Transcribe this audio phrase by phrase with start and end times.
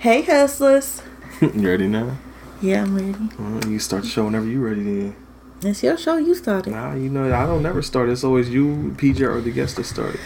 [0.00, 1.02] Hey, hustlers.
[1.42, 2.16] you ready now?
[2.62, 3.14] Yeah, I'm ready.
[3.38, 5.16] Well, you start the show whenever you're ready then.
[5.62, 6.16] It's your show.
[6.16, 6.70] You started.
[6.70, 8.08] Nah, you know, I don't never start.
[8.08, 10.18] It's always you, PJ, or the guest that started.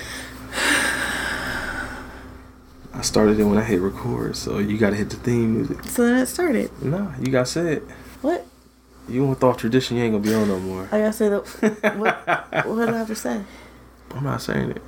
[2.93, 5.83] I started it when I hit record, so you gotta hit the theme music.
[5.87, 6.71] So then it started.
[6.81, 7.79] Nah, you got said.
[7.79, 7.83] It.
[8.23, 8.47] What?
[9.09, 10.89] You went off tradition, you ain't gonna be on no more.
[10.93, 11.39] I gotta say the.
[11.97, 12.29] what,
[12.65, 13.43] what do I have to say?
[14.13, 14.83] I'm not saying it.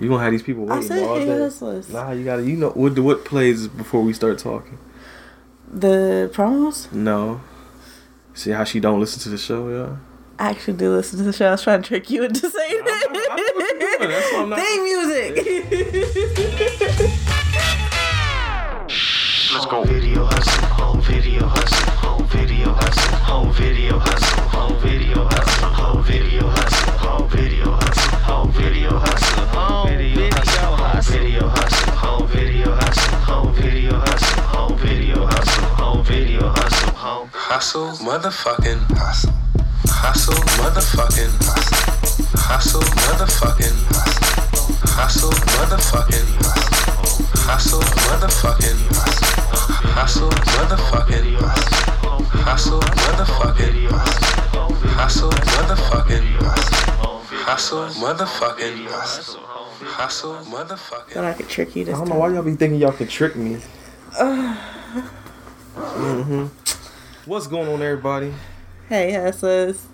[0.00, 1.26] You gonna have these people I waiting said all day.
[1.38, 1.88] hustlers.
[1.88, 2.42] Nah, you gotta.
[2.42, 2.98] You know what?
[2.98, 4.78] What plays before we start talking?
[5.72, 6.90] The promos?
[6.92, 7.40] No.
[8.34, 9.96] See how she don't listen to the show, yeah.
[10.38, 11.46] I actually do listen to the show.
[11.46, 14.10] I was trying to trick you into saying I know- I know what you're doing.
[14.10, 16.44] That's why I'm not- Theme music.
[19.52, 19.84] Let's go.
[19.84, 26.02] Video hustle, home video hustle, home video hustle, home video hustle, home video hustle, home
[26.04, 27.83] video hustle, home video hustle,
[28.24, 35.64] home video hustle, home video hustle, home video hustle, home video hustle, home video hustle,
[35.76, 39.32] home video hustle, home hustle, motherfucking hustle,
[39.86, 41.84] hustle, motherfucking hustle,
[42.48, 44.34] hustle, motherfucking hustle,
[44.96, 46.74] hustle, motherfucking hustle,
[47.46, 49.34] hustle, motherfucking hustle.
[49.94, 52.24] Hustle, motherfucking hustle.
[52.44, 54.74] Hustle, motherfucking hustle.
[54.98, 57.13] Hustle, motherfucking hustle.
[57.44, 59.40] Hustle, motherfucking hustle.
[59.42, 61.10] Hustle, motherfucking.
[61.12, 62.08] Thought I could trick you I don't time.
[62.08, 63.58] know why y'all be thinking y'all can trick me.
[65.74, 66.46] Mm-hmm.
[67.30, 68.32] What's going on, everybody?
[68.88, 69.86] Hey, hustlers.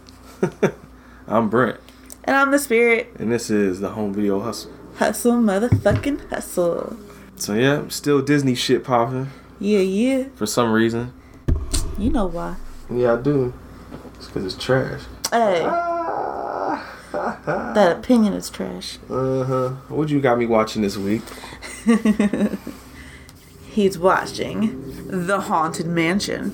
[1.26, 1.78] I'm Brent,
[2.24, 3.14] And I'm the spirit.
[3.18, 4.72] and this is the Home Video Hustle.
[4.96, 6.96] Hustle, motherfucking hustle.
[7.36, 10.24] So yeah, still Disney shit popping Yeah, yeah.
[10.34, 11.12] for some reason.
[11.98, 12.56] You know why.
[12.90, 13.52] Yeah, I do.
[14.16, 15.00] It's because it's trash.
[15.32, 15.96] Hey, uh
[17.12, 18.98] that opinion is trash.
[19.08, 19.68] Uh huh.
[19.88, 21.22] What you got me watching this week?
[23.70, 26.52] He's watching The Haunted Mansion.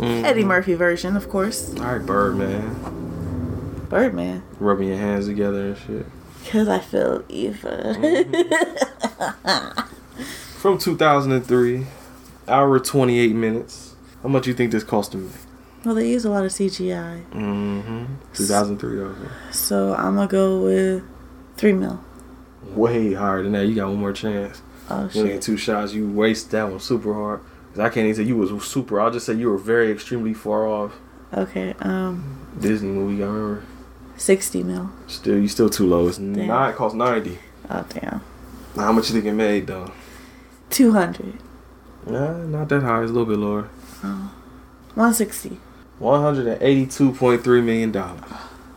[0.00, 1.74] Eddie Murphy version, of course.
[1.78, 4.42] All right, Birdman, Birdman.
[4.60, 6.06] rubbing your hands together and shit.
[6.44, 7.94] Because I feel evil.
[10.58, 11.86] From 2003,
[12.48, 13.94] hour 28 minutes.
[14.22, 15.30] How much you think this cost to me?
[15.84, 17.24] Well, they use a lot of CGI.
[17.32, 18.04] Mm-hmm.
[18.34, 19.16] 2003 also.
[19.52, 21.02] So I'm going to go with
[21.56, 22.02] 3 mil.
[22.74, 23.66] Way higher than that.
[23.66, 24.60] You got one more chance.
[24.90, 25.92] Oh, You only get two shots.
[25.92, 27.40] You waste that one super hard.
[27.70, 29.00] 'Cause I can't even say you was super.
[29.00, 30.92] I'll just say you were very extremely far off.
[31.32, 32.24] Okay, um,
[32.58, 33.62] Disney movie, I remember.
[34.16, 34.90] 60 mil.
[35.06, 36.08] Still, you still too low.
[36.08, 36.70] It's not.
[36.70, 37.38] It cost 90.
[37.70, 38.22] Oh, damn.
[38.74, 39.92] Now, how much you think it made though?
[40.70, 41.34] 200.
[42.06, 43.02] Nah, not that high.
[43.02, 43.68] It's a little bit lower.
[44.94, 45.60] 160.
[45.98, 48.20] One hundred and eighty-two point three million dollars.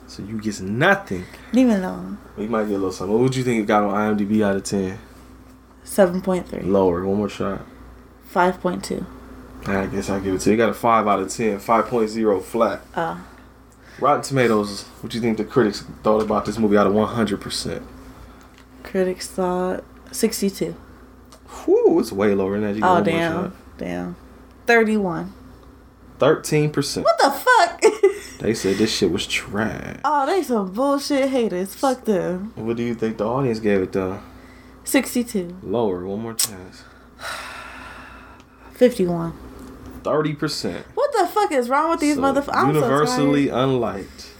[0.07, 1.25] So you get nothing.
[1.53, 2.17] Leave me alone.
[2.35, 3.13] We might get a little something.
[3.13, 4.97] What would you think it got on IMDb out of ten?
[5.85, 6.65] 7.3.
[6.65, 7.05] Lower.
[7.05, 7.61] One more shot.
[8.33, 9.05] 5.2.
[9.67, 10.53] I guess I'll give it to you.
[10.55, 11.59] It got a 5 out of 10.
[11.59, 12.81] 5.0 flat.
[12.95, 13.17] Uh,
[13.99, 17.83] Rotten Tomatoes, what do you think the critics thought about this movie out of 100%?
[18.83, 20.75] critics thought 62.
[21.65, 22.75] Whew, it's way lower than that.
[22.77, 23.53] You Oh, damn.
[23.77, 24.15] Damn.
[24.65, 25.33] 31.
[26.21, 27.03] 13%.
[27.03, 27.83] What the fuck?
[28.41, 29.99] They said this shit was trash.
[30.03, 31.75] oh, they some bullshit haters.
[31.75, 32.51] Fuck them.
[32.55, 34.19] What do you think the audience gave it though?
[34.83, 35.57] 62.
[35.61, 36.07] Lower.
[36.07, 36.83] One more chance.
[38.73, 39.33] 51.
[40.01, 40.83] 30%.
[40.95, 42.73] What the fuck is wrong with these So, motherfuckers?
[42.73, 44.31] Universally so unliked.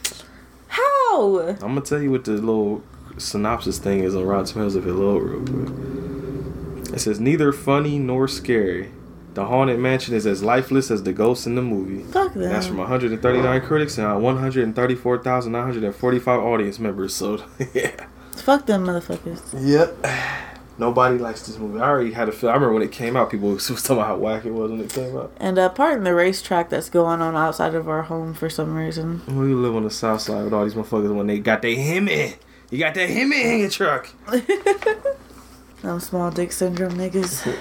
[0.69, 1.39] How?
[1.39, 2.83] I'm gonna tell you what the little
[3.19, 6.95] synopsis thing is on Rotten Tomatoes if it load real quick.
[6.95, 8.91] It says neither funny nor scary.
[9.33, 12.03] The haunted mansion is as lifeless as the ghosts in the movie.
[12.11, 12.49] Fuck them.
[12.49, 17.15] That's from 139 critics and 134,945 audience members.
[17.15, 17.43] So
[17.73, 18.07] yeah.
[18.33, 19.41] Fuck them motherfuckers.
[19.57, 20.05] Yep.
[20.77, 21.79] Nobody likes this movie.
[21.79, 22.49] I already had a feel.
[22.49, 24.81] I remember when it came out, people was talking about how whack it was when
[24.81, 25.31] it came out.
[25.37, 29.21] And uh, in the racetrack that's going on outside of our home for some reason.
[29.27, 32.35] We live on the south side with all these motherfuckers when they got their Hemi.
[32.69, 34.09] You got that Hemi in your truck.
[35.81, 37.57] Them small dick syndrome niggas.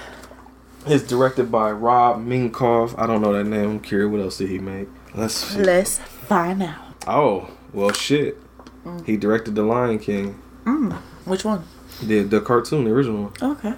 [0.86, 2.94] It's directed by Rob Minkoff.
[2.98, 3.70] I don't know that name.
[3.70, 4.10] I'm curious.
[4.10, 4.88] What else did he make?
[5.14, 5.60] Let's see.
[5.60, 6.78] Let's find out.
[7.06, 8.38] Oh, well, shit.
[9.04, 10.40] He directed The Lion King.
[10.64, 10.94] Mm.
[11.26, 11.64] Which one?
[12.02, 13.56] The, the cartoon, the original one.
[13.56, 13.74] Okay.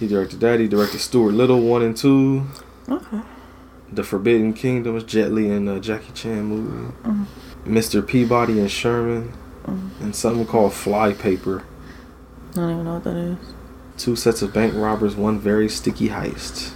[0.00, 0.58] He directed that.
[0.58, 2.46] He directed Stuart Little 1 and 2.
[2.88, 3.20] Okay.
[3.92, 6.94] The Forbidden Kingdom was Jet Li and uh, Jackie Chan movie.
[7.66, 8.06] Mr.
[8.06, 9.32] Peabody and Sherman.
[9.66, 11.62] And something called Flypaper.
[12.52, 13.36] I don't even know what that is.
[14.02, 16.72] Two sets of bank robbers, one very sticky heist.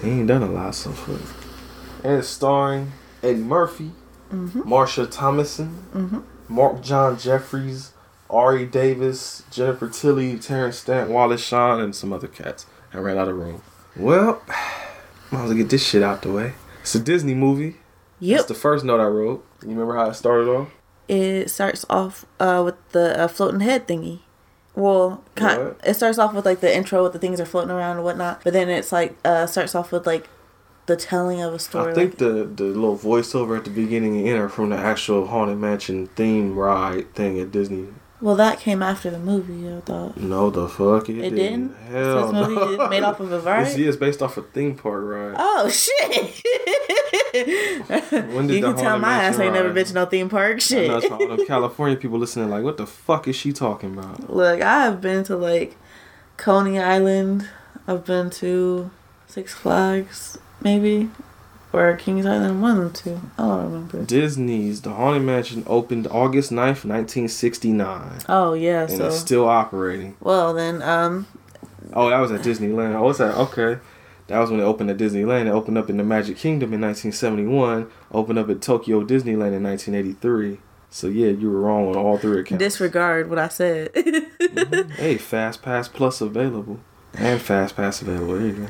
[0.00, 1.16] He ain't done a lot so far.
[2.04, 3.90] And it's starring Eddie Murphy,
[4.30, 7.94] Marsha Thomason, Marc John Jefferies,
[8.30, 12.66] Aree Davis, Jennifer Tilly, Terence Stamp, Wallace Shawn, and some other cats.
[12.94, 13.60] I ran out of room.
[13.96, 14.40] Well,
[15.32, 16.52] Might as well get this shit out the way.
[16.82, 17.78] It's a Disney movie.
[18.20, 18.36] Yep.
[18.36, 19.44] That's the first note I wrote.
[19.62, 20.68] You remember how it started off?
[21.08, 24.20] it starts off uh, with the uh, floating head thingy.
[24.78, 27.96] Well, kind, it starts off with like the intro with the things are floating around
[27.96, 30.28] and whatnot, but then it's like uh, starts off with like
[30.86, 31.90] the telling of a story.
[31.90, 34.76] I think like, the the little voiceover at the beginning and end are from the
[34.76, 37.88] actual Haunted Mansion theme ride thing at Disney.
[38.20, 39.68] Well, that came after the movie.
[39.72, 41.74] I thought No, the fuck it, it didn't.
[41.88, 42.84] Hell so this movie no.
[42.84, 43.76] is made off of a ride.
[43.78, 45.36] yeah, it's based off a theme park ride.
[45.38, 46.42] Oh shit!
[48.34, 50.56] When did you the can tell my ass ain't never been to no theme park.
[50.56, 50.88] I Shit.
[50.88, 54.30] know it's all the California people listening like, what the fuck is she talking about?
[54.34, 55.76] Look, I have been to like
[56.36, 57.48] Coney Island.
[57.86, 58.90] I've been to
[59.26, 61.10] Six Flags, maybe,
[61.72, 62.62] or Kings Island.
[62.62, 63.20] One of the two.
[63.38, 64.02] I don't remember.
[64.04, 68.20] Disney's The Haunted Mansion opened August 9th, 1969.
[68.28, 70.16] Oh yeah, And so it's still operating.
[70.20, 71.26] well then, um,
[71.92, 72.94] Oh, that was at Disneyland.
[72.94, 73.34] Oh, what's that?
[73.36, 73.78] Okay.
[74.26, 75.46] That was when it opened at Disneyland.
[75.46, 77.90] It opened up in the Magic Kingdom in 1971.
[78.12, 80.58] Opened up at Tokyo Disneyland in 1983.
[80.90, 82.62] So yeah, you were wrong on all three accounts.
[82.62, 83.90] disregard what I said.
[84.96, 86.78] hey, Fast Pass Plus available.
[87.14, 88.34] And Fast Pass available.
[88.38, 88.66] There you go.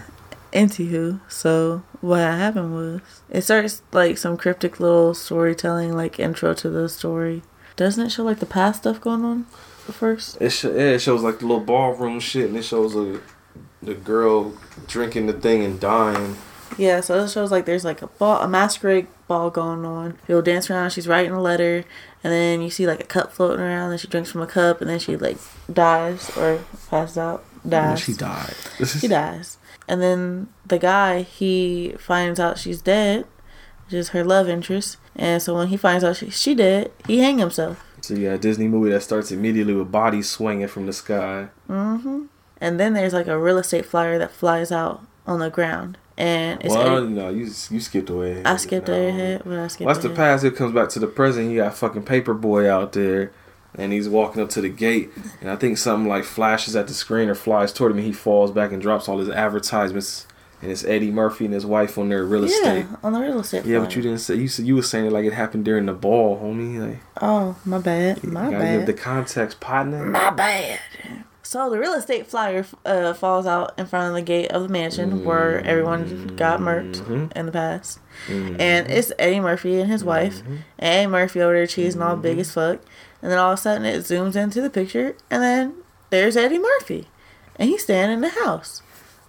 [0.53, 3.01] Anywho, so what happened was
[3.31, 7.43] it starts like some cryptic little storytelling, like intro to the story.
[7.77, 10.41] Doesn't it show like the past stuff going on first?
[10.41, 13.21] It, sh- yeah, it shows like the little ballroom shit, and it shows a,
[13.83, 14.53] the girl
[14.87, 16.37] drinking the thing and dying.
[16.77, 20.13] Yeah, so it shows like there's like a ball, a masquerade ball going on.
[20.27, 20.91] People dance around.
[20.91, 21.85] She's writing a letter,
[22.23, 23.91] and then you see like a cup floating around.
[23.91, 25.39] Then she drinks from a cup, and then she like
[25.73, 27.45] dies or passes out.
[27.65, 28.01] And Dies.
[28.01, 28.55] she died.
[28.87, 29.58] She dies,
[29.89, 33.27] and then the guy he finds out she's dead,
[33.87, 34.99] which is her love interest.
[35.17, 37.85] And so when he finds out she, she dead, he hang himself.
[38.03, 41.49] So a Disney movie that starts immediately with bodies swinging from the sky.
[41.69, 42.27] Mm-hmm.
[42.61, 46.61] And then there's like a real estate flyer that flies out on the ground, and
[46.65, 48.43] it's well, Eddie- no, you you skipped away.
[48.45, 48.95] I skipped No.
[48.95, 49.45] ahead.
[49.45, 50.43] What I skipped What's the past?
[50.43, 51.51] It comes back to the present.
[51.51, 53.31] You got fucking paper boy out there,
[53.75, 55.11] and he's walking up to the gate,
[55.41, 58.13] and I think something like flashes at the screen or flies toward him, and he
[58.13, 60.27] falls back and drops all his advertisements.
[60.61, 62.79] And it's Eddie Murphy and his wife on their real estate.
[62.91, 63.65] Yeah, on the real estate.
[63.65, 65.87] Yeah, but you didn't say you said you were saying it like it happened during
[65.87, 66.81] the ball, homie.
[66.81, 68.25] Like Oh, my bad.
[68.25, 68.87] My gotta give bad.
[68.87, 70.05] the context, partner.
[70.05, 70.81] My bad.
[71.45, 74.69] So the real estate flyer uh, falls out in front of the gate of the
[74.69, 77.33] mansion where everyone got murked Mhm.
[77.37, 78.57] in the past, Mhm.
[78.59, 82.39] and it's Eddie Murphy and his wife, and Eddie Murphy over there cheesing all big
[82.41, 82.81] as fuck,
[83.23, 85.75] and then all of a sudden it zooms into the picture, and then
[86.11, 87.09] there's Eddie Murphy,
[87.57, 88.83] and he's standing in the house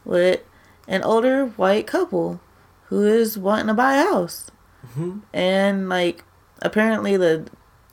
[0.06, 0.42] with
[0.88, 2.40] an older white couple
[2.88, 4.50] who is wanting to buy a house,
[4.98, 5.22] Mhm.
[5.34, 6.24] and like
[6.62, 7.46] apparently the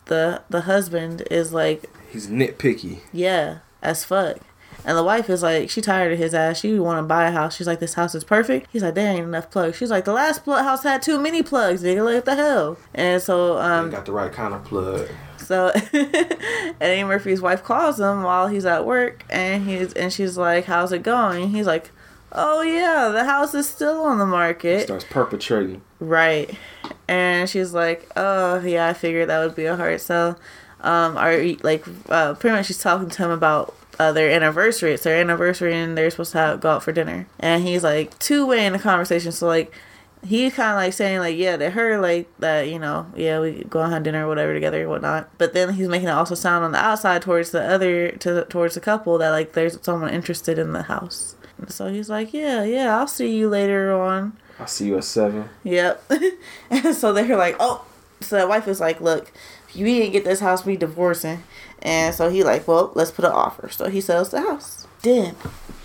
[0.06, 3.00] the the husband is like He's nitpicky.
[3.12, 4.36] yeah, as fuck.
[4.84, 6.60] And the wife is like, she tired of his ass.
[6.60, 7.56] She want to buy a house.
[7.56, 8.68] She's like, this house is perfect.
[8.72, 9.76] He's like, there ain't enough plugs.
[9.76, 11.82] She's like, the last plug house had too many plugs.
[11.82, 12.76] Nigga, like, what the hell?
[12.94, 15.08] And so, Um, um, got the right kind of plug.
[15.46, 15.72] So
[16.80, 20.92] Eddie Murphy's wife calls him while he's at work, and he's and she's like, how's
[20.92, 21.44] it going?
[21.44, 21.90] And he's like,
[22.32, 24.84] oh yeah, the house is still on the market.
[24.84, 25.82] Starts perpetrating.
[25.98, 26.56] Right.
[27.08, 30.38] And she's like, "Oh, yeah, I figured that would be a hard sell."
[30.80, 34.92] Um, are like, uh, pretty much she's talking to him about uh, their anniversary.
[34.92, 37.26] It's their anniversary, and they're supposed to have, go out for dinner.
[37.40, 39.32] And he's like two way in the conversation.
[39.32, 39.72] So like,
[40.26, 43.64] he's kind of like saying like, "Yeah, to her like that, you know, yeah, we
[43.64, 46.64] go have dinner or whatever together and whatnot." But then he's making it also sound
[46.64, 50.58] on the outside towards the other to towards the couple that like there's someone interested
[50.58, 51.36] in the house.
[51.58, 55.04] And so he's like, "Yeah, yeah, I'll see you later on." I'll see you at
[55.04, 55.48] seven.
[55.64, 56.10] Yep.
[56.70, 57.84] and so they're like, oh.
[58.20, 59.30] So the wife is like, look,
[59.68, 61.42] if you didn't get this house, we divorcing.
[61.82, 63.68] And so he like, well, let's put an offer.
[63.68, 64.86] So he sells the house.
[65.02, 65.36] Then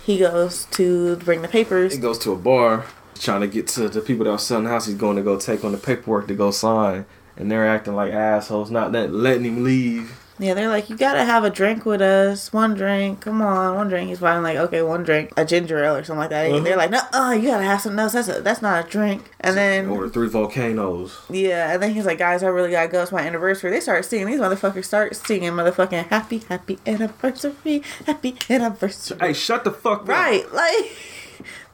[0.04, 1.94] he goes to bring the papers.
[1.94, 2.86] He goes to a bar,
[3.22, 4.86] trying to get to the people that are selling the house.
[4.86, 8.12] He's going to go take on the paperwork to go sign, and they're acting like
[8.12, 10.18] assholes, not let, letting him leave.
[10.38, 12.52] Yeah, they're like, you gotta have a drink with us.
[12.52, 13.20] One drink.
[13.20, 14.08] Come on, one drink.
[14.08, 15.30] He's finally like, okay, one drink.
[15.36, 16.50] A ginger ale or something like that.
[16.50, 18.14] And they're like, no, uh, you gotta have something else.
[18.14, 19.30] That's, a, that's not a drink.
[19.40, 19.88] And then.
[19.88, 21.20] Order three volcanoes.
[21.30, 23.02] Yeah, and then he's like, guys, I really gotta go.
[23.02, 23.70] It's my anniversary.
[23.70, 24.26] They start singing.
[24.26, 29.18] These motherfuckers start singing motherfucking happy, happy anniversary, happy anniversary.
[29.20, 30.08] Hey, shut the fuck up.
[30.08, 30.90] right, like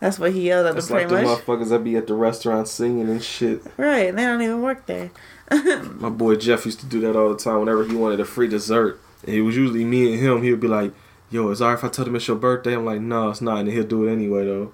[0.00, 1.40] that's what he yelled at them It's like pretty the much.
[1.44, 3.62] motherfuckers that be at the restaurant singing and shit.
[3.76, 5.10] Right, and they don't even work there.
[5.50, 8.48] My boy Jeff used to do that all the time whenever he wanted a free
[8.48, 9.00] dessert.
[9.26, 10.42] And it was usually me and him.
[10.42, 10.92] He would be like,
[11.30, 12.74] yo, it's alright if I tell him it's your birthday?
[12.74, 13.60] I'm like, no, it's not.
[13.60, 14.72] And he'll do it anyway, though.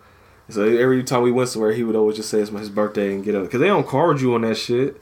[0.51, 3.25] So every time we went somewhere, he would always just say it's his birthday and
[3.25, 3.45] get up.
[3.45, 5.01] Because they don't card you on that shit.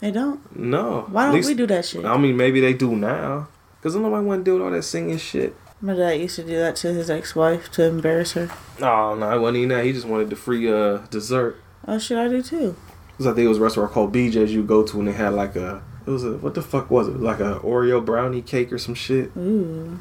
[0.00, 0.54] They don't.
[0.56, 1.06] No.
[1.10, 2.04] Why don't least- we do that shit?
[2.04, 3.48] I mean, maybe they do now.
[3.80, 5.56] Because nobody want to deal with all that singing shit.
[5.80, 8.48] My dad used to do that to his ex-wife to embarrass her.
[8.80, 9.84] Oh no, I wasn't even that.
[9.84, 11.56] He just wanted the free uh dessert.
[11.86, 12.76] Oh shit, I do too.
[13.18, 15.34] Cause I think it was a restaurant called BJ's you go to and they had
[15.34, 18.72] like a it was a what the fuck was it like a Oreo brownie cake
[18.72, 20.00] or some shit Ooh.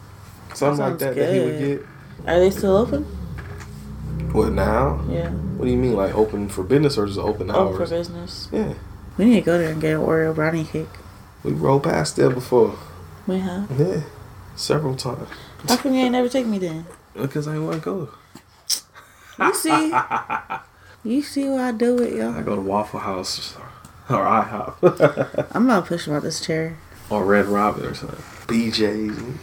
[0.53, 1.81] something like that that he would get.
[2.27, 3.03] Are they still open?
[4.31, 5.03] What now?
[5.09, 5.29] Yeah.
[5.29, 7.75] What do you mean like open for business or just open hours?
[7.75, 8.47] Open for business.
[8.51, 8.73] Yeah,
[9.17, 10.87] We need to go there and get an Oreo brownie cake.
[11.43, 12.75] we rolled past there before.
[13.27, 13.69] We have.
[13.79, 14.01] Yeah,
[14.55, 15.27] several times.
[15.67, 16.85] How come you ain't never take me then?
[17.13, 18.09] Because I ain't want to go.
[19.39, 19.93] You see?
[21.03, 22.35] you see what I do with I y'all?
[22.35, 23.55] I go to Waffle House
[24.09, 26.77] or IHOP I'm not pushing out this chair.
[27.09, 28.19] or Red Robin or something.
[28.47, 29.39] BJ's.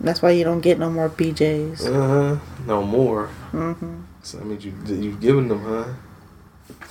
[0.00, 1.86] That's why you don't get no more BJs.
[1.86, 2.40] Uh huh.
[2.66, 3.28] No more.
[3.52, 4.00] Mm-hmm.
[4.22, 5.94] So that means you you giving them,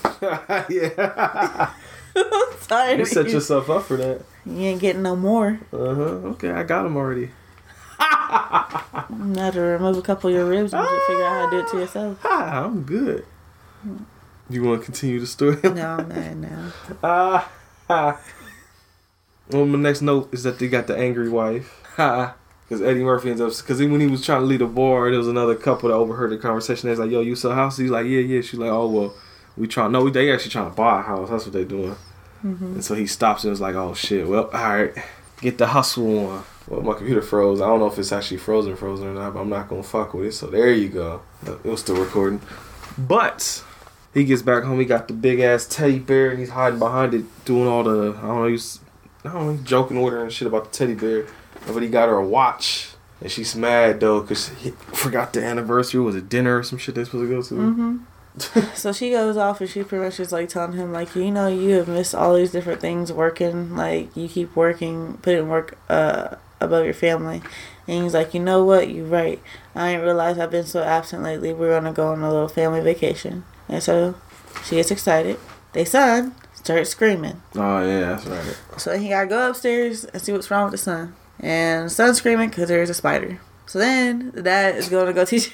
[0.01, 0.65] huh?
[0.69, 1.71] yeah.
[2.15, 2.98] I'm Sorry.
[2.98, 4.21] you set yourself up for that.
[4.45, 5.59] You ain't getting no more.
[5.74, 6.03] Uh huh.
[6.33, 7.31] Okay, I got them already.
[9.10, 11.51] You have to remove a couple of your ribs and you figure out how to
[11.51, 12.20] do it to yourself.
[12.25, 13.25] Ah, I'm good.
[14.50, 15.58] You want to continue the story?
[15.63, 16.72] No, I'm not now.
[17.03, 17.51] Ah.
[17.89, 18.22] ah.
[19.50, 21.82] Well, my next note is that they got the angry wife.
[21.96, 22.36] Ha.
[22.68, 25.18] Because Eddie Murphy ends up, because when he was trying to lead a bar, there
[25.18, 26.88] was another couple that overheard the conversation.
[26.88, 29.13] They was like, "Yo, you sell houses?" He's like, "Yeah, yeah." She's like, "Oh well,
[29.58, 29.91] we trying.
[29.91, 31.32] No, they actually trying to buy a house.
[31.32, 31.96] That's what they doing."
[32.44, 34.27] And so he stops and was like, "Oh shit.
[34.27, 34.94] Well, all right,
[35.41, 37.62] get the hustle on." Well, my computer froze.
[37.62, 40.14] I don't know if it's actually frozen, frozen or not, but I'm not gonna fuck
[40.14, 40.32] with it.
[40.34, 41.22] So there you go.
[41.46, 42.42] It was still recording.
[42.98, 43.64] But
[44.14, 44.80] he gets back home.
[44.80, 48.16] He got the big ass teddy bear, and he's hiding behind it, doing all the
[48.18, 48.48] I don't know.
[48.48, 48.80] He's
[49.26, 49.52] I don't know.
[49.54, 51.26] He's joking with her and shit about the teddy bear.
[51.68, 56.00] But he got her a watch, and she's mad though because he forgot the anniversary.
[56.02, 57.54] Was it dinner or some shit they supposed to go to?
[57.54, 57.98] Mm-hmm.
[58.76, 61.48] So she goes off and she pretty much is like telling him like you know
[61.48, 66.36] you have missed all these different things working like you keep working putting work uh
[66.62, 67.42] above your family.
[67.88, 68.89] And he's like you know what?
[68.89, 69.42] You're right.
[69.75, 71.54] I didn't realize I've been so absent lately.
[71.54, 73.44] We're gonna go on a little family vacation.
[73.68, 74.16] And so
[74.66, 75.39] she gets excited.
[75.74, 77.42] They son starts screaming.
[77.56, 78.58] Oh yeah, that's right.
[78.78, 81.16] so he gotta go upstairs and see what's wrong with the son.
[81.39, 83.39] And the son's screaming because there's a spider.
[83.66, 85.51] So then the dad is gonna go teach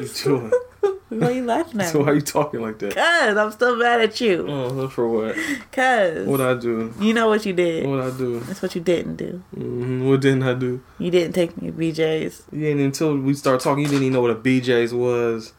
[0.00, 0.52] you doing?
[1.10, 2.94] why are you laughing at so me why you talking like that?
[2.94, 4.46] Cause I'm still mad at you.
[4.48, 5.36] Oh, for what?
[5.70, 6.92] Cause What I do?
[7.00, 7.86] you know what you did.
[7.86, 8.40] What I do?
[8.40, 9.42] That's what you didn't do.
[9.54, 10.82] hmm What didn't I do?
[10.98, 12.42] You didn't take me to BJ's.
[12.52, 13.82] Yeah, ain't until we start talking.
[13.84, 15.52] You didn't even know what a BJ's was.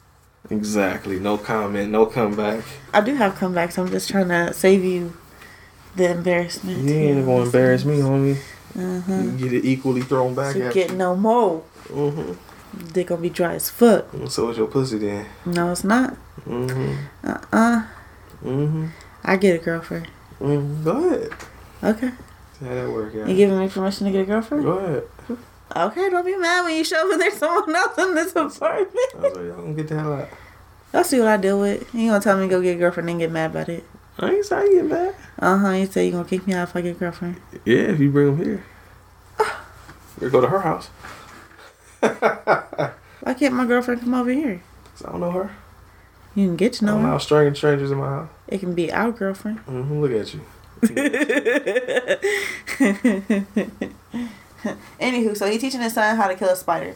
[0.50, 1.20] Exactly.
[1.20, 1.92] No comment.
[1.92, 2.63] No comeback.
[2.94, 3.78] I do have comebacks.
[3.78, 5.13] I'm just trying to save you
[5.96, 6.80] the embarrassment.
[6.80, 8.38] You ain't gonna embarrass me, homie.
[8.78, 9.13] Uh-huh.
[9.22, 11.63] You get it equally thrown back at You get no more.
[11.90, 12.38] you.
[12.94, 14.06] Dick gonna be dry as fuck.
[14.30, 15.25] So is your pussy then?
[15.46, 16.13] No, it's not.
[16.46, 17.84] hmm Uh-uh.
[18.42, 18.88] hmm
[19.24, 20.08] I get a girlfriend.
[20.39, 21.30] mm Go ahead.
[21.84, 22.12] Okay.
[22.60, 23.27] See how that work out.
[23.30, 24.63] You giving me permission to get a girlfriend?
[24.63, 25.03] Go ahead.
[25.75, 28.44] Okay, don't be mad when you show up and there's someone else in this I
[28.44, 28.98] was apartment.
[29.15, 30.30] like, y'all gonna get the hell out.
[30.94, 31.92] I'll see what I deal with.
[31.96, 33.84] You gonna tell me to go get a girlfriend and get mad about it.
[34.20, 35.15] I ain't say I get mad.
[35.39, 35.70] Uh-huh.
[35.72, 37.38] You say you gonna kick me out if I get a girlfriend.
[37.65, 38.63] Yeah, if you bring them here.
[40.22, 40.89] Or go to her house.
[43.22, 44.62] Why can't my girlfriend come over here?
[44.93, 45.51] 'Cause I don't know her.
[46.36, 47.07] You can get to I know don't her.
[47.10, 48.29] allow strange strangers in my house.
[48.48, 49.60] It can be our girlfriend.
[49.60, 50.41] hmm Look at you.
[55.00, 56.95] Anywho, so he's teaching his son how to kill a spider,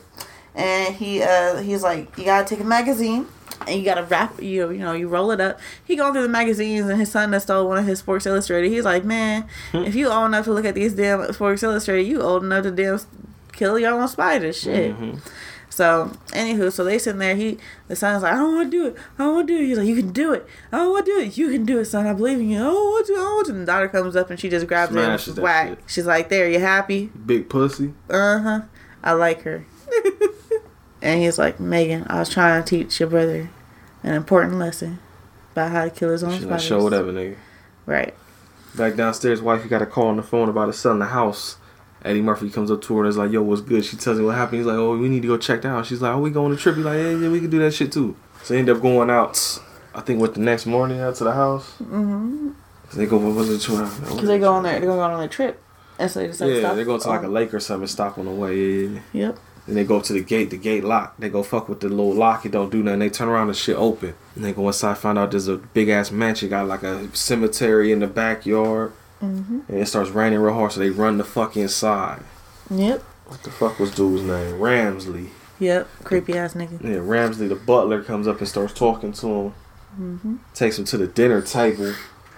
[0.55, 3.27] and he uh he's like, you gotta take a magazine
[3.67, 5.59] and you gotta wrap you you know you roll it up.
[5.83, 8.71] He going through the magazines and his son that stole one of his Sports Illustrated.
[8.71, 12.21] He's like, man, if you old enough to look at these damn Sports Illustrated, you
[12.21, 12.99] old enough to damn
[13.57, 14.53] kill your own spider.
[14.53, 14.97] Shit.
[14.97, 15.19] Mhm.
[15.69, 17.35] So, anywho, so they sitting there.
[17.35, 18.95] He, the son's like, I don't want to do it.
[19.19, 19.67] I don't want to do it.
[19.67, 20.47] He's like, you can do it.
[20.71, 21.37] I don't want to do it.
[21.37, 22.07] You can do it, son.
[22.07, 22.57] I believe in you.
[22.59, 23.13] I don't want to.
[23.13, 23.51] I don't want to.
[23.53, 25.43] And the daughter comes up and she just grabs Smashes him.
[25.43, 25.67] Whack.
[25.69, 25.79] shit.
[25.85, 27.11] She's like, there, you happy?
[27.25, 27.93] Big pussy.
[28.09, 28.61] Uh huh.
[29.03, 29.65] I like her.
[31.01, 33.49] and he's like, Megan, I was trying to teach your brother
[34.03, 34.97] an important lesson
[35.51, 36.63] about how to kill his own She's like, spiders.
[36.65, 37.35] show whatever, nigga.
[37.85, 38.15] Right.
[38.75, 41.05] Back downstairs, wife, you got a call on the phone about his son in the
[41.07, 41.57] house.
[42.07, 43.83] Eddie Murphy comes up to her and is like, yo, what's good?
[43.85, 44.59] She tells him what happened.
[44.59, 45.85] He's like, oh, we need to go check that out.
[45.85, 46.75] She's like, oh, we going on a trip.
[46.75, 48.15] He's like, yeah, yeah, we can do that shit too.
[48.43, 49.59] So they end up going out,
[49.93, 51.75] I think, what, the next morning out to the house?
[51.81, 52.51] Mm-hmm.
[52.95, 53.69] They go, what was it?
[53.69, 55.61] Because they go on their, they're going on their trip.
[55.99, 58.25] And so they decide Yeah, they go to like a lake or something, stop on
[58.25, 58.55] the way.
[58.55, 59.25] Yeah, yeah, yeah.
[59.27, 59.39] Yep.
[59.67, 61.19] And they go up to the gate, the gate locked.
[61.19, 62.99] They go fuck with the little lock, it don't do nothing.
[62.99, 64.13] They turn around, and shit open.
[64.35, 67.91] And they go inside, find out there's a big ass mansion, got like a cemetery
[67.91, 68.93] in the backyard.
[69.21, 69.59] Mm-hmm.
[69.67, 72.21] And it starts raining real hard, so they run the fuck inside.
[72.69, 73.01] Yep.
[73.25, 74.55] What the fuck was dude's name?
[74.59, 75.29] Ramsley.
[75.59, 75.87] Yep.
[76.03, 76.81] Creepy ass nigga.
[76.83, 79.53] Yeah, Ramsley, the butler, comes up and starts talking to him.
[79.99, 80.35] Mm-hmm.
[80.53, 81.93] Takes him to the dinner table.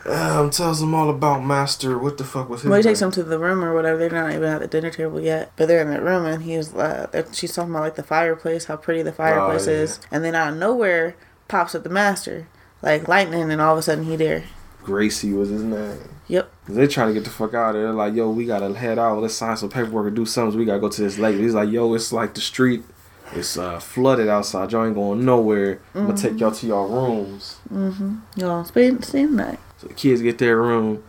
[0.06, 1.98] Um, tells him all about Master.
[1.98, 2.70] What the fuck was his?
[2.70, 2.92] Well, he name?
[2.92, 3.98] takes them to the room or whatever.
[4.00, 6.74] They're not even at the dinner table yet, but they're in that room, and he's
[6.74, 9.78] uh, she's talking about like the fireplace, how pretty the fireplace Oh, yeah.
[9.80, 11.16] is, and then out of nowhere
[11.50, 12.48] pops up the master,
[12.82, 14.46] like lightning, and all of a sudden he there.
[14.90, 16.00] Gracie was his name.
[16.30, 16.52] Yep.
[16.68, 17.84] They trying to get the fuck out of there.
[17.84, 19.22] They're like, yo, we gotta head out.
[19.22, 20.58] Let's sign some paperwork and do something.
[20.58, 21.38] We gotta go to this lake.
[21.38, 22.82] He's like, yo, it's like the street.
[23.34, 24.72] It's uh, flooded outside.
[24.72, 25.80] Y'all ain't going nowhere.
[25.94, 27.58] I'm gonna take y'all to y'all rooms.
[27.72, 28.16] Mm-hmm.
[28.36, 29.60] Y'all spend spend night.
[29.78, 31.04] So the kids get their room.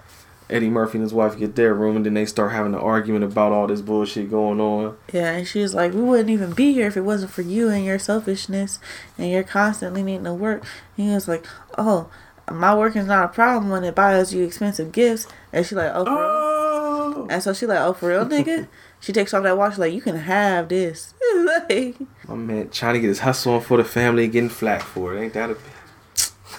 [0.50, 3.24] Eddie Murphy and his wife get their room, and then they start having an argument
[3.24, 4.96] about all this bullshit going on.
[5.12, 7.84] Yeah, and she's like, we wouldn't even be here if it wasn't for you and
[7.84, 8.80] your selfishness
[9.16, 10.64] and your constantly needing to work.
[10.96, 11.46] And he was like,
[11.78, 12.10] oh,
[12.50, 15.26] my working's not a problem when it buys you expensive gifts.
[15.52, 16.20] And she like, oh, for real?
[16.22, 18.68] Oh, And so she like, oh, for real, nigga?
[19.00, 21.14] she takes off that watch like, you can have this.
[21.68, 21.96] like,
[22.28, 25.22] my man trying to get his hustle on for the family, getting flack for it.
[25.22, 25.56] Ain't that a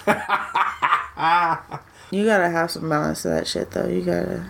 [2.10, 3.86] you gotta have some balance to that shit, though.
[3.86, 4.46] You gotta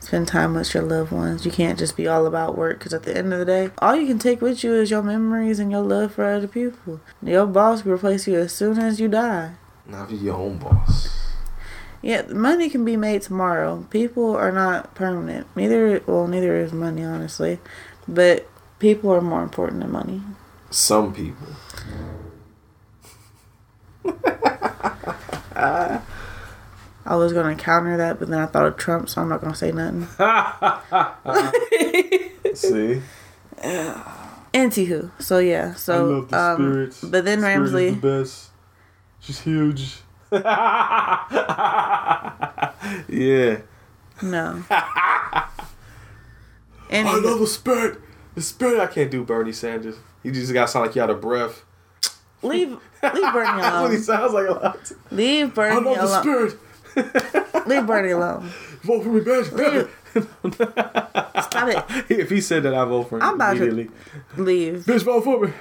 [0.00, 1.46] spend time with your loved ones.
[1.46, 3.96] You can't just be all about work because at the end of the day, all
[3.96, 7.00] you can take with you is your memories and your love for other people.
[7.22, 9.52] Your boss can replace you as soon as you die.
[9.86, 11.18] Now if you're your own boss.
[12.02, 13.86] Yeah, money can be made tomorrow.
[13.90, 15.46] People are not permanent.
[15.54, 17.60] Neither, well, neither is money, honestly.
[18.08, 18.48] But
[18.80, 20.22] people are more important than money.
[20.70, 21.46] Some people.
[27.04, 29.54] I was gonna counter that, but then I thought of Trump, so I'm not gonna
[29.54, 30.06] say nothing.
[32.54, 33.00] See,
[34.52, 38.50] Anywho, so yeah, so um, but then Ramsley, best.
[39.22, 39.98] She's huge.
[40.32, 40.42] yeah.
[44.22, 44.64] no.
[44.70, 45.48] I
[46.90, 48.00] love the spirit.
[48.34, 48.80] The spirit.
[48.80, 49.96] I can't do Bernie Sanders.
[50.22, 51.64] He just got to sound like you out of breath.
[52.42, 54.02] leave leave Bernie That's what he alone.
[54.02, 54.92] sounds like a lot.
[55.10, 55.86] Leave Bernie alone.
[55.98, 56.50] I Bernie love the
[57.40, 57.66] spirit.
[57.68, 58.50] Leave Bernie alone.
[58.82, 59.46] Vote for me, bitch.
[61.44, 62.10] Stop it.
[62.10, 63.90] if he said that, I vote for him I'm about to- immediately.
[64.36, 64.84] Leave.
[64.84, 65.52] Bitch, vote for me.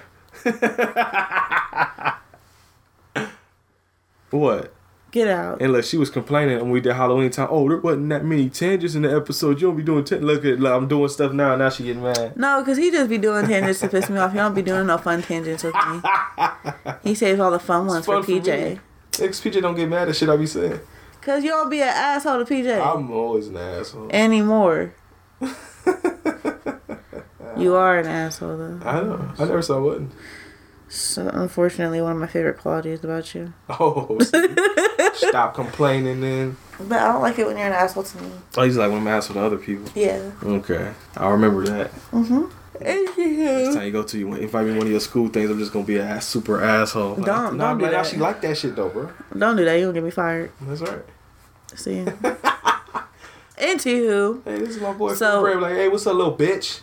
[4.32, 4.74] What?
[5.12, 5.62] Get out.
[5.62, 7.50] And look, she was complaining when we did Halloween time.
[7.52, 9.60] Oh, there wasn't that many tangents in the episode.
[9.60, 10.22] You don't be doing ten.
[10.26, 11.54] Look at, look, I'm doing stuff now.
[11.58, 12.38] Now she getting mad.
[12.38, 14.32] No, because he just be doing tangents to piss me off.
[14.32, 16.02] He don't be doing no fun tangents with me.
[17.04, 18.80] He saves all the fun ones fun for PJ.
[19.20, 20.80] Ex PJ don't get mad at shit I be saying.
[21.20, 24.10] Because you don't be an asshole to PJ I'm always an asshole.
[24.12, 24.94] anymore.
[27.58, 28.80] you are an asshole, though.
[28.86, 29.34] I know.
[29.38, 30.02] I never saw what.
[30.94, 33.54] So, unfortunately, one of my favorite qualities about you.
[33.70, 34.20] Oh,
[35.14, 36.58] stop complaining then.
[36.82, 38.30] But I don't like it when you're an asshole to me.
[38.58, 39.90] Oh, he's like when I'm an asshole to other people.
[39.96, 40.32] Yeah.
[40.44, 41.92] Okay, I'll remember that.
[42.12, 42.46] Mm-hmm.
[42.84, 45.60] Next time you go to you invite me to one of your school things, I'm
[45.60, 47.16] just gonna be a ass, super asshole.
[47.16, 48.00] Like, Don't- nah, don't do man, I that.
[48.06, 49.10] actually like that shit though, bro.
[49.38, 49.76] Don't do that.
[49.76, 50.52] You're going to get me fired.
[50.62, 51.04] That's right.
[51.76, 52.04] See?
[53.58, 55.14] Anywho, Hey, this is my boy.
[55.14, 56.82] So- So, like, hey, what's up, little bitch?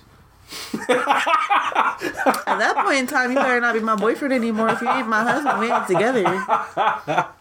[0.88, 4.68] At that point in time, you better not be my boyfriend anymore.
[4.70, 6.24] If you ain't my husband, we ain't together.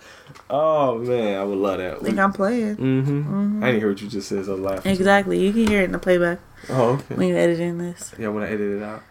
[0.49, 1.99] Oh man, I would love that.
[2.01, 2.77] think I'm playing.
[2.77, 3.61] Mm-hmm.
[3.61, 4.91] I didn't hear what you just said, so I laughing.
[4.93, 5.45] Exactly.
[5.45, 6.39] You can hear it in the playback
[6.69, 7.15] Oh, okay.
[7.15, 8.13] when you're editing this.
[8.17, 9.03] Yeah, when I edit it out.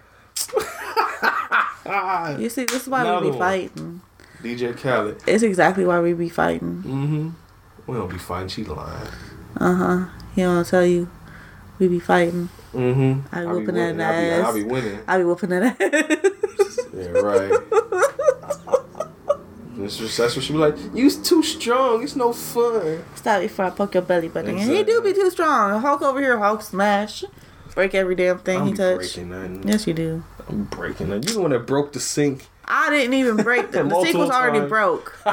[2.40, 3.38] You see, this is why Another we be one.
[3.38, 4.00] fighting.
[4.42, 5.22] DJ Khaled.
[5.26, 6.82] It's exactly why we be fighting.
[6.82, 7.30] Mm-hmm.
[7.86, 8.48] We don't be fighting.
[8.48, 9.06] She lying.
[9.58, 10.06] Uh huh.
[10.34, 11.08] He don't tell you.
[11.78, 12.48] We be fighting.
[12.74, 13.34] Mm-hmm.
[13.34, 14.00] I be be whooping that winning.
[14.00, 14.46] I be, ass.
[14.46, 14.98] I be winning.
[15.06, 16.78] I be whooping that ass.
[16.96, 17.52] Yeah, right.
[19.76, 20.74] That's just, that's what she be like.
[20.94, 22.02] You's too strong.
[22.02, 23.04] It's no fun.
[23.14, 24.56] Stop before I poke your belly button.
[24.56, 25.78] And he do be too strong.
[25.82, 27.22] Hulk over here, Hulk smash.
[27.74, 28.96] Break every damn thing I'm he be touch.
[28.96, 29.68] breaking nothing.
[29.68, 30.24] Yes, you do.
[30.48, 31.28] I'm breaking it.
[31.28, 32.48] You the one that broke the sink.
[32.68, 34.68] I didn't even break the, the sink was already times.
[34.68, 35.18] broke.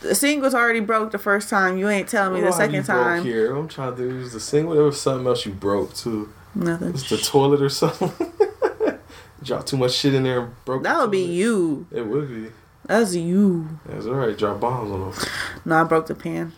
[0.00, 1.78] the sink was already broke the first time.
[1.78, 3.24] You ain't telling me the second time.
[3.24, 4.70] Here, I'm trying to use the sink.
[4.70, 6.32] There was something else you broke too.
[6.54, 6.90] Nothing.
[6.90, 8.12] It's the toilet or something.
[9.42, 10.82] Drop too much shit in there and broke.
[10.84, 11.86] That would be you.
[11.90, 12.52] It would be.
[12.86, 13.78] That's you.
[13.86, 14.36] That's alright.
[14.36, 15.28] Drop bombs on them.
[15.64, 16.52] No, I broke the pan.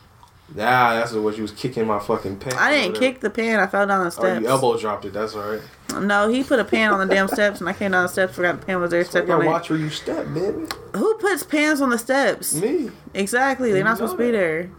[0.55, 2.53] Nah, that's what you was kicking my fucking pan.
[2.55, 3.61] I didn't kick the pan.
[3.61, 4.27] I fell down the steps.
[4.27, 5.13] Oh, you elbow dropped it.
[5.15, 5.63] That's alright.
[6.01, 8.35] No, he put a pan on the damn steps, and I came down the steps,
[8.35, 9.51] forgot the pan was there, So you stepped gotta on it.
[9.51, 10.67] watch where you step, baby.
[10.95, 12.55] Who puts pans on the steps?
[12.55, 12.91] Me.
[13.15, 14.71] Exactly, they're You not supposed to be there.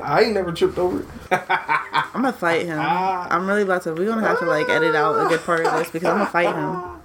[0.00, 1.06] I ain't never tripped over it.
[1.30, 2.78] I'm gonna fight him.
[2.80, 3.28] Ah.
[3.30, 3.94] I'm really about to.
[3.94, 6.30] We're gonna have to like edit out a good part of this because I'm gonna
[6.30, 6.90] fight him.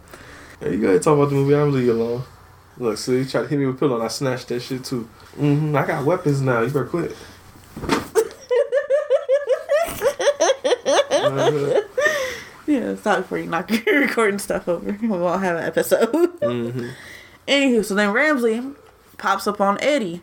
[0.59, 1.55] Hey, you gotta talk about the movie.
[1.55, 2.23] I'm leaving you alone.
[2.77, 4.83] Look, see, you tried to hit me with a pillow and I snatched that shit
[4.83, 5.07] too.
[5.37, 5.73] Mm-hmm.
[5.73, 6.59] I got weapons now.
[6.61, 7.15] You better quit.
[11.11, 11.81] Uh,
[12.67, 14.95] Yeah, stop before you knock your recording stuff over.
[15.01, 16.11] We won't have an episode.
[16.39, 16.91] mhm.
[17.47, 18.75] Anywho, so then Ramsley
[19.17, 20.21] pops up on Eddie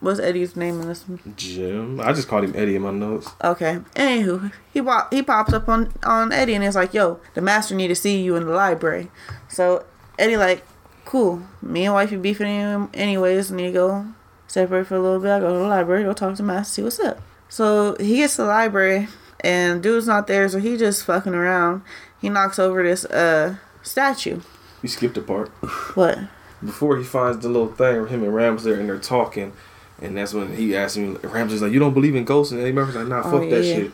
[0.00, 1.18] What's Eddie's name in this one?
[1.36, 1.98] Jim.
[2.00, 3.30] I just called him Eddie in my notes.
[3.42, 3.78] Okay.
[3.94, 7.74] Anywho, he pop, he pops up on on Eddie and is like, "Yo, the master
[7.74, 9.10] need to see you in the library."
[9.48, 9.86] So
[10.18, 10.62] Eddie like,
[11.06, 11.40] "Cool.
[11.62, 13.50] Me and wifey beefing him anyways.
[13.50, 14.06] Need to go
[14.54, 15.30] separate for a little bit.
[15.30, 18.36] I go to the library, go talk to master, see what's up." So he gets
[18.36, 19.08] to the library
[19.40, 21.82] and dude's not there, so he just fucking around.
[22.20, 24.40] He knocks over this uh statue.
[24.82, 25.48] You skipped a part.
[25.94, 26.18] What?
[26.64, 29.52] Before he finds the little thing where him and Rams there and they're talking,
[30.00, 32.52] and that's when he asks me, Ramsey's like, You don't believe in ghosts?
[32.52, 33.74] And Eddie Murphy's like, Nah, Oh, fuck that yeah.
[33.74, 33.92] shit.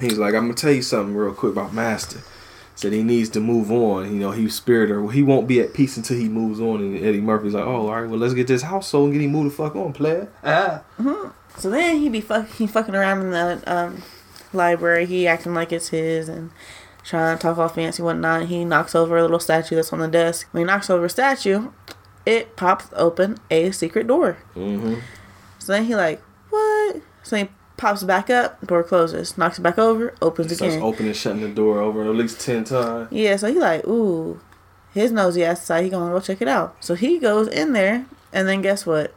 [0.00, 2.20] He's like, I'm gonna tell you something real quick about Master.
[2.74, 4.12] Said he needs to move on.
[4.12, 6.80] You know, he's spirit or he won't be at peace until he moves on.
[6.80, 9.24] And Eddie Murphy's like, Oh, all right, well let's get this house sold and get
[9.24, 10.28] him moved the fuck on, player.
[10.42, 10.82] Ah.
[11.58, 14.02] So then he be fuck he fucking around in the um
[14.52, 15.06] library.
[15.06, 16.50] He acting like it's his and
[17.04, 18.46] trying to talk all fancy and whatnot.
[18.46, 20.48] He knocks over a little statue that's on the desk.
[20.52, 21.70] When he knocks over a statue,
[22.24, 24.38] it pops open a secret door.
[24.54, 25.00] Mm-hmm.
[25.58, 27.02] So then he like what?
[27.22, 27.48] So he
[27.82, 30.70] pops back up, door closes, knocks it back over, opens Starts again.
[30.78, 33.08] Starts opening, and shutting the door over at least ten times.
[33.10, 34.40] Yeah, so he like, ooh,
[34.94, 36.76] his nosy ass side, he gonna go check it out.
[36.80, 39.12] So he goes in there, and then guess what?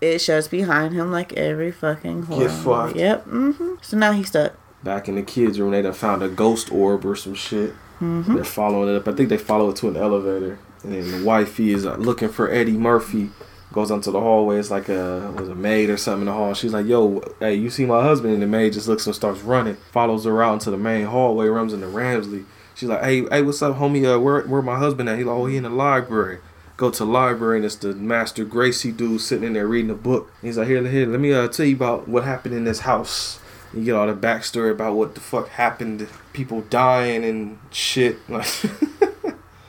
[0.00, 2.46] It shuts behind him like every fucking horror.
[2.46, 2.96] Get fucked.
[2.96, 3.24] Yep.
[3.24, 4.52] hmm So now he's stuck.
[4.84, 7.72] Back in the kids' room, they done found a ghost orb or some shit.
[8.00, 8.32] Mm-hmm.
[8.36, 9.08] They're following it up.
[9.08, 12.28] I think they follow it to an elevator, and then the wifey is uh, looking
[12.28, 13.30] for Eddie Murphy.
[13.72, 14.58] Goes onto the hallway.
[14.58, 16.54] It's like a was a maid or something in the hall.
[16.54, 19.40] She's like, "Yo, hey, you see my husband?" And the maid just looks and starts
[19.42, 19.76] running.
[19.92, 21.48] Follows her out into the main hallway.
[21.48, 22.44] Runs into Ramsley.
[22.74, 24.14] She's like, "Hey, hey, what's up, homie?
[24.14, 26.38] Uh, where where my husband at?" He's like, "Oh, he in the library."
[26.78, 29.94] Go to the library and it's the Master Gracie dude sitting in there reading a
[29.94, 30.30] book.
[30.40, 33.40] He's like, "Here, here, let me uh, tell you about what happened in this house."
[33.74, 38.18] You get all the backstory about what the fuck happened, people dying and shit.
[38.28, 38.46] Like,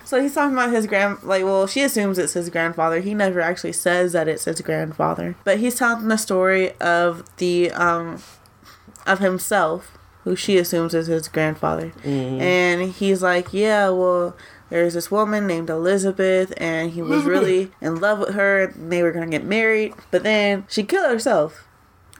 [0.09, 2.99] So he's talking about his grand, like, well, she assumes it's his grandfather.
[2.99, 7.69] He never actually says that it's his grandfather, but he's telling the story of the,
[7.73, 8.19] um,
[9.05, 11.93] of himself, who she assumes is his grandfather,
[12.41, 14.35] and he's like, yeah, well,
[14.71, 18.63] there's this woman named Elizabeth, and he was really in love with her.
[18.63, 21.67] And they were gonna get married, but then she killed herself,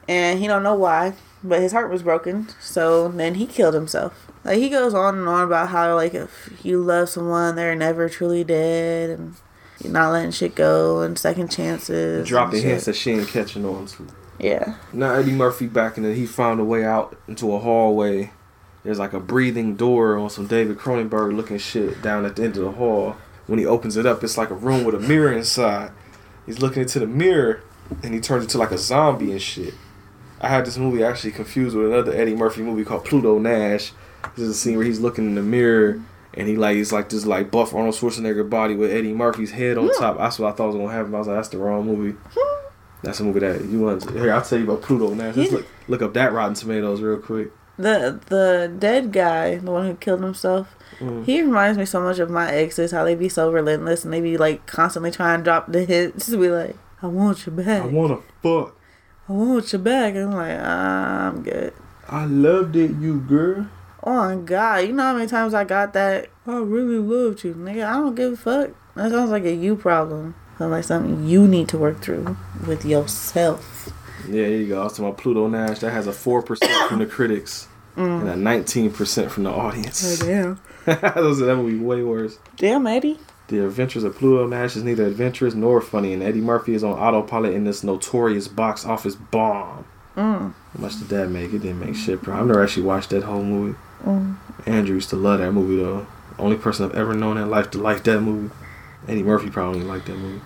[0.06, 2.50] and he don't know why, but his heart was broken.
[2.60, 4.29] So then he killed himself.
[4.44, 8.08] Like he goes on and on about how like if you love someone, they're never
[8.08, 9.34] truly dead, and
[9.82, 12.26] you're not letting shit go, and second chances.
[12.26, 14.06] dropping hints that she ain't catching on to.
[14.38, 14.76] Yeah.
[14.92, 18.32] Now Eddie Murphy back in it, he found a way out into a hallway.
[18.82, 22.56] There's like a breathing door on some David Cronenberg looking shit down at the end
[22.56, 23.16] of the hall.
[23.46, 25.90] When he opens it up, it's like a room with a mirror inside.
[26.46, 27.62] He's looking into the mirror
[28.02, 29.74] and he turns into like a zombie and shit.
[30.40, 33.92] I had this movie actually confused with another Eddie Murphy movie called Pluto Nash.
[34.36, 36.00] This is a scene where he's looking in the mirror
[36.34, 39.76] and he like he's like this like buff Arnold Schwarzenegger body with Eddie Murphy's head
[39.78, 40.18] on top.
[40.18, 41.14] That's what I thought was gonna happen.
[41.14, 42.16] I was like, that's the wrong movie.
[43.02, 44.02] That's a movie that you want.
[44.02, 45.36] To, here, I'll tell you about Pluto Nash.
[45.36, 47.50] Let's look look up that Rotten Tomatoes real quick.
[47.78, 51.24] The the dead guy, the one who killed himself, Mm.
[51.24, 52.90] he reminds me so much of my exes.
[52.92, 56.26] How they be so relentless and they be like constantly trying to drop the hits.
[56.26, 57.82] Just be like, I want you back.
[57.82, 58.76] I wanna fuck.
[59.28, 60.14] I want you back.
[60.14, 61.72] And I'm like, ah, I'm good.
[62.08, 63.66] I loved it, you girl.
[64.02, 66.28] Oh my god, you know how many times I got that?
[66.46, 67.84] I really loved you, nigga.
[67.84, 68.70] I don't give a fuck.
[68.94, 70.34] That sounds like a you problem.
[70.58, 72.36] Sounds like something you need to work through
[72.66, 73.90] with yourself.
[74.26, 74.80] Yeah, here you go.
[74.80, 75.80] I was talking about Pluto Nash.
[75.80, 80.22] That has a four percent from the critics and a nineteen percent from the audience.
[80.22, 80.60] Oh, damn.
[81.14, 82.38] Those that movie way worse.
[82.56, 83.18] Damn, Eddie.
[83.48, 86.92] The Adventures of Pluto Nash is neither adventurous nor funny, and Eddie Murphy is on
[86.92, 89.84] autopilot in this notorious box office bomb.
[90.16, 90.54] Mm.
[90.54, 91.52] How much did that make?
[91.52, 92.38] It didn't make shit, bro.
[92.38, 93.76] I've never actually watched that whole movie.
[94.04, 94.36] Mm.
[94.66, 96.06] Andrew used to love that movie though.
[96.38, 98.54] Only person I've ever known in life to like that movie.
[99.08, 100.40] Eddie Murphy probably liked that movie.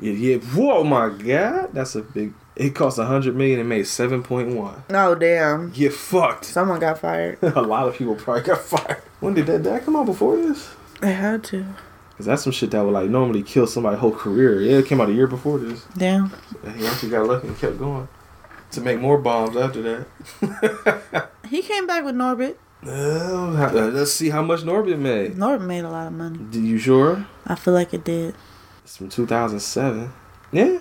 [0.00, 0.36] Yeah, yeah.
[0.38, 2.32] Whoa, my God, that's a big.
[2.56, 4.82] It cost a hundred million and made seven point one.
[4.90, 5.70] Oh, damn.
[5.70, 6.44] Get fucked.
[6.44, 7.38] Someone got fired.
[7.42, 9.02] a lot of people probably got fired.
[9.20, 9.62] When did that?
[9.62, 10.70] Did that come out before this?
[11.00, 11.64] They had to.
[12.16, 14.60] Cause that's some shit that would like normally kill somebody's whole career.
[14.60, 15.84] Yeah, it came out a year before this.
[15.96, 16.32] Damn.
[16.64, 18.08] And he actually got lucky and kept going
[18.72, 19.82] to make more bombs after
[20.40, 21.30] that.
[21.48, 22.56] He came back with Norbit.
[22.86, 25.34] Uh, let's see how much Norbit made.
[25.34, 26.38] Norbit made a lot of money.
[26.38, 27.26] Do you sure?
[27.46, 28.34] I feel like it did.
[28.84, 30.12] It's from 2007.
[30.52, 30.78] Yeah.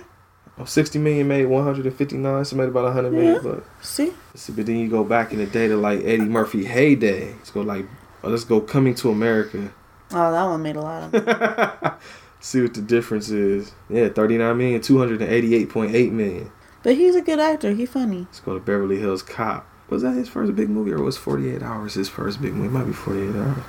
[0.60, 3.36] Oh, 60 million made 159, so made about 100 million.
[3.36, 3.40] Yeah.
[3.42, 4.12] But, See?
[4.36, 7.34] see, but then you go back in the day to like Eddie Murphy heyday.
[7.34, 7.86] Let's go like,
[8.24, 9.72] oh, let's go Coming to America.
[10.12, 11.96] Oh, that one made a lot of money.
[12.40, 13.72] see what the difference is.
[13.90, 16.52] Yeah, 39 million, 288.8 million.
[16.88, 17.74] But he's a good actor.
[17.74, 18.20] He funny.
[18.20, 19.68] Let's go to Beverly Hills Cop.
[19.90, 22.70] Was that his first big movie or was 48 Hours his first big movie?
[22.70, 23.64] It might be 48 Hours.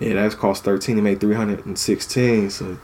[0.00, 2.50] Yeah, that's cost 13 to make 316.
[2.50, 2.78] So,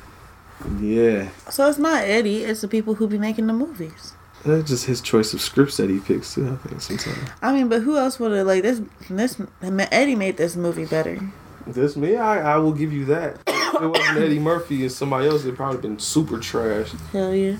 [0.80, 1.28] yeah.
[1.50, 2.44] So it's not Eddie.
[2.44, 4.14] It's the people who be making the movies.
[4.42, 6.48] That's just his choice of scripts that he picks too.
[6.48, 7.30] I think sometimes.
[7.42, 8.80] I mean, but who else would have like this?
[9.10, 11.20] This Eddie made this movie better.
[11.66, 13.38] This me, I, I will give you that.
[13.46, 16.92] if it wasn't Eddie Murphy and somebody else, it'd probably been super trash.
[17.12, 17.58] Hell yeah.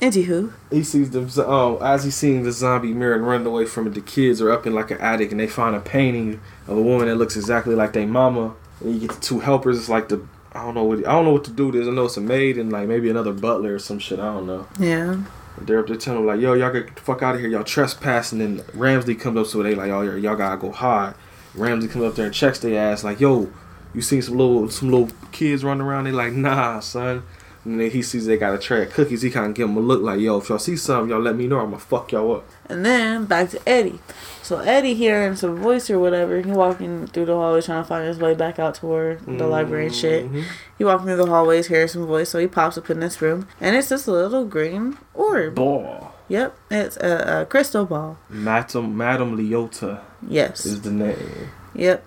[0.00, 1.24] Anywho, He sees them.
[1.24, 4.42] Um, oh, as he's seeing the zombie mirror and running away from it, the kids
[4.42, 7.16] are up in like an attic and they find a painting of a woman that
[7.16, 8.54] looks exactly like their mama.
[8.80, 9.78] And you get the two helpers.
[9.78, 10.20] It's like the
[10.52, 11.72] I don't know what I don't know what to do.
[11.72, 14.18] There's I know it's a maid and like maybe another butler or some shit.
[14.18, 14.66] I don't know.
[14.78, 15.16] yeah.
[15.58, 17.48] They're up there telling them like, "Yo, y'all get the fuck out of here.
[17.48, 21.14] Y'all trespassing." And then Ramsey comes up, so they like, "Oh, y'all gotta go hide."
[21.54, 23.50] Ramsey comes up there and checks their ass like, "Yo,
[23.94, 27.22] you seen some little some little kids running around?" They like, "Nah, son."
[27.66, 29.22] And then he sees they got a tray of cookies.
[29.22, 31.34] He kind of give them a look like, "Yo, if y'all see something, y'all let
[31.34, 31.58] me know.
[31.58, 33.98] I'ma fuck y'all up." And then back to Eddie.
[34.40, 38.06] So Eddie hearing some voice or whatever, he walking through the hallway trying to find
[38.06, 39.50] his way back out toward the mm-hmm.
[39.50, 40.30] library and shit.
[40.78, 43.48] He walking through the hallways, hearing some voice, so he pops up in this room,
[43.60, 45.56] and it's this little green orb.
[45.56, 46.12] Ball.
[46.28, 48.18] Yep, it's a, a crystal ball.
[48.28, 50.64] Madame Madame Leota Yes.
[50.64, 51.50] is the name.
[51.74, 52.04] Yep.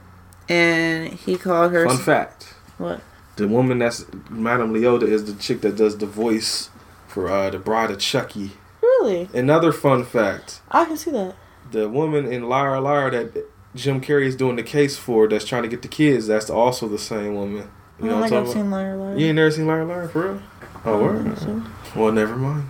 [0.47, 1.85] And he called her.
[1.85, 3.01] Fun fact: What?
[3.39, 6.69] The woman that's Madame Leota is the chick that does the voice
[7.07, 8.51] for uh, the Bride of Chucky.
[8.81, 9.29] Really?
[9.33, 11.35] Another fun fact: I can see that.
[11.71, 15.63] the woman in Liar Liar that Jim Carrey is doing the case for, that's trying
[15.63, 17.69] to get the kids, that's also the same woman.
[17.99, 19.17] I You know don't what I'm think I've talking seen Liar Liar.
[19.17, 20.41] You ain't never seen Liar Liar for real?
[20.85, 21.37] Oh, word.
[21.37, 21.61] so.
[21.95, 22.65] Well, never mind.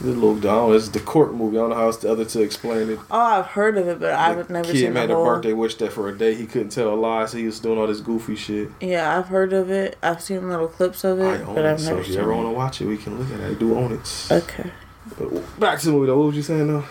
[0.00, 0.70] Little doll.
[0.70, 1.56] This is the court movie.
[1.56, 2.98] I don't know how else the other to explain it.
[3.10, 5.52] Oh, I've heard of it, but I've The never kid seen made the a birthday
[5.52, 7.86] wish that for a day he couldn't tell a lie, so he was doing all
[7.86, 8.70] this goofy shit.
[8.80, 9.96] Yeah, I've heard of it.
[10.02, 12.18] I've seen little clips of I it, own but it, I've so never if you
[12.18, 13.50] ever want to watch it, we can look at it.
[13.50, 14.26] I do own it.
[14.30, 14.70] Okay.
[15.18, 16.18] But back to the movie though.
[16.18, 16.84] What was you saying though?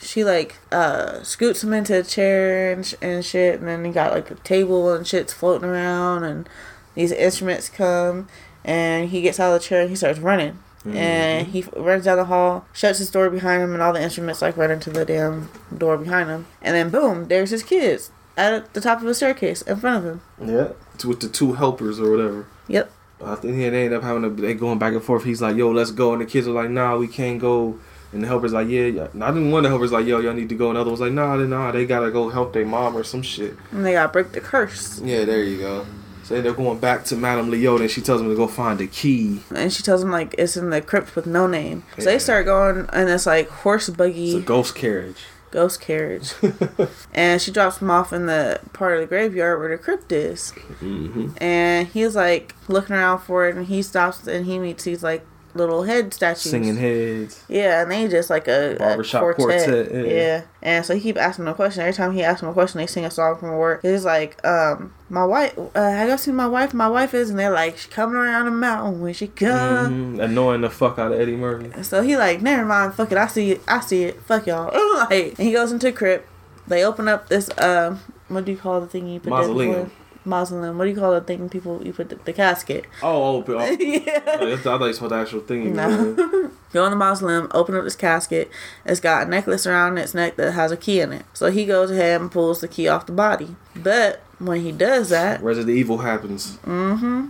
[0.00, 3.90] She like uh scoots him into a chair and sh- and shit, and then he
[3.90, 6.48] got like a table and shit's floating around, and
[6.94, 8.28] these instruments come,
[8.64, 10.58] and he gets out of the chair and he starts running.
[10.84, 11.50] And mm-hmm.
[11.50, 14.42] he f- runs down the hall, shuts his door behind him, and all the instruments
[14.42, 16.46] like run into the damn door behind him.
[16.60, 20.04] And then boom, there's his kids at the top of a staircase in front of
[20.04, 20.20] him.
[20.40, 20.72] Yeah.
[20.94, 22.46] It's with the two helpers or whatever.
[22.68, 22.90] Yep.
[23.24, 25.24] I think they ended up having a, they going back and forth.
[25.24, 27.78] He's like, "Yo, let's go," and the kids are like, "Nah, we can't go."
[28.12, 30.34] And the helper's like, "Yeah, yeah." And I didn't want the helper's like, "Yo, y'all
[30.34, 32.66] need to go," and the other one's like, "Nah, nah, they gotta go help their
[32.66, 35.00] mom or some shit." And they gotta break the curse.
[35.00, 35.86] Yeah, there you go.
[36.24, 38.86] So they're going back to Madame Leota, and she tells them to go find the
[38.86, 39.40] key.
[39.54, 41.84] And she tells him like it's in the crypt with no name.
[41.98, 42.12] So Yeah.
[42.12, 44.32] they start going in this like horse buggy.
[44.36, 45.22] It's a ghost carriage.
[45.50, 46.32] ghost carriage.
[47.14, 50.50] and she drops him off in the part of the graveyard where the crypt is.
[50.80, 55.02] hmm And he's like looking around for it and he stops and he meets He's
[55.04, 56.50] like little head statues.
[56.50, 57.44] Singing heads.
[57.48, 59.88] Yeah, and they just like a, a Barbershop quartet.
[59.88, 60.42] quartet, yeah.
[60.62, 61.82] And so he keep asking them a question.
[61.82, 63.82] Every time he asks them a question, they sing a song from work.
[63.82, 66.74] He's like, um, my wife, uh, have y'all seen my wife?
[66.74, 70.14] My wife is, and they're like, she coming around the mountain when she come.
[70.14, 71.82] hmm Annoying the fuck out of Eddie Murphy.
[71.82, 74.72] So he like, never mind, fuck it, I see it, I see it, fuck y'all.
[75.10, 76.28] like, and he goes into the crypt.
[76.66, 79.90] They open up this, um, what do you call the thing you put Mausoleum.
[80.24, 80.78] Mausoleum.
[80.78, 82.84] What do you call the thing people you put the, the casket?
[83.02, 83.76] Oh, oh, but- oh.
[83.78, 84.20] yeah.
[84.26, 85.74] I thought you saw the actual thing.
[85.74, 86.50] No.
[86.72, 88.50] Go in the mausoleum, open up this casket.
[88.84, 91.24] It's got a necklace around its neck that has a key in it.
[91.32, 93.54] So he goes ahead and pulls the key off the body.
[93.76, 96.56] But when he does that, Resident Evil happens.
[96.66, 97.28] Mm-hmm.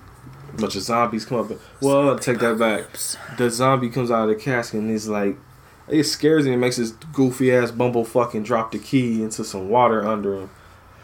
[0.55, 1.59] A bunch of zombies come up.
[1.83, 2.87] Well, I'll take that back.
[3.37, 5.37] The zombie comes out of the casket and he's like,
[5.89, 6.55] it scares him.
[6.55, 10.51] It makes this goofy ass bumble fucking drop the key into some water under him.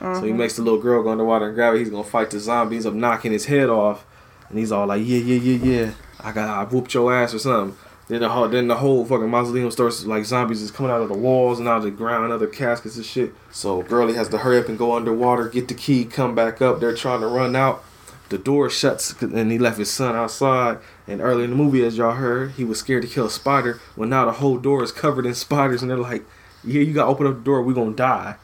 [0.00, 0.38] So he uh-huh.
[0.38, 1.80] makes the little girl go underwater and grab it.
[1.80, 2.76] He's gonna fight the zombie.
[2.76, 4.06] He's up knocking his head off,
[4.48, 5.92] and he's all like, "Yeah, yeah, yeah, yeah.
[6.18, 7.76] I got, I whooped your ass or something."
[8.08, 11.08] Then the whole, then the whole fucking mausoleum starts like zombies is coming out of
[11.08, 13.32] the walls and out of the ground, other caskets and shit.
[13.52, 16.80] So Girlie has to hurry up and go underwater, get the key, come back up.
[16.80, 17.84] They're trying to run out.
[18.30, 20.78] The door shuts, and he left his son outside.
[21.06, 23.78] And early in the movie, as y'all heard, he was scared to kill a spider.
[23.96, 26.24] Well, now the whole door is covered in spiders, and they're like,
[26.64, 27.62] "Yeah, you gotta open up the door.
[27.62, 28.36] We gonna die."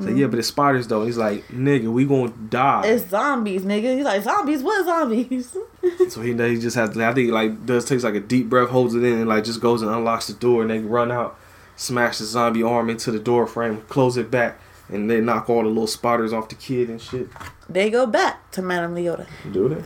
[0.00, 1.04] So yeah, but it's spiders though.
[1.06, 3.96] He's like, "Nigga, we gonna die." it's zombies, nigga.
[3.96, 4.62] He's like, zombies?
[4.62, 5.56] What zombies?
[6.08, 8.68] So he he just has to, I think like does takes like a deep breath,
[8.70, 11.38] holds it in, and like just goes and unlocks the door, and they run out,
[11.76, 14.58] smash the zombie arm into the door frame, close it back,
[14.88, 17.28] and they knock all the little spiders off the kid and shit.
[17.68, 19.26] they go back to Madame Leota.
[19.52, 19.84] Do they?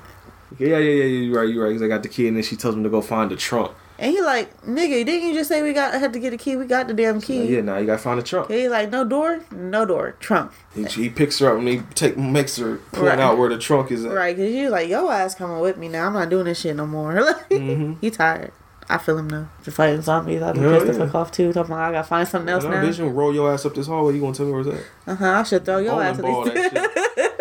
[0.66, 1.05] Yeah, yeah, yeah, yeah.
[1.29, 1.48] You're right.
[1.48, 1.72] You're right.
[1.72, 3.72] 'cause they got the kid, and then she tells him to go find the trunk.
[4.00, 6.56] And he like, nigga, didn't you just say we got had to get a key?
[6.56, 7.44] We got the damn key.
[7.54, 8.50] Yeah, now you gotta find the trunk.
[8.50, 10.52] He like, no door, no door, trunk.
[10.74, 13.18] He, he picks her up and he take makes her point Right.
[13.20, 14.12] out where the trunk is at.
[14.12, 16.06] Right, cause you like, yo ass coming with me now.
[16.06, 17.12] I'm not doing this shit no more.
[17.22, 17.98] Like, Mhm.
[18.00, 18.52] he tired.
[18.88, 19.50] I feel him now.
[19.60, 21.52] For fighting zombies, I've been pissed the fuck off too.
[21.52, 22.70] Talking about I gotta find something else now.
[22.82, 24.14] bitch, you gonna roll your ass up this hallway.
[24.14, 24.82] You gonna tell me where's that?
[25.06, 25.26] Uh huh.
[25.30, 27.34] I should throw your Bowling ass at that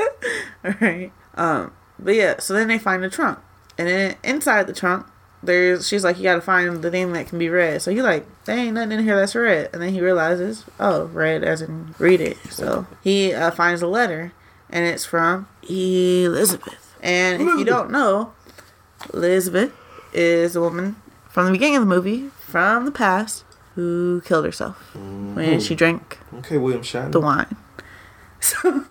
[0.63, 0.75] shit.
[0.81, 1.11] Alright.
[1.35, 1.71] Um.
[1.97, 2.39] But yeah.
[2.39, 3.39] So then they find the trunk,
[3.77, 5.07] and then inside the trunk,
[5.41, 7.81] there's she's like you gotta find the thing that can be read.
[7.81, 11.05] So he like there ain't nothing in here that's red, and then he realizes oh
[11.05, 12.37] read as in read it.
[12.49, 14.33] So he uh, finds a letter,
[14.69, 16.95] and it's from Elizabeth.
[17.01, 18.33] And if you don't know,
[19.13, 19.73] Elizabeth
[20.13, 20.95] is a woman
[21.29, 23.43] from the beginning of the movie from the past
[23.75, 27.11] who killed herself when she drank Okay, William Shatner.
[27.11, 27.55] the wine.
[28.41, 28.83] So,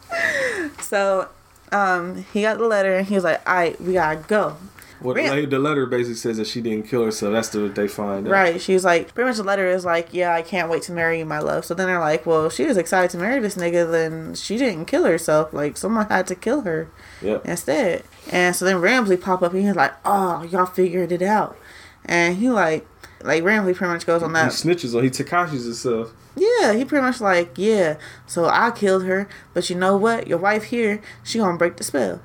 [0.80, 1.28] so
[1.72, 4.56] um, he got the letter and he was like, "All right, we gotta go."
[5.00, 7.32] What Ram- the, letter basically says that she didn't kill herself.
[7.32, 8.26] That's the what they find.
[8.26, 8.30] out.
[8.30, 8.60] Right.
[8.60, 11.24] She's like, pretty much the letter is like, yeah, I can't wait to marry you,
[11.24, 11.64] my love.
[11.64, 14.84] So then they're like, well, she was excited to marry this nigga, then she didn't
[14.86, 15.52] kill herself.
[15.52, 16.88] Like, someone had to kill her
[17.22, 17.46] Yep.
[17.46, 18.04] instead.
[18.30, 21.56] And so then Ramsey pop up and he's like, oh, y'all figured it out.
[22.04, 22.86] And he like,
[23.22, 24.52] like Ramsley pretty much goes on that.
[24.52, 25.02] He snitches on.
[25.04, 26.12] He Tekashi's himself.
[26.36, 27.96] Yeah, he pretty much like, yeah.
[28.26, 30.26] So I killed her, but you know what?
[30.26, 32.20] Your wife here, she gonna break the spell,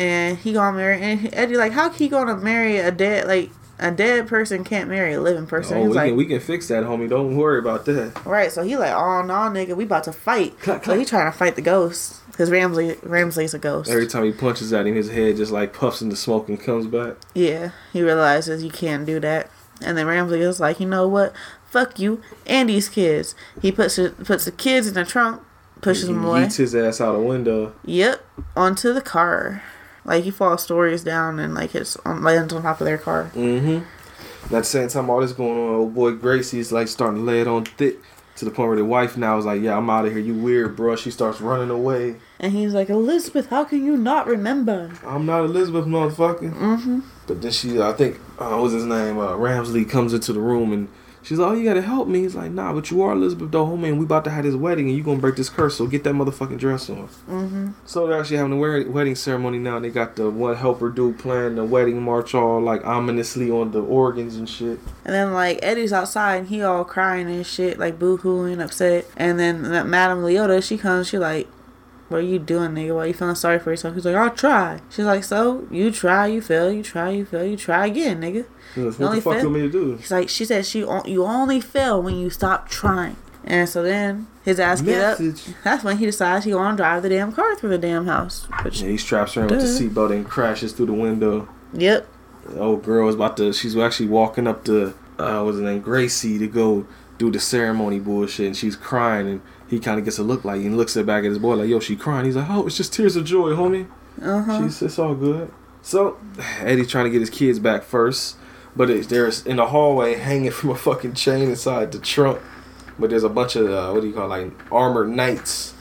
[0.00, 1.00] and he gonna marry.
[1.00, 5.14] And Eddie like, how he gonna marry a dead like a dead person can't marry
[5.14, 5.76] a living person?
[5.78, 7.08] Oh, He's we like, can we can fix that, homie.
[7.08, 8.12] Don't worry about that.
[8.24, 8.50] right.
[8.50, 10.54] So he like, oh no, nigga, we about to fight.
[10.64, 13.90] So he trying to fight the ghost because Ramsley Ramsley's a ghost.
[13.90, 16.86] Every time he punches at him, his head just like puffs into smoke and comes
[16.86, 17.16] back.
[17.34, 19.50] Yeah, he realizes you can't do that.
[19.82, 21.32] And then Ramsley is like, you know what?
[21.70, 23.34] Fuck you and these kids.
[23.62, 25.40] He puts it, puts the kids in the trunk,
[25.80, 26.44] pushes he them away.
[26.44, 27.72] eats his ass out a window.
[27.86, 28.22] Yep,
[28.56, 29.62] onto the car.
[30.04, 33.30] Like he falls stories down and like hits on lands on top of their car.
[33.34, 33.84] Mm-hmm.
[34.44, 37.40] At the same time, all this going on, old boy Gracie's like starting to lay
[37.40, 37.98] it on thick
[38.36, 40.20] to the point where the wife now is like, "Yeah, I'm out of here.
[40.20, 42.16] You weird, bro." She starts running away.
[42.38, 44.90] And he's like, Elizabeth, how can you not remember?
[45.06, 46.54] I'm not Elizabeth, motherfucker.
[46.54, 47.00] Mm-hmm.
[47.26, 49.18] But then she, I think, uh, what was his name?
[49.18, 50.88] Uh, Ramsley comes into the room and
[51.22, 53.88] she's like, "Oh, you gotta help me." He's like, "Nah, but you are Elizabeth, homie,
[53.88, 55.76] and we about to have this wedding, and you gonna break this curse.
[55.76, 57.68] So get that motherfucking dress on." Mm-hmm.
[57.86, 59.76] So they're actually having a wedding ceremony now.
[59.76, 63.72] And they got the one helper dude playing the wedding march all like ominously on
[63.72, 64.78] the organs and shit.
[65.04, 69.06] And then like Eddie's outside and he all crying and shit, like boo hooing, upset.
[69.16, 71.48] And then that Madame Leota, she comes, she like,
[72.10, 72.94] What are you doing, nigga?
[72.96, 73.94] Why are you feeling sorry for yourself?
[73.94, 74.80] He's like, I'll try.
[74.90, 78.44] She's like, So you try, you fail, you try, you fail, you try again, nigga.
[78.76, 79.96] You what the fuck fail- you want me to do?
[79.96, 83.16] He's like, she said she on- you only fail when you stop trying.
[83.44, 85.18] And so then his ass get up.
[85.64, 88.46] That's when he decides he gonna drive the damn car through the damn house.
[88.64, 91.48] Which, Yeah, he straps her in with the seatbelt and crashes through the window.
[91.72, 92.06] yep.
[92.48, 93.52] The old girl is about to.
[93.52, 96.86] She's actually walking up to uh, what's her name, Gracie, to go
[97.20, 100.62] do the ceremony bullshit, and she's crying, and he kind of gets a look like,
[100.62, 102.78] and looks at back at his boy like, "Yo, she crying." He's like, "Oh, it's
[102.78, 103.86] just tears of joy, homie."
[104.20, 104.62] Uh huh.
[104.62, 105.52] She's it's all good.
[105.82, 106.16] So
[106.60, 108.36] Eddie's trying to get his kids back first,
[108.74, 112.40] but it, there's in the hallway hanging from a fucking chain inside the trunk.
[112.98, 115.74] But there's a bunch of uh, what do you call it, like armored knights,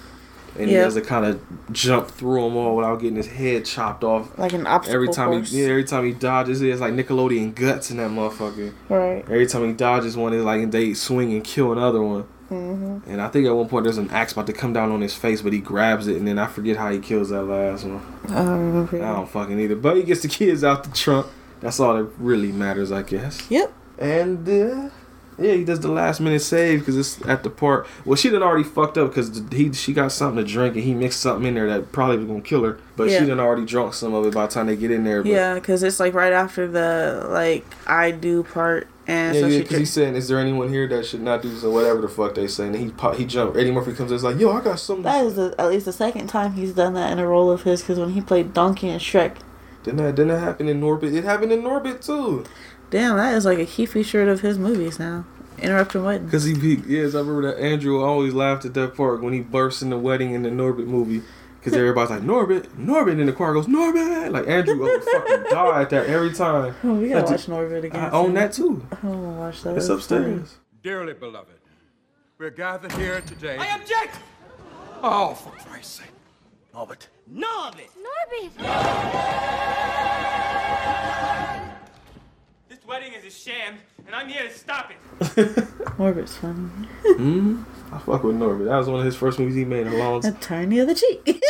[0.58, 4.04] and he has to kind of jump through them all without getting his head chopped
[4.04, 4.38] off.
[4.38, 5.52] Like an obstacle Every time course.
[5.52, 8.74] he yeah, every time he dodges, it's like Nickelodeon guts in that motherfucker.
[8.90, 9.24] Right.
[9.24, 12.26] Every time he dodges one, it's like they swing and kill another one.
[12.50, 13.10] Mm-hmm.
[13.10, 15.14] And I think at one point there's an axe about to come down on his
[15.14, 18.02] face, but he grabs it, and then I forget how he kills that last one.
[18.28, 19.04] I don't remember.
[19.04, 19.76] I don't fucking either.
[19.76, 21.28] But he gets the kids out the trunk.
[21.60, 23.46] That's all that really matters, I guess.
[23.52, 23.74] Yep.
[24.00, 24.90] And uh,
[25.40, 27.88] yeah, he does the last minute save because it's at the part.
[28.06, 30.94] Well, she done already fucked up because he she got something to drink and he
[30.94, 32.78] mixed something in there that probably was gonna kill her.
[32.96, 33.20] But Yeah.
[33.20, 35.22] she done already drunk some of it by the time they get in there.
[35.24, 39.48] But Yeah, because it's like right after the like I do part, and Yeah, so
[39.48, 42.10] yeah, because he's saying, "Is there anyone here that should not do so?" Whatever the
[42.10, 42.76] fuck they saying.
[42.76, 43.58] And he pop, he jumped.
[43.58, 45.86] Eddie Murphy comes in, it's like, "Yo, I got something." that is the, at least
[45.86, 47.82] the second time he's done that in a role of his.
[47.82, 49.38] Because when he played Donkey and Shrek,
[49.84, 51.14] Didn't that didn't that happen in Norbit?
[51.16, 52.44] It happened in Norbit too.
[52.90, 55.26] Damn, that is like a key feature of his movies now.
[55.60, 56.32] Interrupting weddings.
[56.32, 59.42] Cause he, he yes, I remember that Andrew always laughed at that part when he
[59.42, 61.22] bursts in the wedding in the Norbit movie.
[61.62, 64.32] Cause everybody's like Norbit, Norbit, and the choir goes Norbit.
[64.32, 66.74] Like Andrew would fucking die at that every time.
[66.86, 68.00] Oh, we gotta I watch Norbit again.
[68.00, 68.34] I own soon.
[68.36, 68.88] that too.
[69.04, 69.76] I wanna watch that.
[69.76, 70.26] It's That's funny.
[70.36, 70.58] upstairs.
[70.82, 71.60] Dearly beloved,
[72.38, 73.58] we're gathered here today.
[73.58, 74.16] I object!
[75.04, 76.08] Oh, for Christ's sake.
[76.74, 77.08] Norbit.
[77.30, 77.90] Norbit!
[78.00, 78.56] Norbit!
[81.40, 81.49] This
[82.90, 83.76] wedding is a sham,
[84.08, 84.98] and I'm here to stop it.
[86.00, 86.70] Norbit's funny.
[87.04, 88.66] hmm I fuck with Norbit.
[88.66, 90.34] That was one of his first movies he made in a long time.
[90.36, 91.42] Attorney of the cheek.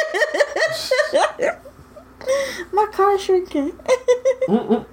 [2.73, 3.71] My car's shrinking.
[4.47, 4.85] Mm-mm.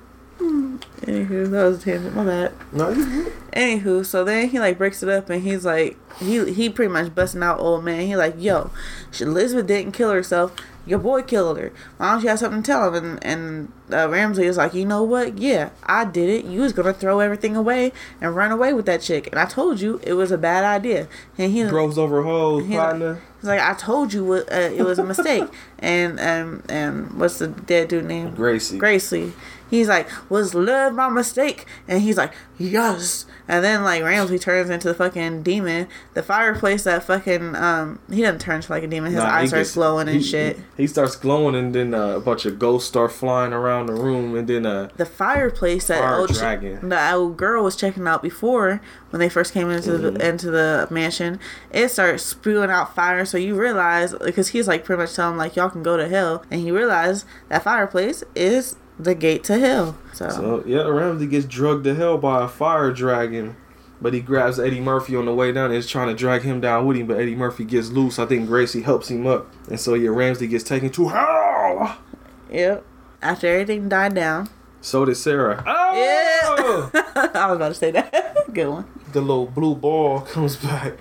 [1.02, 2.14] Anywho, that was a tangent.
[2.14, 2.52] My bad.
[2.72, 3.32] No, you good.
[3.52, 7.14] Anywho, so then he like breaks it up and he's like, he he pretty much
[7.14, 8.06] busting out old man.
[8.06, 8.70] He like, yo,
[9.10, 10.54] she, Elizabeth didn't kill herself.
[10.86, 11.72] Your boy killed her.
[11.96, 13.04] Why don't you have something to tell him?
[13.04, 15.38] And and uh, Ramsey is like, you know what?
[15.38, 16.44] Yeah, I did it.
[16.44, 19.26] You was gonna throw everything away and run away with that chick.
[19.26, 21.08] And I told you it was a bad idea.
[21.36, 23.20] And he Bros over hoes, He- partner.
[23.40, 25.44] He's like, I told you what, uh, it was a mistake.
[25.80, 28.34] and um and what's the dead dude name?
[28.34, 28.78] Gracie.
[28.78, 29.32] Gracie.
[29.70, 34.70] He's like, "Was love my mistake?" And he's like, "Yes." And then like Ramsey turns
[34.70, 35.86] into the fucking demon.
[36.14, 39.12] The fireplace that fucking um he doesn't turn into like a demon.
[39.12, 40.58] His Nah, eyes starts gets- glowing and he- shit.
[40.76, 44.34] He, starts glowing, and then uh, a bunch of ghosts start flying around the room,
[44.36, 46.88] and then uh, the fireplace that old ch- dragon.
[46.88, 50.14] the old girl was checking out before when they first came into Mm-hmm.
[50.16, 51.38] the into the mansion.
[51.70, 55.54] It starts spewing out fire, so you realize because he's like pretty much telling like
[55.56, 59.96] y'all can go to hell, and he realized that fireplace is the gate to hell.
[60.12, 63.56] So, so yeah, Ramsey gets drugged to hell by a fire dragon.
[63.98, 66.60] But he grabs Eddie Murphy on the way down and is trying to drag him
[66.60, 67.06] down with him.
[67.06, 68.18] But Eddie Murphy gets loose.
[68.18, 69.50] I think Gracie helps him up.
[69.70, 71.96] And so, yeah, Ramsey gets taken to hell.
[72.50, 72.84] yep.
[73.22, 74.50] After everything died down,
[74.82, 75.64] So did Sarah.
[75.66, 76.90] Oh!
[76.92, 77.02] Yeah.
[77.34, 78.36] I was about to say that.
[78.52, 78.84] Good one.
[79.12, 80.98] the little blue ball comes back.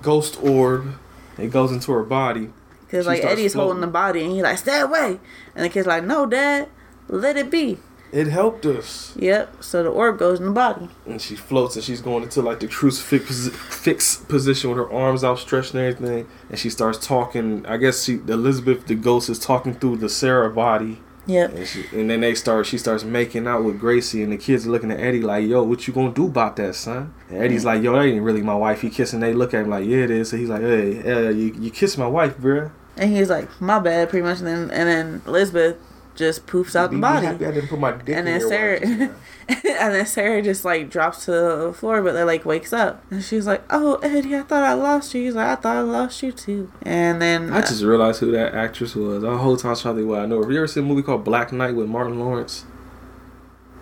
[0.00, 0.94] Ghost orb.
[1.38, 2.50] It goes into her body.
[2.86, 5.18] Because She like Eddie's holding the body, and he's like, "Stay away!"
[5.54, 6.68] And the kid's like, "No, Dad,
[7.08, 7.78] let it be."
[8.10, 9.12] It helped us.
[9.16, 9.62] Yep.
[9.62, 10.88] So the orb goes in the body.
[11.06, 15.22] And she floats and she's going into like the crucifix fix position with her arms
[15.22, 16.26] outstretched and everything.
[16.48, 17.66] And she starts talking.
[17.66, 21.00] I guess she, Elizabeth, the ghost, is talking through the Sarah body.
[21.26, 21.54] Yep.
[21.54, 22.64] And, she, and then they start.
[22.64, 25.62] She starts making out with Gracie, and the kids are looking at Eddie like, "Yo,
[25.62, 28.54] what you gonna do about that, son?" And Eddie's like, "Yo, that ain't really my
[28.54, 29.20] wife." He kissing.
[29.20, 31.70] They look at him like, "Yeah, it is." So he's like, "Hey, uh, you you
[31.70, 34.38] kissed my wife, bruh." And he's like, "My bad," pretty much.
[34.38, 35.76] And then and then Elizabeth
[36.18, 37.26] just poofs out the body.
[37.26, 38.80] happy I didn't put my dick And then Sarah,
[39.48, 43.22] and then Sarah just like drops to the floor, but then like wakes up, and
[43.22, 46.22] she's like, "Oh, Eddie, I thought I lost you." He's like, "I thought I lost
[46.22, 49.22] you too." And then I uh, just realized who that actress was.
[49.22, 50.42] The whole time I was trying to think what I know.
[50.42, 52.66] Have you ever seen a movie called Black Knight with Martin Lawrence?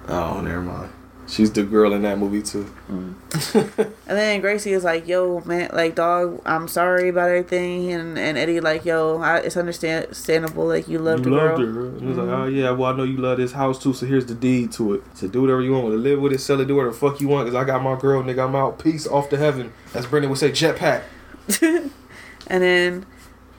[0.08, 0.92] Oh, never mind.
[1.28, 2.72] She's the girl in that movie too.
[2.88, 3.82] Mm-hmm.
[4.08, 8.38] And then Gracie is like, "Yo, man, like, dog, I'm sorry about everything." And and
[8.38, 10.66] Eddie like, "Yo, I, it's understandable.
[10.66, 11.86] Like, you loved you the loved girl." her.
[11.88, 12.42] And he's like, mm-hmm.
[12.42, 14.94] oh yeah, well I know you love this house too, so here's the deed to
[14.94, 15.02] it.
[15.14, 15.98] So do whatever you want with it.
[15.98, 17.98] Live with it, sell it, do whatever the fuck you want, because I got my
[17.98, 18.46] girl, nigga.
[18.46, 18.78] I'm out.
[18.78, 19.72] Peace, off to heaven.
[19.94, 21.02] As Brendan would say, jetpack.
[21.62, 23.06] and then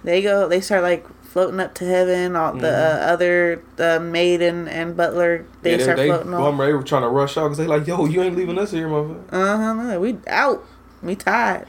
[0.03, 0.47] they go.
[0.47, 1.05] They start like
[1.37, 2.35] floating up to heaven.
[2.35, 5.79] All the uh, other uh, maid and, and butler they Mm-hmm.
[5.79, 6.39] Yeah, start they, floating off.
[6.39, 8.71] bummer, they were trying to rush out because they like, yo, you ain't leaving us
[8.71, 9.31] here, motherfucker.
[9.31, 9.73] Uh huh.
[9.73, 10.65] No, we out.
[11.03, 11.67] We tied.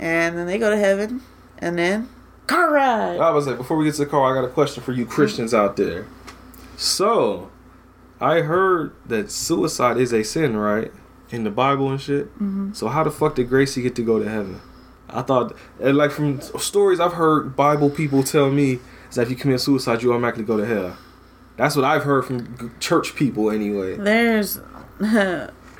[0.00, 1.22] And then they go to heaven.
[1.58, 2.08] And then
[2.48, 3.20] car ride.
[3.20, 5.06] I was like, before we get to the car, I got a question for you
[5.06, 6.08] Christians out there.
[6.76, 7.52] So,
[8.20, 10.90] I heard that suicide is a sin, right?
[11.30, 12.26] In the Bible and shit.
[12.34, 12.72] Mm-hmm.
[12.72, 14.60] So how the fuck did Gracie get to go to heaven?
[15.08, 19.30] I thought, and like from stories I've heard, Bible people tell me is that if
[19.30, 20.96] you commit suicide, you automatically go to hell.
[21.56, 23.96] That's what I've heard from church people anyway.
[23.96, 24.60] There's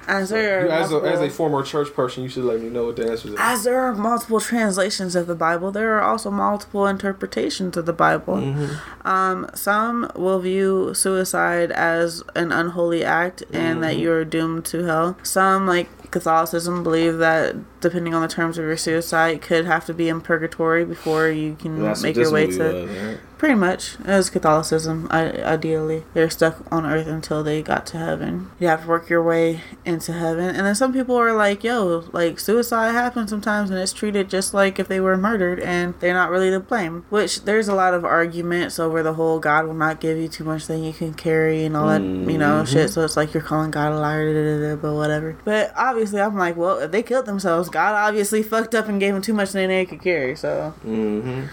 [0.07, 2.69] as there are You, as, a, as a former church person, you should let me
[2.69, 3.35] know what the answer is.
[3.39, 7.93] as there are multiple translations of the Bible, there are also multiple interpretations of the
[7.93, 8.37] Bible.
[8.37, 9.07] Mm-hmm.
[9.09, 14.01] Um, some will view suicide as an unholy act and that Mm-hmm.
[14.01, 15.17] you are doomed to hell.
[15.23, 19.93] Some, like Catholicism, believe that depending on the terms of your suicide, could have to
[19.93, 22.73] be in purgatory before you can make your way to.
[22.73, 23.19] was, right?
[23.45, 26.05] Pretty much, as Catholicism, I, ideally.
[26.15, 28.51] They're stuck on earth until they got to heaven.
[28.59, 30.57] You have to work your way into heaven.
[30.57, 34.55] And then some people are like, yo, like, suicide happens sometimes and it's treated just
[34.55, 37.05] like if they were murdered and they're not really to blame.
[37.11, 40.45] Which, there's a lot of arguments over the whole God will not give you too
[40.45, 42.89] much than you can carry and all that, you know, shit.
[42.89, 45.37] So it's like you're calling God a liar, da, da, da, but whatever.
[45.45, 49.13] But obviously, I'm like, well, if they killed themselves, God obviously fucked up and gave
[49.13, 50.73] them too much than they could carry, so.
[50.83, 51.45] Mm-hmm.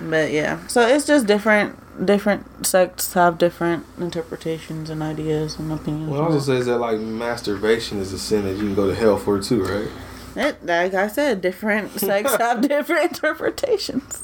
[0.00, 1.76] But yeah, so it's just different.
[2.06, 6.10] Different sects have different interpretations and ideas and opinions.
[6.10, 8.94] Well, it also says that like masturbation is a sin that you can go to
[8.94, 9.88] hell for too, right?
[10.36, 14.22] It, like I said, different sects have different interpretations.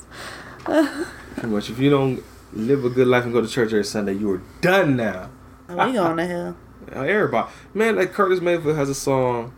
[0.64, 2.22] Pretty much, if you don't
[2.52, 5.30] live a good life and go to church every Sunday, you are done now.
[5.68, 6.56] We going to hell.
[6.92, 9.52] Everybody, man, like Curtis Mayfield has a song.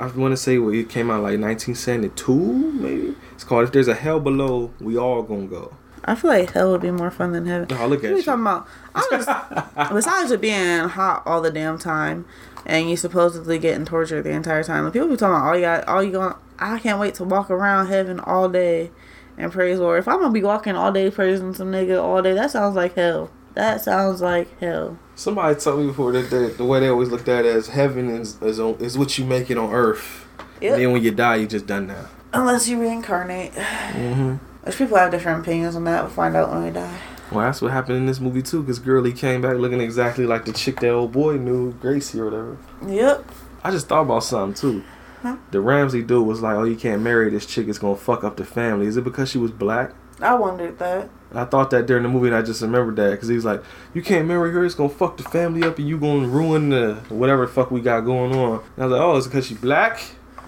[0.00, 3.14] I want to say well, it came out like 1972, maybe.
[3.32, 5.74] It's called "If There's a Hell Below, We All Gonna Go."
[6.04, 7.68] I feel like hell would be more fun than heaven.
[7.78, 8.66] Oh, look What at are you talking about?
[8.94, 12.24] I was, besides it being hot all the damn time,
[12.64, 14.84] and you supposedly getting tortured the entire time.
[14.84, 16.34] Like, people be talking about all you got, all you going.
[16.58, 18.90] I can't wait to walk around heaven all day
[19.38, 19.98] and praise Lord.
[19.98, 22.94] If I'm gonna be walking all day praising some nigga all day, that sounds like
[22.94, 23.30] hell.
[23.54, 24.98] That sounds like hell.
[25.14, 28.08] Somebody told me before that the, the way they always looked at it as heaven
[28.08, 30.26] is is, on, is what you make it on earth.
[30.60, 30.72] Yep.
[30.72, 32.06] And then when you die, you just done now.
[32.32, 33.52] Unless you reincarnate.
[33.52, 34.34] Mm-hmm.
[34.64, 36.02] Which people have different opinions on that.
[36.02, 36.98] We'll find out when we die.
[37.32, 40.44] Well, that's what happened in this movie too, because Girlie came back looking exactly like
[40.44, 42.58] the chick that old boy knew, Gracie or whatever.
[42.86, 43.24] Yep.
[43.62, 44.84] I just thought about something too.
[45.22, 45.36] Huh?
[45.50, 48.36] The Ramsey dude was like, "Oh, you can't marry this chick; it's gonna fuck up
[48.36, 49.92] the family." Is it because she was black?
[50.22, 51.08] I wondered that.
[51.32, 53.62] I thought that during the movie, and I just remembered that because he was like,
[53.94, 56.94] "You can't marry her; it's gonna fuck the family up, and you gonna ruin the
[57.08, 59.54] whatever the fuck we got going on." And I was like, "Oh, it's because she
[59.54, 60.00] black?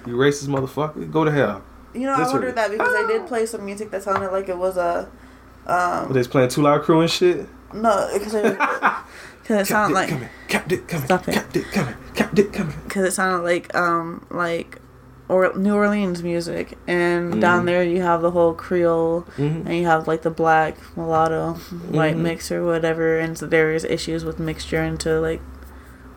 [0.07, 1.11] You racist motherfucker?
[1.11, 1.63] Go to hell!"
[1.95, 4.57] You know, I wondered that because they did play some music that sounded like it
[4.59, 5.09] was a
[5.67, 7.47] But they was playing Two Loud Crew and shit.
[7.73, 8.59] no, because it,
[9.49, 11.35] it sounded like coming, Cap Dick coming, Stop it.
[11.35, 12.75] Cap Dick coming, Cap Dick coming.
[12.85, 14.79] because it sounded like um like
[15.33, 19.67] or New Orleans music, and down there you have the whole Creole, Mhm.
[19.67, 21.55] and you have like the black mulatto
[21.91, 22.21] white Mhm.
[22.21, 25.41] mix or whatever, and so there's issues with mixture into like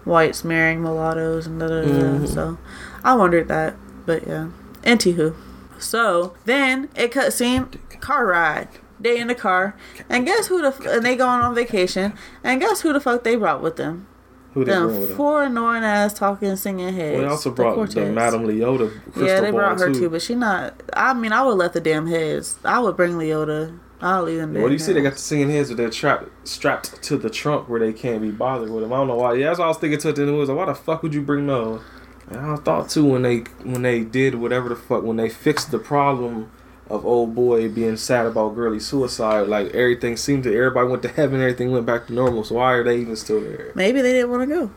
[0.03, 1.87] whites marrying mulattoes and da da da.
[1.87, 2.27] Mhm.
[2.27, 2.57] So
[3.03, 4.47] I wondered that, but yeah.
[4.83, 5.33] Anywho,
[5.79, 7.67] so then it cut scene
[7.99, 8.67] car ride.
[9.01, 9.75] day in the car,
[10.09, 12.13] and guess who the f- and they going on vacation,
[12.45, 14.07] and guess who the fuck they brought with them?
[14.55, 17.17] Who they Them four annoying ass talking singing heads.
[17.17, 18.15] Well, they also brought the Cortez.
[18.15, 19.99] Madame Leota crystal Yeah, they brought her too.
[19.99, 20.81] too, but she not.
[20.93, 22.57] I mean, I would let the damn heads.
[22.63, 23.77] I would bring Leota.
[24.01, 24.61] I'll leave them there.
[24.63, 24.93] What do you see?
[24.93, 28.21] They got the singing heads with their trapped strapped to the trunk where they can't
[28.21, 28.93] be bothered with them.
[28.93, 29.33] I don't know why.
[29.33, 30.47] Yeah, that's what I was thinking to the news.
[30.47, 31.81] Like, why the fuck would you bring those?
[32.29, 35.71] And I thought too when they when they did whatever the fuck when they fixed
[35.71, 36.49] the problem
[36.89, 39.47] of old boy being sad about girly suicide.
[39.47, 42.43] Like everything seemed to everybody went to heaven, everything went back to normal.
[42.43, 43.71] So why are they even still there?
[43.75, 44.71] Maybe they didn't want to go.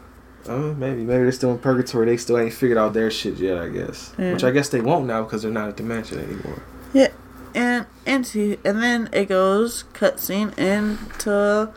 [0.49, 2.07] Uh, maybe maybe they're still in purgatory.
[2.07, 3.59] They still ain't figured out their shit yet.
[3.59, 4.33] I guess, Yeah.
[4.33, 6.63] which I guess they won't now because they're not at the mansion anymore.
[6.95, 7.09] Yeah,
[7.55, 11.71] and and into and then it goes cutscene into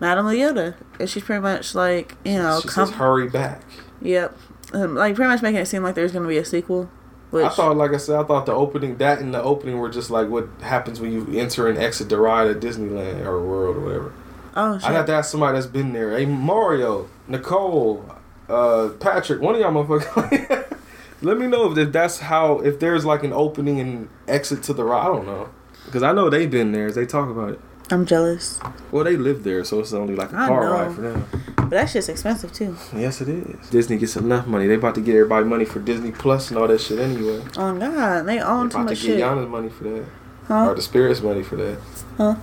[0.00, 3.62] Madame Leota, and she's pretty much like you know, she come, says, "Hurry back."
[4.02, 4.36] yep,
[4.72, 6.90] um, like pretty much making it seem like there's gonna be a sequel.
[7.30, 9.90] Which I thought, like I said, I thought the opening, that and the opening were
[9.90, 13.76] just like what happens when you enter and exit the ride at Disneyland or World
[13.76, 14.12] or whatever.
[14.54, 16.16] oh shit, I'd have to ask somebody that's been there.
[16.16, 18.04] Hey, Mario, Nicole,
[18.48, 20.72] uh, Patrick, one of y'all motherfuckers.
[21.22, 24.84] Let me know if that's how, if there's like an opening and exit to the
[24.84, 25.02] ride.
[25.02, 25.48] I don't know.
[25.86, 26.86] Because I know they've been there.
[26.86, 27.60] As they talk about it.
[27.90, 28.58] I'm jealous,
[28.90, 30.72] Well, they live there, so it's only like a I car know.
[30.72, 31.24] ride for them.
[31.56, 32.76] but that shit's expensive too.
[32.94, 33.70] Yes, it is.
[33.70, 34.66] Disney gets enough money.
[34.66, 37.42] They about to get everybody money for Disney Plus and all that shit anyway.
[37.56, 39.18] Oh god, they own They too about to much get shit.
[39.20, 40.04] Yana's money for that.
[40.48, 40.66] Huh?
[40.70, 41.78] Or the Spirit's money for that.
[42.16, 42.34] Huh?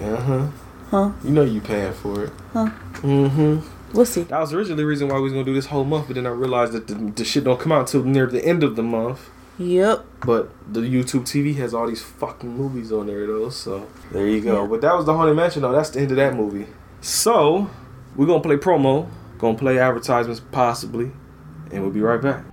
[0.00, 0.46] Uh huh.
[0.90, 1.12] Huh?
[1.22, 2.32] You know you paying for it.
[2.54, 2.70] Huh?
[2.94, 3.94] Mm-hmm.
[3.94, 4.22] We'll see.
[4.22, 6.26] That was originally the reason why we was gonna do this whole month, but then
[6.26, 8.82] I realized that the, the shit don't come out until near the end of the
[8.82, 9.28] month.
[9.58, 10.06] Yep.
[10.24, 14.40] But the YouTube TV has all these fucking movies on there though, so there you
[14.40, 14.62] go.
[14.62, 14.68] Yeah.
[14.68, 15.72] But that was the Haunted Mansion though.
[15.72, 16.66] That's the end of that movie.
[17.00, 17.68] So
[18.16, 21.10] we're gonna play promo, gonna play advertisements possibly,
[21.72, 22.44] and we'll be right back.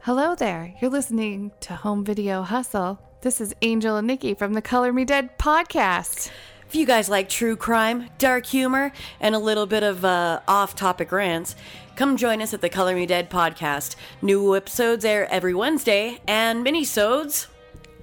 [0.00, 0.74] Hello there.
[0.80, 2.98] You're listening to Home Video Hustle.
[3.20, 6.30] This is Angel and Nikki from the Color Me Dead podcast.
[6.66, 10.74] If you guys like true crime, dark humor, and a little bit of uh, off
[10.74, 11.54] topic rants,
[11.96, 13.96] come join us at the Color Me Dead podcast.
[14.22, 17.48] New episodes air every Wednesday, and mini-sodes.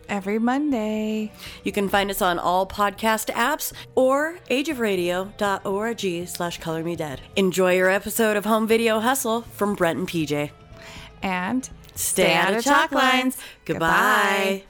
[0.09, 1.31] Every Monday.
[1.63, 7.21] You can find us on all podcast apps or ageofradio.org slash color me dead.
[7.37, 10.51] Enjoy your episode of Home Video Hustle from Brent and PJ.
[11.21, 13.37] And Stay out of chalk lines.
[13.65, 14.63] Goodbye.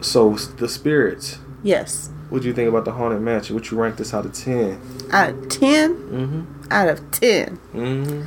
[0.00, 1.38] So the spirits.
[1.62, 2.10] Yes.
[2.30, 3.54] What do you think about the Haunted Mansion?
[3.56, 4.80] Would you rank this out of ten?
[5.10, 5.94] Out of 10?
[5.94, 6.59] Mm-hmm.
[6.70, 7.58] Out of 10.
[7.72, 8.22] Mm-hmm.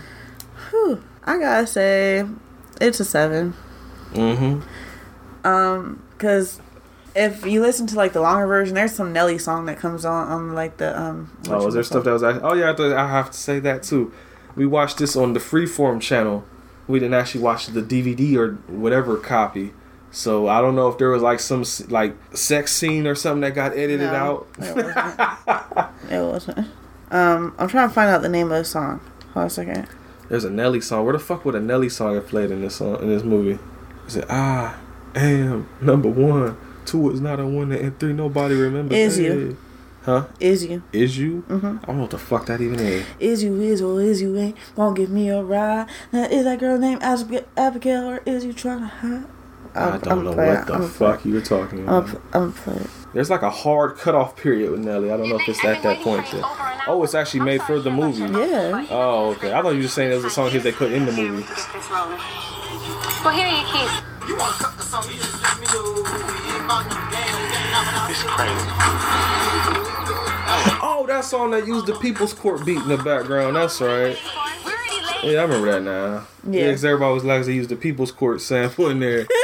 [0.70, 1.04] Whew.
[1.24, 2.26] I gotta say,
[2.82, 3.54] it's a 7.
[4.14, 5.48] Mm-hmm.
[5.48, 6.60] Um, cause
[7.16, 10.28] if you listen to like the longer version, there's some Nelly song that comes on
[10.28, 11.36] on like the um.
[11.48, 12.44] Oh, is there stuff that was actually?
[12.44, 14.14] Oh yeah, I, have to, I have to say that too.
[14.56, 16.46] We watched this on the Freeform channel.
[16.88, 19.74] We didn't actually watch the DVD or whatever copy.
[20.12, 23.56] So I don't know if there was like some like sex scene or something that
[23.56, 24.48] got edited No, out.
[24.60, 25.88] It wasn't.
[26.12, 26.68] it wasn't.
[27.14, 29.00] Um, I'm trying to find out the name of the song.
[29.34, 29.88] Hold on a second.
[30.30, 31.06] There's a Nelly song.
[31.06, 33.60] Where the fuck would a Nelly song have played in this song in this movie?
[34.08, 34.76] Is it I
[35.16, 36.58] am number one?
[36.86, 38.98] Two is not a one, and three nobody remembers.
[38.98, 39.24] Is Hey.
[39.26, 39.58] you.
[40.04, 40.26] Huh?
[40.40, 40.84] Is you?
[40.92, 41.44] Is you?
[41.50, 41.82] Mhm.
[41.82, 43.06] I don't know what the fuck that even is.
[43.22, 45.86] Is you is or is you ain't gonna give me a ride?
[46.12, 49.24] Now, is that girl named Abigail, Abigail or is you trying to hide?
[49.76, 52.22] I don't know what the fuck you were talking I'm, about.
[52.34, 52.88] I'm playing.
[53.14, 55.12] There's like a hard cutoff period with Nelly.
[55.12, 56.30] I don't know if it's at that point.
[56.32, 56.42] There.
[56.88, 58.22] Oh, it's actually made for the movie.
[58.22, 58.88] Yeah.
[58.90, 59.54] Oh, okay.
[59.54, 61.46] I thought you were saying it was a song here they put in the movie.
[63.24, 64.04] Well, here are your keys.
[68.10, 68.70] It's crazy.
[70.82, 73.56] Oh, that song that used the People's Court beat in the background.
[73.56, 74.18] That's right.
[75.24, 76.28] Yeah, I remember that now.
[76.50, 76.62] Yeah.
[76.62, 79.28] Yeah, because everybody was like, they used the People's Court sample in there.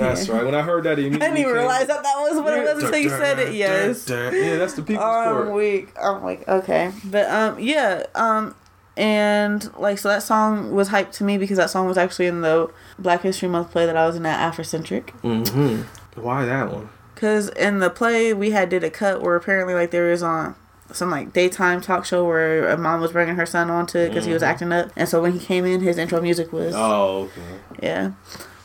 [0.00, 0.44] That's right.
[0.44, 2.54] When I heard that, it I immediately didn't even came- realize that that was what
[2.58, 3.54] it was until you said it.
[3.54, 4.08] Yes.
[4.10, 5.52] Yeah, that's the People's I'm Court.
[5.52, 5.88] weak.
[6.02, 6.92] I'm like, okay.
[7.04, 8.54] But um yeah, um
[8.96, 12.40] and like so that song was hyped to me because that song was actually in
[12.42, 15.06] the Black History Month play that I was in at Afrocentric.
[15.22, 16.20] Mm-hmm.
[16.20, 16.88] Why that one?
[17.14, 20.54] Cause in the play we had did a cut where apparently like there was on
[20.92, 24.08] some like daytime talk show where a mom was bringing her son on to it
[24.08, 26.74] because he was acting up, and so when he came in, his intro music was
[26.74, 27.60] Oh, okay.
[27.82, 28.12] yeah.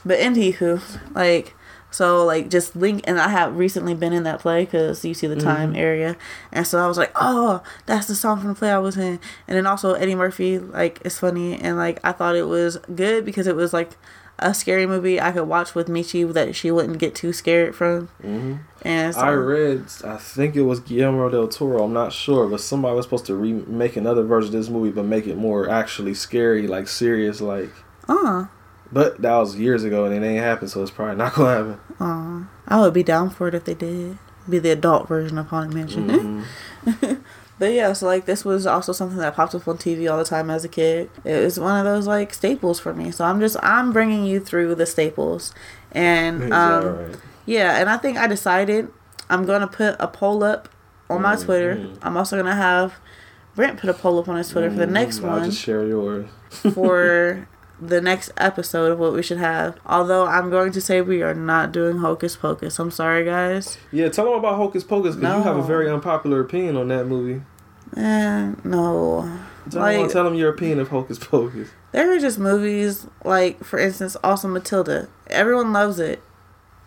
[0.06, 0.82] But anywho,
[1.16, 1.56] like
[1.92, 5.28] so like just link and I have recently been in that play because you see
[5.28, 6.16] the time area,
[6.52, 9.20] and so I was like, oh, that's the song from the play I was in,
[9.48, 11.60] and then also Eddie Murphy like it's funny.
[11.60, 13.92] And like I thought it was good because it was like
[14.38, 18.10] a scary movie I could watch with Michi that she wouldn't get too scared from,
[18.84, 21.86] and so, I read, I think it was Guillermo del Toro.
[21.86, 25.06] I'm not sure, but somebody was supposed to remake another version of this movie, but
[25.06, 27.72] make it more actually scary, like serious, like.
[28.10, 28.48] uh,
[28.96, 32.48] But that was years ago, and it ain't happened, so it's probably not gonna happen.
[32.66, 34.18] I would be down for it if they did.
[34.50, 36.46] Be the adult version of Haunted Mansion.
[36.86, 37.14] Mm-hmm.
[37.60, 40.24] but yeah, so like this was also something that popped up on TV all the
[40.24, 41.10] time as a kid.
[41.26, 43.12] It was one of those like staples for me.
[43.12, 45.54] So I'm just I'm bringing you through the staples,
[45.92, 47.18] and um, alright.
[47.46, 48.88] yeah, and I think I decided
[49.30, 50.70] I'm gonna put a poll up
[51.10, 51.44] on my mm-hmm.
[51.44, 51.90] Twitter.
[52.02, 52.94] I'm also gonna have
[53.56, 54.94] Brent put a poll up on his Twitter for the mm-hmm.
[54.94, 55.32] next one.
[55.34, 56.30] I'll one just share yours.
[56.50, 57.50] for
[57.90, 59.78] the next episode of what we should have.
[59.86, 62.78] Although I'm going to say we are not doing Hocus Pocus.
[62.80, 63.78] I'm sorry, guys.
[63.92, 67.06] Yeah, tell them about Hocus Pocus because you have a very unpopular opinion on that
[67.06, 67.42] movie.
[67.96, 69.40] Eh, no.
[69.70, 71.70] Tell, Like- them, tell them your opinion of Hocus Pocus.
[71.92, 75.08] There are just movies like, for instance, also Matilda.
[75.28, 76.22] Everyone loves it.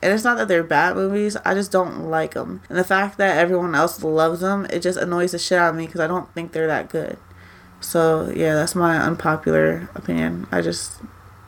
[0.01, 2.61] And it's not that they're bad movies, I just don't like them.
[2.68, 5.74] And the fact that everyone else loves them, it just annoys the shit out of
[5.76, 7.16] me because I don't think they're that good.
[7.81, 10.47] So, yeah, that's my unpopular opinion.
[10.51, 11.01] I just,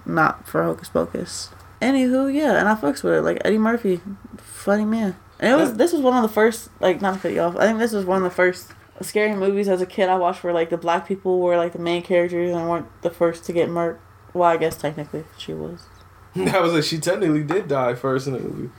[0.06, 1.50] not for Hocus Pocus.
[1.82, 3.22] Anywho, yeah, and I fucks with it.
[3.22, 4.00] Like, Eddie Murphy,
[4.36, 5.16] funny man.
[5.38, 7.56] And it was, this was one of the first, like, not to cut you off,
[7.56, 10.44] I think this was one of the first scary movies as a kid I watched
[10.44, 13.52] where, like, the black people were, like, the main characters and weren't the first to
[13.52, 13.98] get murked.
[14.34, 15.86] Well, I guess technically she was.
[16.36, 16.84] that was it.
[16.84, 18.70] She technically did die first in the movie.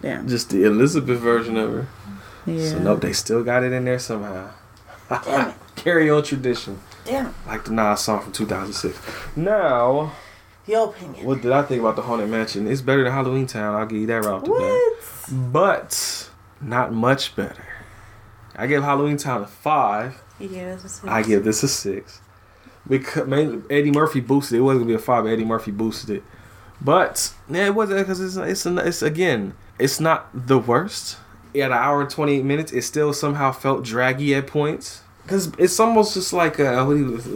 [0.00, 0.28] Damn.
[0.28, 1.88] Just the Elizabeth version of her.
[2.46, 2.70] Yeah.
[2.70, 4.50] So nope, they still got it in there somehow.
[5.76, 7.34] Carry on tradition, Damn.
[7.46, 8.98] like the Nas song from 2006.
[9.36, 10.12] Now,
[10.66, 11.24] Your opinion.
[11.24, 12.66] what did I think about the Haunted Mansion?
[12.66, 13.74] It's better than Halloween Town.
[13.74, 14.48] I'll give you that the bat.
[14.48, 15.52] What?
[15.52, 16.30] But
[16.60, 17.64] not much better.
[18.56, 20.20] I give Halloween Town a five.
[20.40, 21.04] That's a six.
[21.06, 22.20] I give this a six.
[22.88, 24.58] Because mainly Eddie Murphy boosted it.
[24.58, 26.22] It wasn't gonna be a five, but Eddie Murphy boosted it.
[26.80, 31.18] But yeah, it wasn't because it's it's it's again it's not the worst.
[31.54, 35.02] At an hour and twenty eight minutes, it still somehow felt draggy at points.
[35.26, 37.26] Because it's almost just like uh, what he was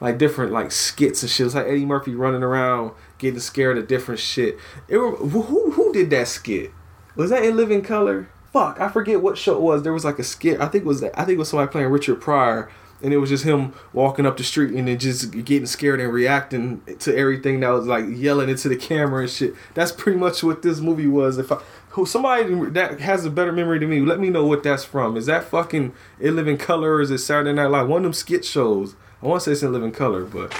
[0.00, 1.46] like different like skits and shit.
[1.46, 4.58] It's like Eddie Murphy running around getting scared of different shit.
[4.88, 6.72] It who who did that skit?
[7.16, 8.28] Was that in Living Color?
[8.52, 9.82] Fuck, I forget what show it was.
[9.82, 10.60] There was like a skit.
[10.60, 12.70] I think it was I think it was somebody playing Richard Pryor,
[13.02, 16.12] and it was just him walking up the street and then just getting scared and
[16.12, 19.54] reacting to everything that was like yelling into the camera and shit.
[19.74, 21.38] That's pretty much what this movie was.
[21.38, 21.60] If I
[21.90, 25.16] who somebody that has a better memory than me, let me know what that's from.
[25.16, 27.88] Is that fucking In Living Color or is it Saturday Night Live?
[27.88, 28.94] One of them skit shows.
[29.22, 30.52] I want to say it's In Living Color, but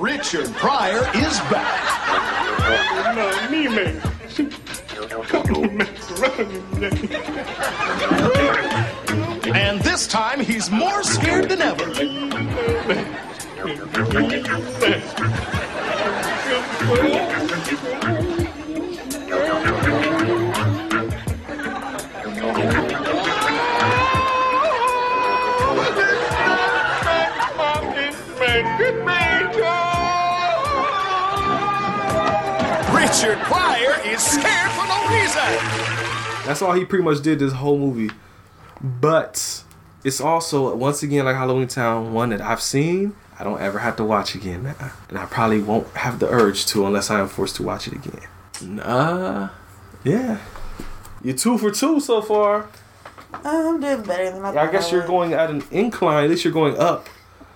[0.00, 1.84] Richard Pryor is back.
[9.54, 11.84] And this time he's more scared than ever.
[16.78, 16.94] Richard
[33.38, 35.50] Pryor is scared for no reason.
[36.46, 38.14] That's all he pretty much did this whole movie.
[38.80, 39.64] But
[40.04, 43.16] it's also once again like Halloween Town, one that I've seen.
[43.38, 44.74] I don't ever have to watch again,
[45.08, 47.92] and I probably won't have the urge to unless I am forced to watch it
[47.92, 48.26] again.
[48.62, 49.50] Nah,
[50.02, 50.38] yeah,
[51.22, 52.68] you're two for two so far.
[53.32, 56.24] I'm doing better than I I guess I you're going at an incline.
[56.24, 57.06] At least you're going up,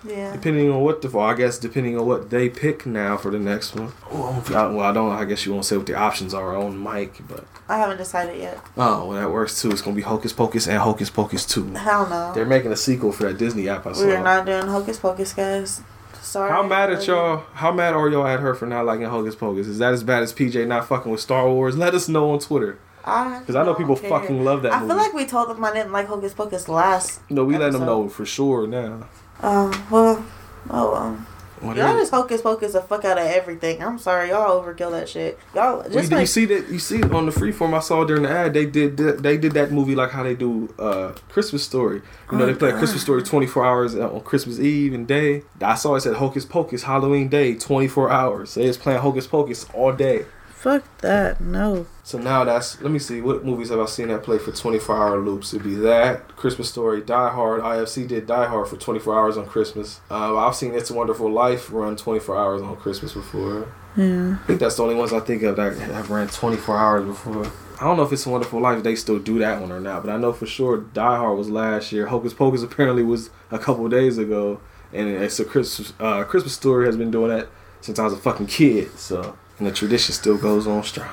[0.05, 0.33] Yeah.
[0.33, 1.09] depending on what the.
[1.09, 3.91] Well, I guess depending on what they pick now for the next one.
[4.11, 5.11] Oh, I- well, I don't.
[5.11, 8.37] I guess you won't say what the options are on mic, but I haven't decided
[8.39, 8.59] yet.
[8.77, 9.71] oh, well, that works too.
[9.71, 11.71] It's gonna be Hocus Pocus and Hocus Pocus two.
[11.73, 12.33] Hell no.
[12.33, 14.05] They're making a sequel for that Disney app I saw.
[14.05, 15.81] We are not doing Hocus Pocus, guys.
[16.21, 16.49] Sorry.
[16.49, 17.43] How mad at y'all?
[17.53, 19.67] How mad are y'all at her for not liking Hocus Pocus?
[19.67, 21.77] Is that as bad as PJ not fucking with Star Wars?
[21.77, 22.77] Let us know on Twitter.
[23.01, 24.09] Because I know people care.
[24.09, 24.87] fucking love that I movie.
[24.93, 27.19] feel like we told them I didn't like Hocus Pocus last.
[27.29, 29.07] No, we let them know for sure now.
[29.43, 29.71] Um.
[29.91, 30.25] Well.
[30.69, 31.25] Oh well.
[31.59, 33.81] When Y'all just hocus pocus the fuck out of everything.
[33.81, 35.39] I'm sorry, y'all overkill that shit.
[35.55, 38.23] Y'all just you, you like see that you see on the freeform I saw during
[38.23, 42.01] the ad they did they did that movie like how they do uh Christmas Story.
[42.31, 42.79] You know Oh, they play God.
[42.79, 45.43] Christmas Story 24 hours on Christmas Eve and day.
[45.61, 48.55] I saw it said Hocus Pocus Halloween Day 24 hours.
[48.55, 50.25] They was playing Hocus Pocus all day.
[50.63, 51.41] Fuck that.
[51.41, 51.85] No.
[52.03, 54.95] So now that's let me see what movies have I seen that play for 24
[54.95, 55.53] hour loops.
[55.53, 57.61] It'd be that Christmas Story, Die Hard.
[57.61, 59.99] IFC did Die Hard for 24 hours on Christmas.
[60.09, 63.71] Uh, I've seen It's a Wonderful Life run 24 hours on Christmas before.
[63.97, 64.37] Yeah.
[64.41, 67.45] I think that's the only ones I think of that have ran 24 hours before.
[67.81, 70.05] I don't know if it's a Wonderful Life they still do that one or not,
[70.05, 72.07] but I know for sure Die Hard was last year.
[72.07, 74.61] Hocus Pocus apparently was a couple days ago,
[74.93, 77.49] and it's a Christmas uh, Christmas Story has been doing that
[77.81, 78.97] since I was a fucking kid.
[78.97, 81.09] So and the tradition still goes on strong.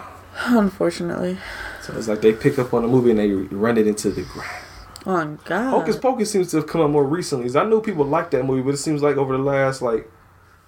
[0.47, 1.39] Unfortunately.
[1.83, 4.23] So it's like they pick up on a movie and they run it into the
[4.23, 4.65] ground.
[5.07, 5.71] Oh God.
[5.71, 7.59] Hocus Pocus seems to have come up more recently.
[7.59, 10.11] I know people like that movie, but it seems like over the last like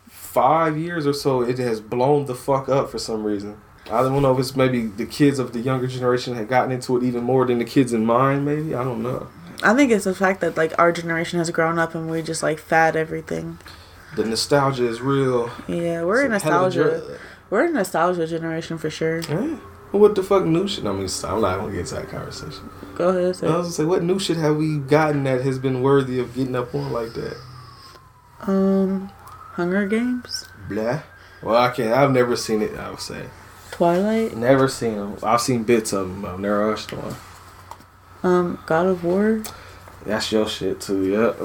[0.08, 3.60] five years or so, it has blown the fuck up for some reason.
[3.90, 6.96] I don't know if it's maybe the kids of the younger generation had gotten into
[6.96, 8.44] it even more than the kids in mine.
[8.44, 9.28] Maybe I don't know.
[9.62, 12.42] I think it's the fact that like our generation has grown up and we just
[12.42, 13.58] like fad everything.
[14.16, 15.50] The nostalgia is real.
[15.68, 17.18] Yeah, we're It's a hell of a nostalgia.
[17.52, 19.18] We're a nostalgia generation for sure.
[19.28, 19.56] Eh?
[19.90, 20.86] What the fuck new shit?
[20.86, 22.70] I mean, I'm not gonna get into that conversation.
[22.94, 23.36] Go ahead.
[23.36, 23.46] Say.
[23.46, 26.34] I was gonna say, what new shit have we gotten that has been worthy of
[26.34, 27.36] getting up on like that?
[28.40, 29.10] Um,
[29.52, 31.02] Hunger Games, Blah.
[31.42, 31.92] Well, I can't.
[31.92, 32.74] I've never seen it.
[32.74, 33.26] I would say.
[33.70, 35.18] Twilight, Never seen them.
[35.22, 36.24] I've seen bits of them.
[36.24, 37.14] I've never watched one.
[38.22, 39.42] um, God of War.
[40.06, 41.04] That's your shit too.
[41.04, 41.36] Yep.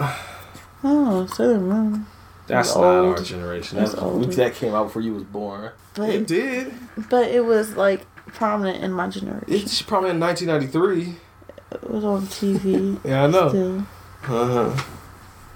[0.86, 2.06] Oh, Sailor Moon.
[2.48, 3.18] That's It's not old.
[3.18, 3.78] our generation.
[3.78, 4.26] That's, older.
[4.28, 5.72] that came out before you was born.
[5.96, 6.74] But it did.
[7.10, 9.46] But it was like prominent in my generation.
[9.48, 11.16] It's probably in 1993.
[11.72, 13.00] It was on TV.
[13.04, 13.50] Yeah, I know.
[13.50, 13.80] Still,
[14.24, 14.84] Uh huh.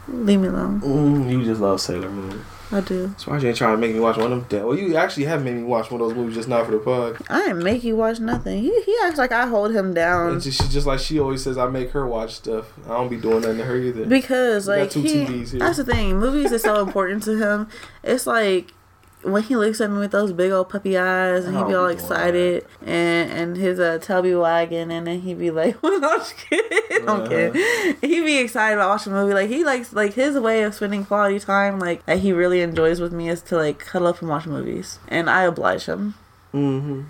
[0.10, 0.82] leave me alone.
[0.82, 2.44] Mm, you just love Sailor Moon.
[2.72, 3.08] I do.
[3.08, 4.66] That's why you ain't trying to make me watch one of them.
[4.66, 6.80] Well, you actually have made me watch one of those movies just now for the
[6.80, 7.18] pod.
[7.30, 8.62] I didn't make you watch nothing.
[8.62, 11.44] He he acts like I hold him down It's just, she's just like she always
[11.44, 11.58] says.
[11.58, 12.72] I make her watch stuff.
[12.86, 14.06] I don't be doing nothing to her either.
[14.06, 15.26] because like two he.
[15.26, 15.60] TVs here.
[15.60, 16.18] That's the thing.
[16.18, 17.68] Movies is so important to him.
[18.04, 18.72] It's like
[19.24, 21.82] when he looks at me with those big old puppy eyes and he be don't
[21.84, 26.20] all excited and and his uh tubby wagging and then he be like, "Well, I'm
[26.20, 27.08] just kidding.
[27.08, 27.28] I'm Uh-huh.
[27.30, 29.34] kidding." He be excited about watching a movie.
[29.34, 33.00] Like he likes like his way of spending quality time like that he really enjoys
[33.00, 36.16] with me is to like cuddle up and watch movies, and I oblige him.
[36.54, 37.02] Mm-hmm.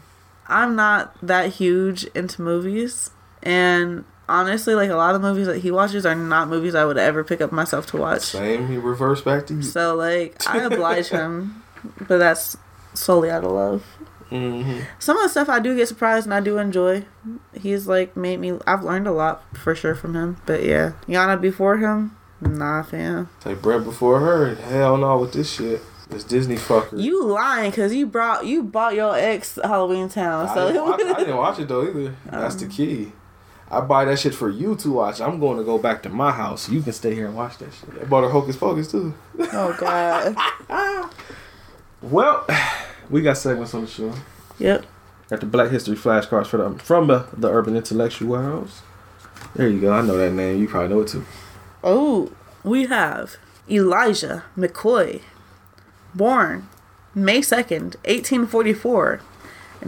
[0.48, 5.72] I'm not that huge into movies, and honestly, like a lot of movies that he
[5.72, 8.22] watches are not movies I would ever pick up myself to watch.
[8.22, 8.68] Same.
[8.68, 9.62] He reversed back to you.
[9.64, 11.61] So like I oblige him,
[12.08, 12.58] but that's
[12.94, 13.86] solely out of love.
[14.30, 14.82] Mm-hmm.
[15.00, 17.04] Some of the stuff I do get surprised and I do enjoy.
[17.54, 18.58] He's like made me.
[18.66, 20.38] I've learned a lot for sure from him.
[20.46, 23.30] But yeah, Yana before him, nah, fam.
[23.42, 24.56] Take bread before her.
[24.56, 25.82] Hell no with this shit.
[26.10, 27.02] This Disney fucker.
[27.02, 30.48] You lying because you brought you bought your ex Halloween Town.
[30.48, 32.16] I, So didn't watch, I didn't watch it though either.
[32.26, 33.12] That's the key.
[33.70, 35.22] I buy that shit for you to watch.
[35.22, 36.68] I'm going to go back to my house.
[36.70, 38.02] You can stay here and watch that shit.
[38.02, 39.14] I bought her Hocus Pocus too.
[39.40, 40.36] oh god.
[42.02, 42.46] Well,
[43.10, 44.14] we got segments on the show.
[44.60, 44.86] Yep.
[45.30, 48.82] Got the Black History flashcards for the, from the, the Urban Intellectuals.
[49.56, 49.94] There you go.
[49.94, 50.60] I know that name.
[50.60, 51.26] You probably know it too.
[51.84, 52.32] Oh,
[52.64, 53.38] we have
[53.70, 55.22] Elijah McCoy,
[56.14, 56.68] born
[57.16, 59.22] May 2nd, 1844,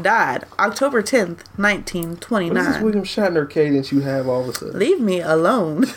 [0.02, 2.54] died October 10th, 1929.
[2.54, 2.84] What is this 1929.
[2.84, 4.80] William Shatner cadence you have all of a sudden?
[4.80, 5.86] Leave me alone.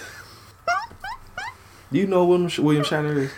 [1.92, 3.30] Do you know William, William Shatner is?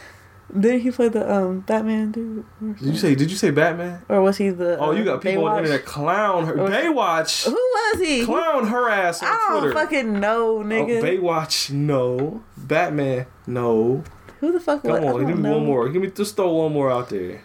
[0.53, 2.45] Didn't he play the um Batman dude?
[2.79, 3.15] Did you say?
[3.15, 4.03] Did you say Batman?
[4.09, 4.79] Or was he the?
[4.79, 6.59] Oh, you uh, got people on the internet clown her.
[6.59, 7.45] Or- Baywatch.
[7.45, 8.25] Who was he?
[8.25, 9.75] Clown her ass on I don't Twitter.
[9.75, 11.03] fucking know, Oh, nigga.
[11.03, 12.43] Baywatch, no.
[12.57, 14.03] Batman, no.
[14.41, 14.83] Who the fuck?
[14.83, 15.59] Come was, on, give me know.
[15.59, 15.89] one more.
[15.91, 17.43] Give me just throw one more out there.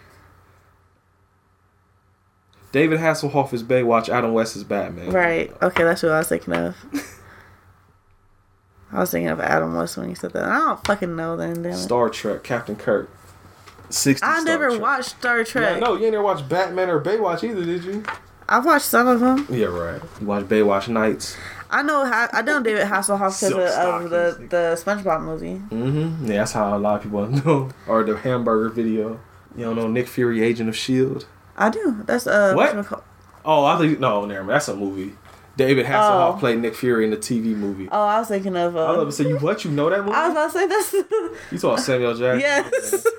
[2.72, 4.08] David Hasselhoff is Baywatch.
[4.08, 5.10] Adam West is Batman.
[5.10, 5.52] Right.
[5.62, 6.74] Okay, that's what I was thinking of.
[8.94, 10.44] I was thinking of Adam West when you said that.
[10.44, 11.62] I don't fucking know then.
[11.62, 11.76] Damn it.
[11.76, 13.10] Star Trek, Captain Kirk.
[13.90, 14.80] 60 I Star never Trek.
[14.80, 15.80] watched Star Trek.
[15.80, 18.04] no, you ain't never watched Batman or Baywatch either, did you?
[18.48, 19.46] I watched some of them.
[19.50, 20.00] Yeah, right.
[20.20, 21.36] You watched Baywatch Nights.
[21.70, 22.02] I know.
[22.04, 25.60] I know David Hasselhoff because of, the the SpongeBob movie.
[25.74, 26.26] Mm-hmm.
[26.26, 27.70] Yeah, that's how a lot of people know.
[27.88, 29.18] Or the hamburger video.
[29.56, 31.24] You don't know Nick Fury, Agent of S.H.I.E.L.D.?
[31.56, 32.02] I do.
[32.06, 32.54] That's uh.
[32.54, 33.02] What?
[33.44, 34.50] Oh, I think, no, never mind.
[34.50, 35.14] That's a movie.
[35.56, 36.36] David Hasselhoff Oh.
[36.38, 37.88] played Nick Fury in the TV movie.
[37.92, 38.76] Oh, I was thinking of.
[38.76, 39.64] Uh, I love to say, you what?
[39.64, 40.12] You know that movie?
[40.12, 40.94] I was about to say this.
[41.52, 42.40] You saw Samuel Jackson?
[42.40, 43.06] yes.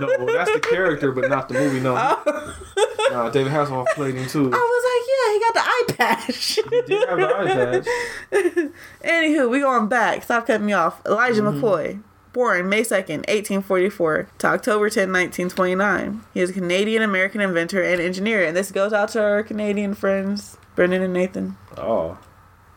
[0.00, 1.78] No, that's the character, but not the movie.
[1.78, 1.94] No,
[3.12, 4.50] Nah, David Hasselhoff played him too.
[4.52, 5.84] I was like, yeah, he got the eye
[6.24, 6.46] patch.
[6.56, 8.72] He did have the eye patch.
[9.04, 10.24] Anywho, we going back.
[10.24, 11.00] Stop cutting me off.
[11.06, 11.64] Elijah Mm-hmm.
[11.64, 16.22] McCoy, Born May 2nd, 1844 to October 10, 1929.
[16.34, 18.44] He is a Canadian American inventor and engineer.
[18.44, 22.18] And this goes out to our Canadian friends, Brendan and Nathan, Oh.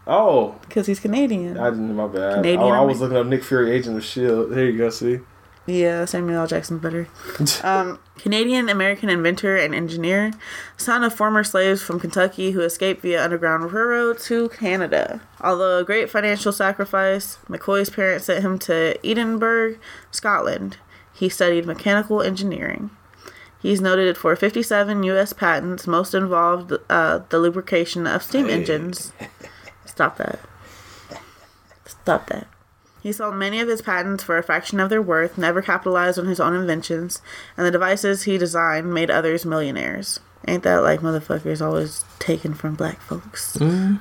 [0.06, 0.56] Oh.
[0.62, 1.58] because he's Canadian.
[1.58, 2.36] I didn't, know my bad.
[2.36, 4.56] Canadian oh, I was looking up Nick Fury, Agent of S.H.I.E.L.D.
[4.56, 5.20] There you go, see?
[5.68, 6.48] Yeah, Samuel L.
[6.48, 7.10] Jackson's better.
[7.64, 10.32] um, Canadian American inventor and engineer,
[10.78, 15.20] son of former slaves from Kentucky who escaped via Underground Railroad to Canada.
[15.42, 19.76] Although a great financial sacrifice, McCoy's parents sent him to Edinburgh,
[20.10, 20.78] Scotland.
[21.14, 22.92] He studied mechanical engineering.
[23.62, 25.34] He's noted for 57 U.S.
[25.34, 29.12] patents, most involved uh, the lubrication of steam engines.
[29.86, 30.40] Stop that.
[31.86, 32.48] Stop that.
[33.02, 36.26] He sold many of his patents for a fraction of their worth, never capitalized on
[36.28, 37.22] his own inventions,
[37.56, 40.20] and the devices he designed made others millionaires.
[40.48, 43.58] Ain't that like motherfuckers always taken from black folks?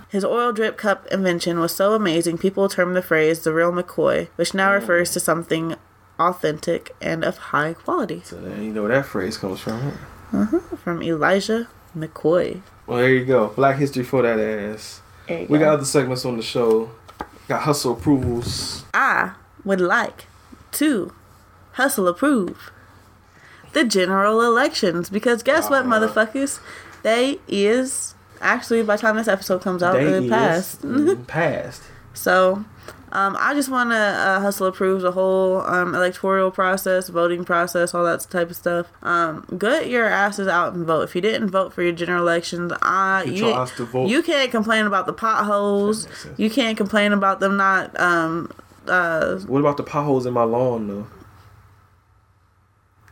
[0.09, 4.28] His oil drip cup invention was so amazing, people termed the phrase the real McCoy,
[4.36, 5.76] which now refers to something
[6.18, 8.22] authentic and of high quality.
[8.24, 9.80] So then you know where that phrase comes from.
[9.80, 10.38] Huh?
[10.38, 12.60] Uh-huh, from Elijah McCoy.
[12.86, 13.48] Well, there you go.
[13.48, 15.00] Black history for that ass.
[15.28, 15.58] We go.
[15.58, 16.90] got other segments on the show.
[17.48, 18.84] Got hustle approvals.
[18.92, 19.32] I
[19.64, 20.26] would like
[20.72, 21.12] to
[21.72, 22.70] hustle approve
[23.72, 26.00] the general elections because guess what, uh-huh.
[26.00, 26.60] motherfuckers?
[27.02, 30.84] They is actually by the time this episode comes out, They it passed.
[31.26, 31.82] passed.
[32.14, 32.64] So,
[33.12, 37.94] um, I just want to uh, hustle approve the whole um, electoral process, voting process,
[37.94, 38.88] all that type of stuff.
[39.02, 41.02] Um, get your asses out and vote.
[41.02, 44.09] If you didn't vote for your general elections, uh, you your ass to vote.
[44.09, 46.04] you can't complain about the potholes.
[46.04, 46.38] That makes sense.
[46.38, 48.50] You can't complain about them not um,
[48.88, 51.07] uh, What about the potholes in my lawn, though?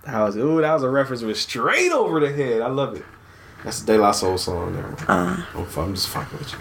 [0.07, 0.41] How is it?
[0.41, 2.61] Ooh, that was a reference with straight over the head.
[2.61, 3.05] I love it.
[3.65, 4.95] That's the De La Soul song there.
[5.09, 5.43] Uh.
[5.55, 6.59] I'm, I'm just fucking with you.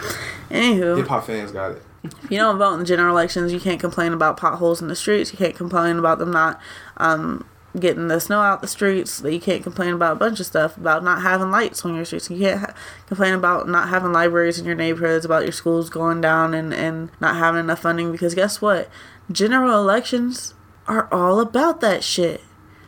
[0.57, 1.81] Anywho, Hip hop fans got it.
[2.03, 4.95] If you don't vote in the general elections, you can't complain about potholes in the
[4.95, 5.31] streets.
[5.31, 6.59] You can't complain about them not
[6.97, 7.47] um,
[7.79, 9.21] getting the snow out the streets.
[9.23, 12.29] You can't complain about a bunch of stuff about not having lights on your streets.
[12.29, 12.75] You can't ha-
[13.07, 17.09] complain about not having libraries in your neighborhoods, about your schools going down and, and
[17.19, 18.11] not having enough funding.
[18.11, 18.89] Because guess what?
[19.31, 20.53] General elections
[20.87, 22.41] are all about that shit.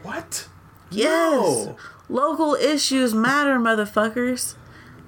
[0.03, 0.47] What?
[0.91, 1.65] Yes.
[1.65, 1.77] No.
[2.09, 4.55] Local issues matter, motherfuckers.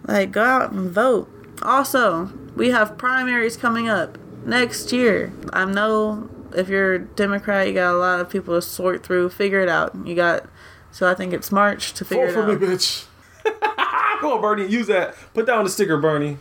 [0.05, 1.29] Like, go out and vote.
[1.61, 5.31] Also, we have primaries coming up next year.
[5.53, 9.29] I know if you're a Democrat, you got a lot of people to sort through,
[9.29, 9.93] figure it out.
[10.03, 10.45] You got,
[10.91, 12.73] so I think it's March to figure Vote for it me, out.
[12.73, 13.05] bitch.
[14.19, 14.65] Come on, Bernie.
[14.67, 15.15] Use that.
[15.33, 16.37] Put down the sticker, Bernie.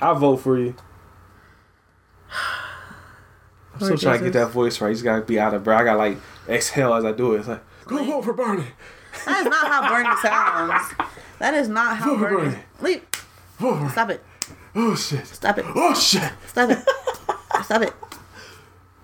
[0.00, 0.74] I'll vote for you.
[3.74, 4.88] I'm still trying to get that voice right.
[4.88, 5.80] You just gotta be out of breath.
[5.80, 7.40] I gotta like exhale as I do it.
[7.40, 8.64] It's like, go vote for Bernie.
[9.26, 10.94] That is not how Bernie sounds.
[11.38, 12.36] That is not how Vote Bernie.
[12.50, 12.58] Bernie.
[12.80, 13.02] Leave.
[13.58, 14.24] Vote Stop it.
[14.74, 15.26] Oh shit.
[15.26, 15.64] Stop it.
[15.74, 16.32] Oh shit.
[16.46, 16.78] Stop it.
[17.64, 17.92] Stop it.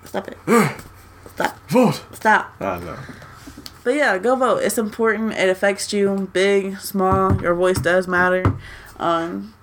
[0.05, 0.39] Stop it.
[1.35, 1.71] Stop.
[1.71, 2.05] Vote.
[2.13, 2.55] Stop.
[2.61, 2.97] I know.
[3.83, 4.63] But yeah, go vote.
[4.63, 5.35] It's important.
[5.35, 7.41] It affects you, big, small.
[7.43, 8.57] Your voice does matter.
[8.99, 9.55] Um,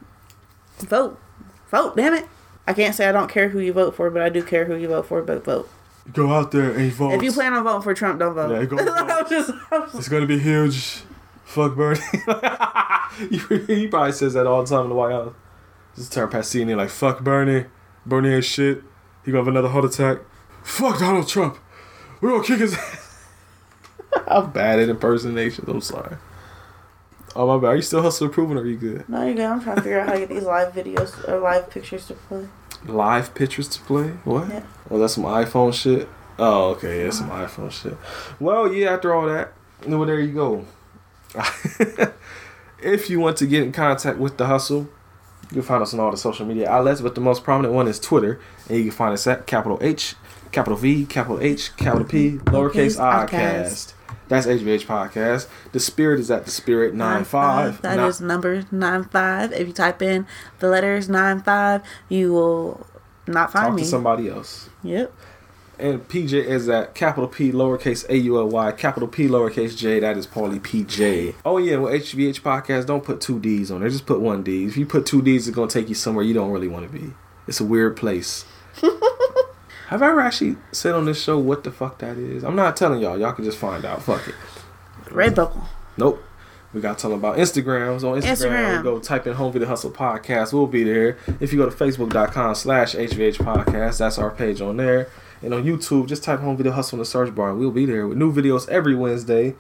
[0.78, 1.20] vote,
[1.70, 1.96] vote.
[1.96, 2.26] Damn it!
[2.68, 4.76] I can't say I don't care who you vote for, but I do care who
[4.76, 5.24] you vote for.
[5.24, 5.70] But vote.
[6.14, 7.14] Go out there and vote.
[7.14, 8.52] If you plan on voting for Trump, don't vote.
[8.52, 11.02] Yeah, go I was just, It's gonna be huge.
[11.46, 12.00] Fuck Bernie.
[13.30, 13.38] he,
[13.68, 15.34] he probably says that all the time in the White House.
[15.96, 17.66] Just turn past CNN like, fuck Bernie.
[18.06, 18.84] Bernie ain't shit.
[19.24, 20.20] He gonna have another heart attack.
[20.64, 21.58] Fuck Donald Trump.
[22.20, 23.28] We're gonna kick his ass.
[24.28, 25.68] I'm bad at impersonations.
[25.68, 26.18] I'm sorry.
[27.36, 27.68] Oh my bad.
[27.68, 29.08] Are you still hustling approving or are you good?
[29.08, 29.46] no, you're good.
[29.46, 32.14] I'm trying to figure out how to get these live videos or live pictures to
[32.14, 32.48] play.
[32.86, 34.10] Live pictures to play?
[34.24, 34.50] What?
[34.50, 34.64] Yeah.
[34.90, 36.10] Oh, that's some iPhone shit.
[36.40, 37.46] Oh, okay, yeah, some uh-huh.
[37.46, 37.96] iPhone shit.
[38.40, 38.94] Well, yeah.
[38.94, 39.54] After all that,
[39.86, 40.66] well, there you go.
[42.84, 44.90] if you want to get in contact with the hustle,
[45.52, 47.88] you can find us on all the social media outlets, but the most prominent one
[47.88, 48.40] is Twitter,
[48.70, 50.16] and you can find us at capital H,
[50.54, 53.94] capital V, capital H, capital P, lowercase i cast.
[54.30, 55.48] That's HVH podcast.
[55.74, 57.82] The spirit is at the spirit nine five.
[57.82, 59.52] That is number nine five.
[59.52, 60.26] If you type in
[60.60, 62.88] the letters nine five, you will
[63.28, 63.82] not find talk me.
[63.82, 64.70] to somebody else.
[64.84, 65.14] Yep.
[65.82, 70.00] And PJ is at capital P lowercase A U L Y capital P lowercase J.
[70.00, 71.34] That is Paulie PJ.
[71.44, 73.90] Oh yeah, well HVH podcast don't put two D's on there.
[73.90, 74.66] Just put one D.
[74.66, 76.98] If you put two D's, it's gonna take you somewhere you don't really want to
[76.98, 77.14] be.
[77.48, 78.46] It's a weird place.
[79.88, 82.44] Have I ever actually said on this show what the fuck that is?
[82.44, 83.20] I'm not telling y'all.
[83.20, 84.04] Y'all can just find out.
[84.04, 84.36] Fuck it.
[85.12, 85.66] Red Redbubble.
[85.98, 86.24] Nope.
[86.74, 88.04] We got to tell them about Instagrams.
[88.04, 88.84] On Instagram, Instagram.
[88.84, 90.54] go type in Home Video Hustle Podcast.
[90.54, 91.18] We'll be there.
[91.42, 95.10] If you go to Facebook.com slash HVH Podcast, that's our page on there.
[95.42, 97.54] And on YouTube, just type Home Video Hustle in the search bar.
[97.56, 99.56] We'll be there with new videos every Wednesday.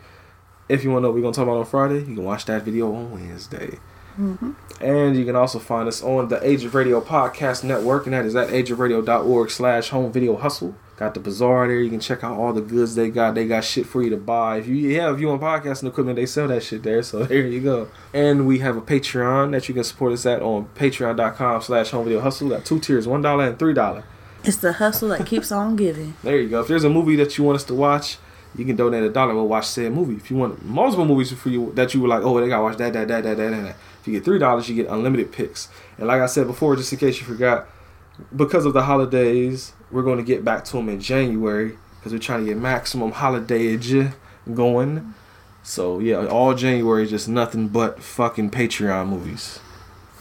[0.69, 2.23] If you want to know what we're going to talk about on Friday, you can
[2.23, 3.79] watch that video on Wednesday.
[4.17, 4.51] Mm-hmm.
[4.83, 8.25] And you can also find us on the Age of Radio Podcast Network, and that
[8.25, 10.75] is at ageofradio.org slash home video hustle.
[10.97, 11.79] Got the bazaar there.
[11.79, 13.33] You can check out all the goods they got.
[13.33, 14.57] They got shit for you to buy.
[14.57, 17.01] If you yeah, if you want podcasting equipment, they sell that shit there.
[17.01, 17.89] So there you go.
[18.13, 22.03] And we have a Patreon that you can support us at on patreon.com slash home
[22.03, 22.49] video hustle.
[22.49, 24.03] Got two tiers, one dollar and three dollar.
[24.43, 26.15] It's the hustle that keeps on giving.
[26.23, 26.61] There you go.
[26.61, 28.17] If there's a movie that you want us to watch,
[28.55, 29.33] you can donate a dollar.
[29.33, 30.15] We'll watch said movie.
[30.15, 32.77] If you want multiple movies for you that you were like, oh, they gotta watch
[32.77, 33.75] that, that, that, that, that, that.
[34.01, 35.69] If you get three dollars, you get unlimited picks.
[35.97, 37.67] And like I said before, just in case you forgot,
[38.35, 42.19] because of the holidays, we're going to get back to them in January because we're
[42.19, 44.13] trying to get maximum holidayage
[44.53, 45.13] going.
[45.63, 49.59] So yeah, all January is just nothing but fucking Patreon movies.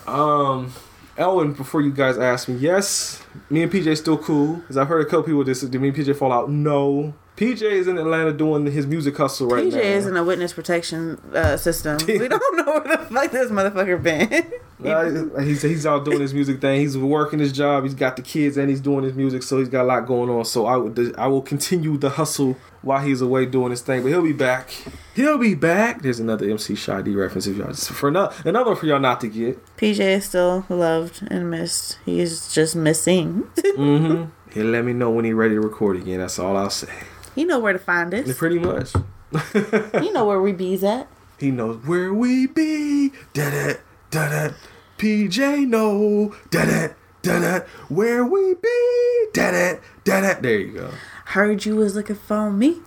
[0.07, 0.73] Um,
[1.17, 4.57] Ellen, before you guys ask me, yes, me and PJ still cool.
[4.57, 5.61] Because I've heard a couple people this.
[5.61, 6.51] Did me and PJ fall out?
[6.51, 7.15] No.
[7.37, 9.79] PJ is in Atlanta doing his music hustle right PJ now.
[9.79, 11.99] PJ is in a witness protection uh, system.
[12.07, 14.53] we don't know where the fuck this motherfucker been.
[14.85, 16.81] Uh, he's he's out doing his music thing.
[16.81, 17.85] He's working his job.
[17.85, 20.31] He's got the kids and he's doing his music, so he's got a lot going
[20.31, 20.45] on.
[20.45, 24.03] So I would I will continue the hustle while he's away doing his thing.
[24.03, 24.71] But he'll be back.
[25.15, 26.03] He'll be back.
[26.03, 29.01] There's another MC Shy D reference if y'all just for another another one for y'all
[29.01, 29.65] not to get.
[29.77, 31.99] PJ is still loved and missed.
[32.05, 33.45] He's just missing.
[33.81, 34.25] Mm-hmm.
[34.53, 36.19] He'll let me know when he's ready to record again.
[36.19, 36.93] That's all I'll say.
[37.37, 38.37] you know where to find us.
[38.37, 38.93] Pretty much.
[40.03, 41.07] You know where we bees at.
[41.39, 43.11] He knows where we be.
[43.33, 43.75] Da da
[44.11, 44.55] da da.
[44.99, 46.89] PJ no, Da da
[47.23, 47.65] da da.
[47.89, 49.27] Where we be.
[49.33, 50.41] Da da da da.
[50.41, 50.91] There you go.
[51.27, 52.81] Heard you was looking for me.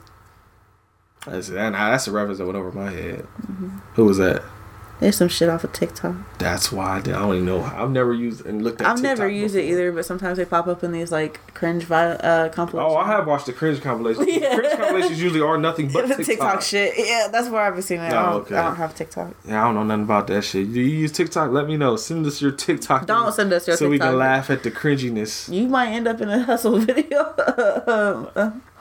[1.25, 1.71] That's that.
[1.71, 3.27] That's a reference that went over my head.
[3.41, 3.69] Mm-hmm.
[3.95, 4.43] Who was that?
[4.99, 6.15] There's some shit off of TikTok.
[6.37, 7.61] That's why I, did, I don't even know.
[7.61, 8.87] I've never used and looked at.
[8.87, 11.83] I've never TikTok used it either, but sometimes they pop up in these like cringe
[11.83, 12.93] vi- uh, compilations.
[12.93, 14.27] Oh, I have watched the cringe compilations.
[14.33, 14.55] Yeah.
[14.55, 16.25] Cringe compilations usually are nothing but TikTok.
[16.25, 16.93] TikTok shit.
[16.97, 18.13] Yeah, that's where I've been seeing it.
[18.13, 18.55] I, Oh, don't, okay.
[18.55, 19.33] I don't have TikTok.
[19.45, 20.71] Yeah, I don't know nothing about that shit.
[20.71, 21.51] Do you use TikTok?
[21.51, 21.97] Let me know.
[21.97, 23.05] Send us your TikTok.
[23.05, 23.85] Don't send us your TikTok.
[23.85, 25.53] so we can laugh at the cringiness.
[25.53, 27.33] You might end up in a hustle video,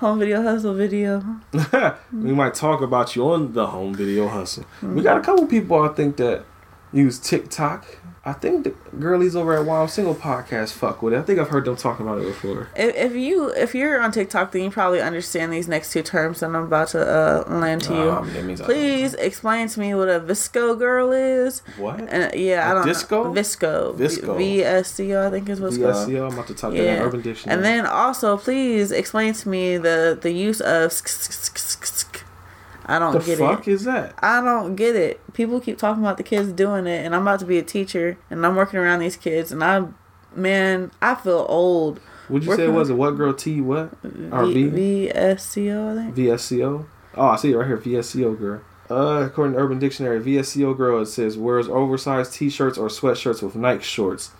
[0.03, 1.23] home video hustle video.
[2.13, 4.65] we might talk about you on the home video hustle.
[4.83, 6.45] We got a couple people I think that
[6.93, 7.87] use TikTok.
[8.25, 8.70] I think the
[9.01, 11.18] girlies over at Wild Single Podcast fuck with it.
[11.18, 12.68] I think I've heard them talking about it before.
[12.77, 16.39] If, if you if you're on TikTok, then you probably understand these next two terms
[16.39, 18.11] that I'm about to uh, land to you.
[18.12, 21.62] Um, that Please explain to me what a VSCO girl is.
[21.77, 21.99] What?
[21.99, 23.25] And yeah, I A don't disco?
[23.25, 23.33] know.
[23.41, 23.97] Visco.
[23.97, 24.39] Visco.
[24.39, 25.93] V S C O I think is what's called.
[26.09, 27.57] VSCO, I'm about to type that in Urban Dictionary.
[27.57, 30.93] And then also, please explain to me the the use of.
[30.93, 31.87] sk- sk- sk.
[32.93, 33.72] I don't the get fuck it.
[33.72, 34.14] is that?
[34.18, 35.32] I don't get it.
[35.32, 38.18] People keep talking about the kids doing it, and I'm about to be a teacher,
[38.28, 39.86] and I'm working around these kids, and I,
[40.34, 42.01] man, I feel old.
[42.28, 43.95] Would you say it was a what girl T what?
[44.30, 44.68] Or V V?
[44.68, 46.14] V S C O I think.
[46.16, 46.86] VSCO.
[47.14, 47.78] Oh, I see it right here.
[47.78, 48.61] VSCO girl.
[48.90, 53.57] Uh, according to Urban Dictionary, VSCO girl it says wears oversized T-shirts or sweatshirts with
[53.57, 54.32] Nike shorts,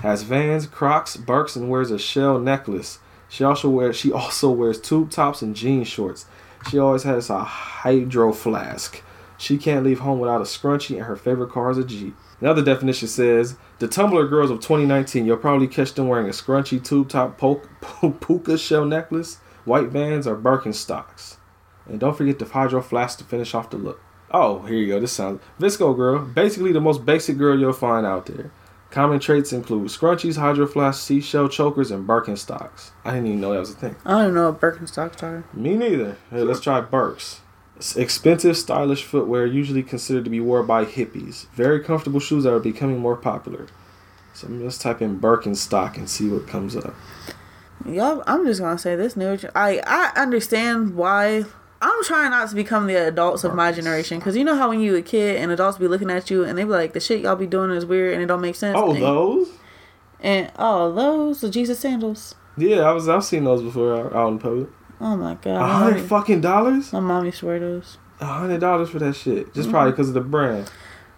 [0.00, 2.98] has Vans, Crocs, Birks, and wears a shell necklace.
[3.28, 6.26] She also wears she also wears tube tops and jean shorts.
[6.70, 9.02] She always has a hydro flask.
[9.36, 12.14] She can't leave home without a scrunchie, and her favorite car is a Jeep.
[12.40, 15.26] Another definition says the Tumblr girls of 2019.
[15.26, 17.40] You'll probably catch them wearing a scrunchy tube top
[18.20, 21.38] puka shell necklace, white Vans, or Birkenstocks.
[21.86, 24.00] And don't forget the hydro flask to finish off the look.
[24.30, 25.00] Oh, here you go.
[25.00, 26.20] This sounds VSCO girl.
[26.20, 28.50] Basically the most basic girl you'll find out there.
[28.92, 32.90] Common traits include scrunchies, hydroflask, seashell chokers, and Birkenstocks.
[33.06, 33.96] I didn't even know that was a thing.
[34.04, 35.44] I don't even know what Birkenstocks are.
[35.54, 36.18] Me neither.
[36.30, 37.40] Hey, let's try Birks.
[37.76, 41.46] It's expensive, stylish footwear usually considered to be worn by hippies.
[41.54, 43.66] Very comfortable shoes that are becoming more popular.
[44.34, 46.94] So let's type in Birkenstock and see what comes up.
[47.86, 49.38] Y'all, I'm just gonna say this new.
[49.54, 51.46] I I understand why.
[51.82, 54.80] I'm trying not to become the adults of my generation because you know how when
[54.80, 57.22] you a kid and adults be looking at you and they be like the shit
[57.22, 58.78] y'all be doing is weird and it don't make sense.
[58.78, 59.50] Oh, and, those?
[60.20, 62.36] and oh those the Jesus sandals.
[62.56, 63.08] Yeah, I was.
[63.08, 64.68] I've seen those before out out in public.
[65.00, 66.92] Oh my god, A hundred fucking dollars.
[66.92, 67.98] my mom used to those.
[68.20, 69.52] A hundred dollars for that shit.
[69.52, 69.72] Just mm-hmm.
[69.72, 70.70] probably because of the brand.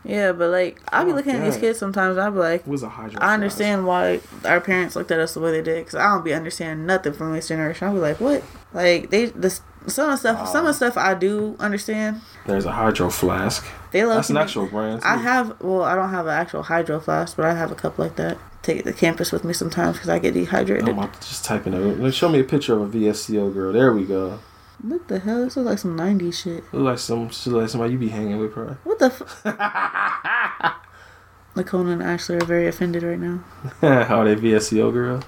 [0.05, 2.17] Yeah, but like I be Oh, looking at these kids sometimes.
[2.17, 3.21] I be like, was a hydro.
[3.21, 6.25] I understand why our parents looked at us the way they did because I don't
[6.25, 7.89] be understanding nothing from this generation.
[7.89, 8.43] I be like, what?
[8.73, 12.21] Like they the some of the stuff, some of the stuff I do understand.
[12.47, 13.67] There's a hydro flask.
[13.93, 15.03] They love That's an make- actual brand.
[15.05, 17.99] I have well, I don't have an actual hydro flask, but I have a cup
[17.99, 18.39] like that.
[18.63, 20.89] Take it to campus with me sometimes because I get dehydrated.
[20.89, 22.13] I'm about to just type in it.
[22.13, 23.73] Show me a picture of a VSCO girl.
[23.73, 24.39] There we go.
[24.83, 25.45] What the hell?
[25.45, 26.65] This looks like some '90s shit.
[26.73, 28.77] Look like some, she like somebody you be hanging with, probably.
[28.85, 29.07] What the?
[29.07, 30.75] F-
[31.57, 33.45] Nicole and Ashley are very offended right now.
[34.05, 35.23] How they VSCO girl?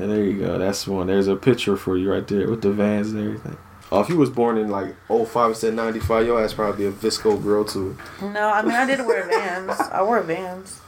[0.00, 0.58] Yeah, there you go.
[0.58, 1.06] That's one.
[1.08, 3.58] There's a picture for you right there with the vans and everything.
[3.92, 6.92] Oh, if you was born in like 05 instead of 95, your ass probably a
[6.92, 7.98] VSCO girl too.
[8.22, 9.78] No, I mean I did wear Vans.
[9.92, 10.80] I wore Vans,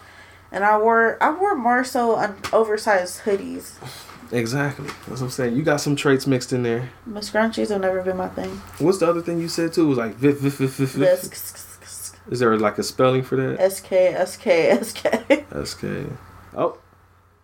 [0.51, 3.75] and I wore I wore more so un- oversized hoodies.
[4.33, 4.87] Exactly.
[4.87, 5.57] That's what I'm saying.
[5.57, 6.91] You got some traits mixed in there.
[7.07, 8.51] But scrunchies have never been my thing.
[8.79, 9.85] What's the other thing you said too?
[9.85, 12.23] It was like vif, vif, vif, vif, vif.
[12.31, 13.61] Is there like a spelling for that?
[13.61, 15.45] S K S K S K.
[15.65, 15.85] SK.
[16.57, 16.79] Oh.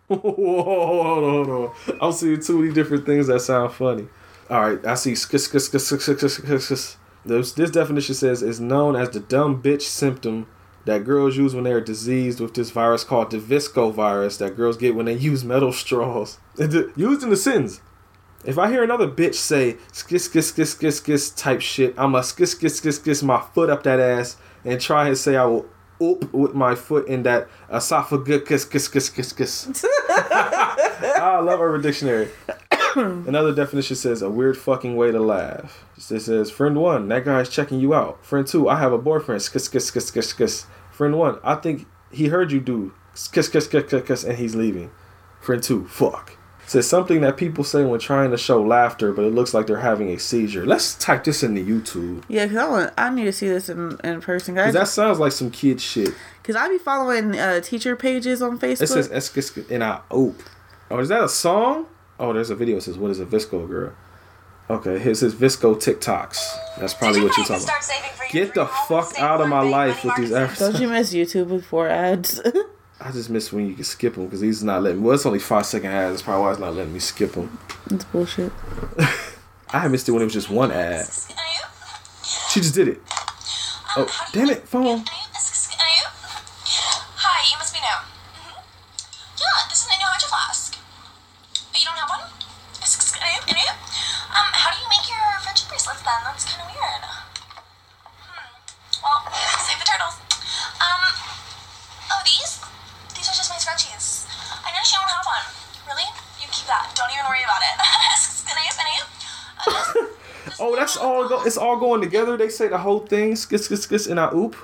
[0.09, 1.99] Whoa, hold on, hold on.
[2.01, 4.09] I'm seeing too many different things that sound funny.
[4.51, 5.11] All right, I see.
[5.11, 10.47] This, this definition says is known as the dumb bitch symptom
[10.87, 14.57] that girls use when they are diseased with this virus called the VSCO virus that
[14.57, 16.39] girls get when they use metal straws.
[16.57, 17.83] Used in the sentence.
[18.45, 22.23] If I hear another bitch say skis skis skis skis skis type shit, I'm a
[22.23, 25.67] skis skis skis skis my foot up that ass and try and say I will
[26.01, 29.85] oop with my foot in that esophagus kiss kiss kiss kiss kiss.
[30.11, 32.29] I love Urban Dictionary.
[32.97, 35.85] Another definition says a weird fucking way to laugh.
[35.97, 38.25] It says friend one, that guy's checking you out.
[38.25, 39.43] Friend two, I have a boyfriend.
[39.43, 40.67] Skis skis skis skis skis.
[40.91, 44.55] Friend one, I think he heard you do skis skis skis skis skis and he's
[44.55, 44.91] leaving.
[45.41, 46.38] Friend two, fuck.
[46.69, 49.79] Says something that people say when trying to show laughter, but it looks like they're
[49.79, 50.67] having a seizure.
[50.67, 52.25] Let's type this into YouTube.
[52.29, 52.93] Yeah, cause I want.
[52.99, 54.75] I need to see this in, in person, Cause guys.
[54.75, 56.13] that sounds like some kid shit.
[56.43, 58.83] Cause I be following uh, teacher pages on Facebook.
[58.83, 60.43] It says Eskis and I oop.
[60.91, 61.87] Oh, is that a song?
[62.21, 62.77] Oh, there's a video.
[62.77, 63.95] It says, "What is a VSCO girl?"
[64.69, 66.79] Okay, here's says VSCO TikToks.
[66.79, 68.31] That's probably what you're talking about.
[68.31, 70.59] Get the fuck out of my life with these ads.
[70.59, 72.43] Don't you miss YouTube before ads?
[73.01, 75.03] I just miss when you can skip them because he's not letting.
[75.03, 76.15] Well, it's only five second ads.
[76.15, 77.59] That's probably why it's not letting me skip them.
[77.91, 78.53] It's bullshit.
[79.71, 81.07] I missed it when it was just one ad.
[82.51, 83.03] She just did it.
[83.97, 85.05] Oh, damn it, phone.
[110.61, 111.29] Oh, that's all.
[111.29, 112.37] Go- it's all going together.
[112.37, 113.37] They say the whole thing.
[113.37, 114.57] Skis, skis, skis, and I oop.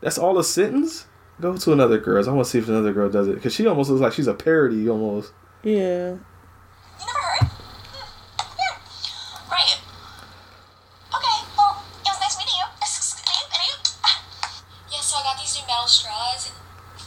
[0.00, 1.06] That's all a sentence.
[1.40, 2.26] Go to another girl's.
[2.26, 4.26] I want to see if another girl does it because she almost looks like she's
[4.26, 5.32] a parody almost.
[5.62, 6.16] Yeah.
[9.48, 9.78] Right.
[11.14, 12.66] Okay, well, it was nice meeting you.
[14.90, 16.50] Yeah, so I got these new metal straws.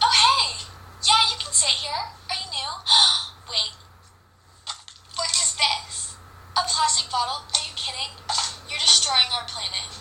[0.01, 0.63] Oh, hey!
[1.03, 1.91] Yeah, you can sit here.
[1.91, 2.71] Are you new?
[3.51, 3.73] Wait.
[5.15, 6.15] What is this?
[6.55, 7.43] A plastic bottle?
[9.12, 9.91] Destroying our planet.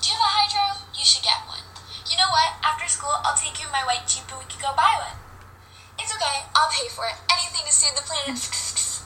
[0.00, 0.64] Do you have a hydro?
[0.92, 1.64] You should get one.
[2.10, 2.52] You know what?
[2.60, 5.16] After school, I'll take you my white jeep and we can go buy one.
[5.98, 6.44] It's okay.
[6.54, 7.16] I'll pay for it.
[7.32, 8.36] Anything to save the planet.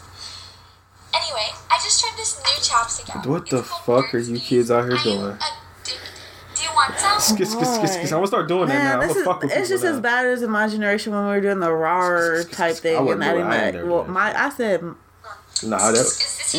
[1.14, 3.26] Anyway, I just tried this new chapstick out.
[3.26, 5.36] What the fuck are you kids out here doing?
[5.36, 7.20] Do you want some?
[7.20, 8.12] Skis, skis, skis, skis.
[8.12, 8.92] I'm gonna start doing that Man, now.
[8.94, 9.90] I'm this gonna is, fuck with it's just now.
[9.90, 12.94] as bad as in my generation when we were doing the raw type thing.
[12.94, 13.38] I and wouldn't I do it.
[13.40, 15.98] didn't I ain't like, never well, my, I said, Nah, that.
[15.98, 16.54] it was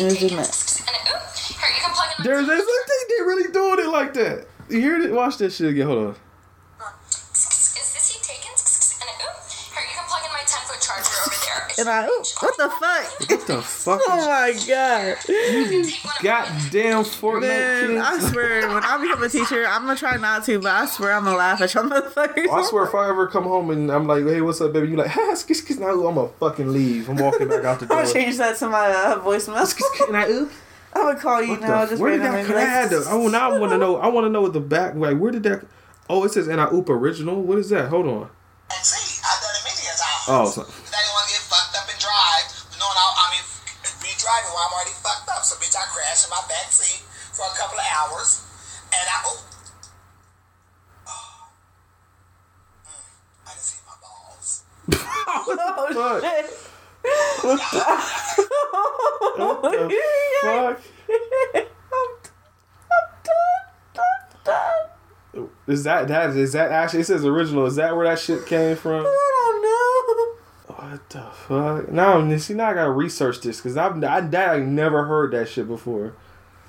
[2.24, 4.46] There, there's look, they, they really doing it like that.
[4.70, 5.12] You hear it?
[5.12, 5.86] Watch that shit again.
[5.86, 6.10] Hold on.
[6.10, 6.16] Is
[7.92, 8.48] this heat taken?
[8.48, 11.68] And it, ooh, here, you can plug in my 10 foot charger over there.
[11.76, 13.30] And I, ooh, what the fuck?
[13.30, 14.00] What the fuck?
[14.08, 15.16] Oh my god.
[16.22, 18.02] Goddamn Fortnite Man, kids.
[18.02, 21.12] I swear, when I become a teacher, I'm gonna try not to, but I swear
[21.12, 22.48] I'm gonna laugh at y'all motherfuckers.
[22.48, 24.96] I swear, if I ever come home and I'm like, "Hey, what's up, baby?" You
[24.96, 27.10] like, "Ha, skis, skis, now I'm gonna fucking leave.
[27.10, 27.98] I'm walking back out the door.
[27.98, 30.08] I'm gonna change that to my uh, voicemail.
[30.08, 30.48] And I, ooh.
[30.94, 31.84] I'm gonna call you What now.
[31.84, 32.56] the, Just where did that be come?
[32.56, 33.06] I like.
[33.08, 33.96] Oh, now I want to know.
[33.96, 34.94] I want to know what the back.
[34.94, 35.66] Like, where did that?
[36.08, 37.88] Oh, it says "and I oop original." What is that?
[37.88, 38.30] Hold on.
[38.82, 40.22] See, I've done it many a time.
[40.28, 42.46] Oh, it's not- Now you want to get fucked up and drive,
[42.78, 43.44] knowing I, I mean,
[44.04, 45.42] me driving while I'm already fucked up.
[45.42, 47.00] So, bitch, I crashed in my back seat
[47.32, 48.44] for a couple of hours,
[48.92, 49.40] and I, oh,
[52.84, 54.62] mm, I can see my balls.
[54.92, 56.50] oh shit.
[59.44, 59.94] What the
[60.42, 60.80] fuck?
[61.12, 62.04] I'm,
[62.90, 63.64] I'm done.
[63.96, 65.48] I'm done.
[65.66, 67.00] Is that that is that actually?
[67.00, 67.66] It says original.
[67.66, 69.04] Is that where that shit came from?
[69.06, 70.34] I don't know.
[70.76, 71.92] What the fuck?
[71.92, 75.68] Now, see, now I gotta research this because I've I, I never heard that shit
[75.68, 76.14] before.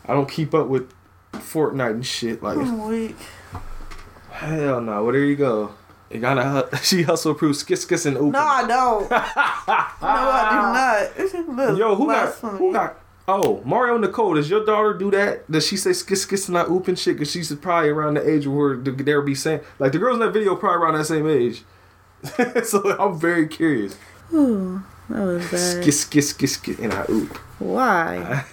[0.06, 0.92] I don't keep up with
[1.34, 2.44] Fortnite and shit.
[2.44, 2.58] Like.
[2.58, 3.16] I'm weak.
[4.32, 5.04] hell no.
[5.04, 5.74] Well, there you go.
[6.16, 8.32] You gotta she hustle proof skis skis and open.
[8.32, 9.10] No, I don't.
[9.12, 9.18] no,
[10.02, 11.78] I do not.
[11.78, 13.02] Yo, who got who got?
[13.28, 15.50] Oh, Mario Nicole, does your daughter do that?
[15.52, 17.18] Does she say skis skis and oop and shit?
[17.18, 20.32] Cause she's probably around the age where they'll be saying like the girls in that
[20.32, 21.64] video probably around that same age.
[22.64, 23.98] so I'm very curious.
[24.34, 25.84] Ooh, that was bad.
[25.84, 27.38] Skis skis skis skis and I oop.
[27.60, 28.46] Why?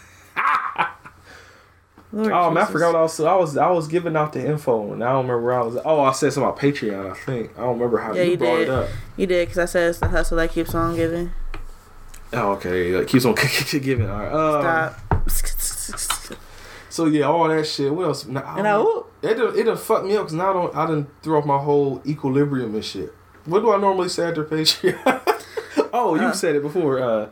[2.13, 3.21] Lord Oh man, I forgot what I was.
[3.21, 5.79] I was I was giving out the info, and I don't remember where I was.
[5.85, 7.11] Oh, I said something about Patreon.
[7.11, 8.69] I think I don't remember how Yeah, you, you brought did.
[8.69, 8.89] it up.
[9.17, 11.33] You did, because I said it's the hustle that keeps on giving.
[12.35, 12.97] Oh, okay.
[12.97, 13.35] Like, keeps on
[13.81, 14.09] giving.
[14.11, 14.33] All right.
[14.33, 16.39] Um, Stop.
[16.91, 17.93] So yeah, all that shit.
[17.95, 18.27] What else?
[18.27, 19.11] Now, And I whoop.
[19.23, 21.47] it done, it done fucked me up because now I don't I done threw off
[21.47, 23.15] my whole equilibrium and shit.
[23.47, 25.01] What do I normally say after Patreon?
[25.95, 26.33] oh, you Uh.
[26.33, 27.01] said it before.
[27.01, 27.29] Uh,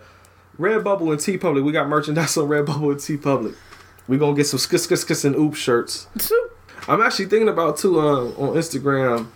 [0.58, 1.62] Redbubble and TeePublic.
[1.64, 3.54] We got merchandise on Redbubble and TeePublic.
[4.10, 6.08] We gonna get some skis skis skis and oop shirts.
[6.88, 9.28] I'm actually thinking about too uh, on Instagram.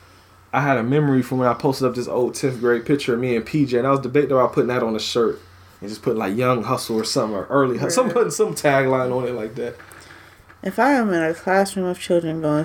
[0.52, 3.20] I had a memory from when I posted up this old 10th grade picture of
[3.20, 5.40] me and PJ, and I was debating about putting that on a shirt
[5.80, 9.16] and just putting like young hustle or something or early hustle, some putting some tagline
[9.16, 9.76] on it like that.
[10.64, 12.64] If I am in a classroom of children going,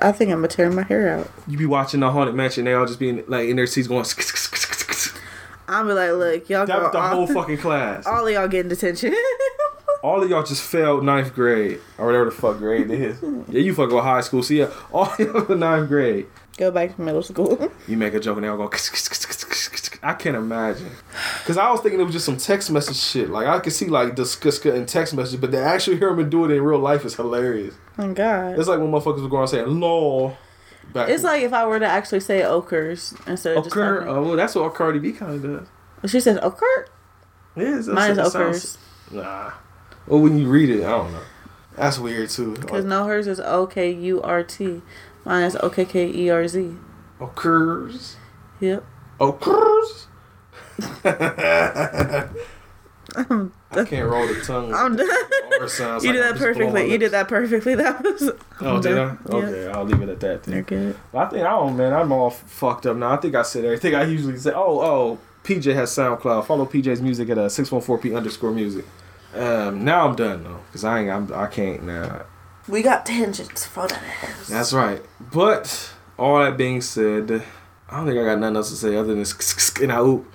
[0.00, 1.30] I think I'm gonna tear my hair out.
[1.46, 4.04] You be watching the haunted mansion, they all just being like in their seats going.
[5.68, 6.90] I'm be like, look, y'all That go.
[6.90, 8.06] the all, whole fucking class.
[8.06, 9.14] all of y'all getting detention.
[10.02, 13.18] All of y'all just failed ninth grade or whatever the fuck grade it is.
[13.50, 14.42] Yeah, you fuck with high school.
[14.42, 16.26] So yeah, all y'all in ninth grade.
[16.56, 17.70] go back to middle school.
[17.88, 18.70] You make a joke and they all go.
[20.02, 20.90] I can't imagine.
[21.44, 23.28] Cause I was thinking it was just some text message shit.
[23.28, 26.44] Like I could see like discuss in text message, but to actually hear them do
[26.46, 27.74] it in real life is hilarious.
[27.98, 28.58] oh God.
[28.58, 30.36] It's like when motherfuckers were going saying "law."
[30.94, 34.04] Back It's like if I were to actually say okers instead of just occur.
[34.08, 35.68] Oh, well, that's what Cardi B kind of
[36.02, 36.10] does.
[36.10, 36.86] She says oker.
[37.56, 38.78] Yeah, Mine is sounds- okers
[39.12, 39.50] Nah.
[40.06, 41.22] Well, when you read it, I don't know.
[41.76, 42.56] That's weird too.
[42.56, 44.82] because no, hers is O K U R T.
[45.24, 46.74] Mine is O K K E R Z.
[47.20, 48.16] Occurs.
[48.60, 48.84] Yep.
[49.20, 50.06] Occurs.
[53.72, 54.72] I can't roll the tongue.
[54.74, 55.06] I'm done.
[55.06, 56.92] You like did that just blowing my perfectly.
[56.92, 57.74] You did that perfectly.
[57.74, 58.30] That was.
[58.60, 58.94] Oh, I'm did I?
[58.94, 59.18] done.
[59.28, 59.34] Yeah.
[59.34, 60.48] Okay, I'll leave it at that.
[60.48, 60.96] You're good.
[61.14, 61.92] I think I don't, man.
[61.92, 63.12] I'm all fucked up now.
[63.12, 64.52] I think I said everything I usually say.
[64.54, 65.18] Oh, oh.
[65.44, 66.44] PJ has SoundCloud.
[66.46, 68.84] Follow PJ's music at uh, 614p underscore music.
[69.34, 71.10] Um, now I'm done though, cause I ain't.
[71.10, 72.24] I'm, I can't now.
[72.68, 74.48] We got tangents for that ass.
[74.48, 75.02] That's right.
[75.32, 77.42] But all that being said,
[77.88, 79.24] I don't think I got nothing else to say other than
[79.82, 80.32] and I oop.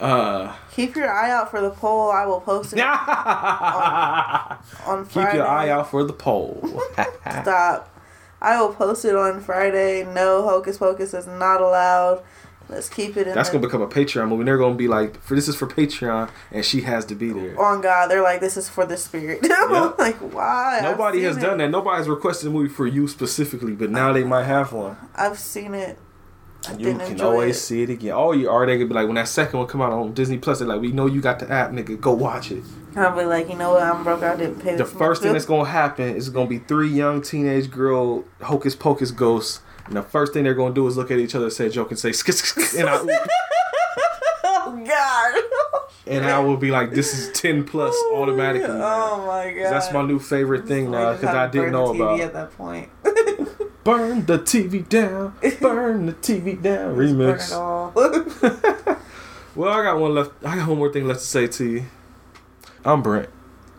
[0.00, 2.10] Uh, Keep your eye out for the poll.
[2.12, 2.88] I will post it on,
[4.86, 5.30] on Friday.
[5.30, 6.62] keep your eye out for the poll.
[7.42, 7.94] Stop.
[8.40, 10.04] I will post it on Friday.
[10.04, 12.22] No hocus pocus is not allowed.
[12.68, 13.34] Let's keep it in.
[13.34, 14.44] That's gonna become a Patreon movie.
[14.44, 17.58] They're gonna be like, for this is for Patreon, and she has to be there.
[17.60, 18.10] on God.
[18.10, 19.40] They're like, this is for the spirit.
[19.48, 19.98] Yep.
[19.98, 20.80] like, why?
[20.82, 21.70] Nobody has seen done that.
[21.70, 24.96] Nobody's requested a movie for you specifically, but now they might have one.
[25.14, 25.98] I've seen it.
[26.68, 27.60] I You can always it.
[27.60, 28.12] see it again.
[28.14, 28.66] Oh, you are.
[28.66, 30.80] They could be like, when that second one come out on Disney Plus, they're like,
[30.80, 32.00] we know you got the app, nigga.
[32.00, 32.64] Go watch it.
[32.96, 33.82] I'll be like, you know what?
[33.82, 34.22] I'm broke.
[34.22, 37.70] I didn't pay The first thing that's gonna happen is gonna be three young teenage
[37.70, 41.34] girl hocus pocus ghosts, and the first thing they're gonna do is look at each
[41.34, 42.96] other, say a joke, and say sk sk and I
[44.44, 45.42] Oh God.
[46.06, 48.68] and I will be like, this is ten plus oh, automatically.
[48.70, 49.72] Oh my God.
[49.72, 52.20] That's my new favorite thing now because I didn't know TV about.
[52.20, 52.88] at that point.
[53.84, 56.94] Burn the TV down, burn the TV down.
[56.94, 57.52] Remix.
[57.52, 57.92] all.
[59.54, 60.32] Well, I got one left.
[60.44, 61.84] I got one more thing left to say to you.
[62.84, 63.28] I'm Brent.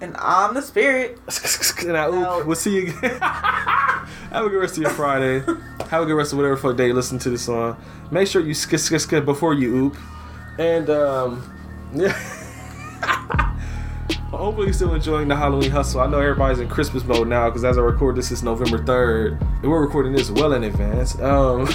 [0.01, 1.17] And I'm the spirit.
[1.87, 2.43] And I, No.
[2.45, 3.19] we'll see you again.
[3.21, 5.39] Have a good rest of your Friday.
[5.89, 7.77] Have a good rest of whatever fuck day you listen to this song.
[8.11, 9.97] Make sure you skis skis skis before you oop.
[10.59, 11.41] And um
[11.93, 12.11] yeah.
[14.31, 16.01] Hopefully you're still enjoying the Halloween hustle.
[16.01, 19.41] I know everybody's in Christmas mode now because as I record this, it's November 3rd.
[19.61, 21.19] And we're recording this well in advance.
[21.19, 21.67] Um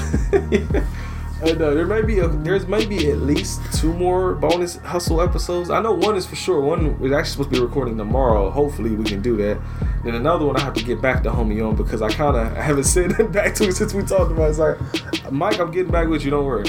[1.44, 5.68] Uh, there may be a, there's maybe at least two more bonus hustle episodes.
[5.68, 6.60] I know one is for sure.
[6.60, 8.50] One is actually supposed to be recording tomorrow.
[8.50, 9.58] Hopefully we can do that.
[10.04, 12.56] Then another one I have to get back to homie on because I kind of
[12.56, 14.44] haven't said it back to him since we talked about.
[14.44, 14.50] it.
[14.50, 16.30] It's like, Mike, I'm getting back with you.
[16.30, 16.64] Don't worry.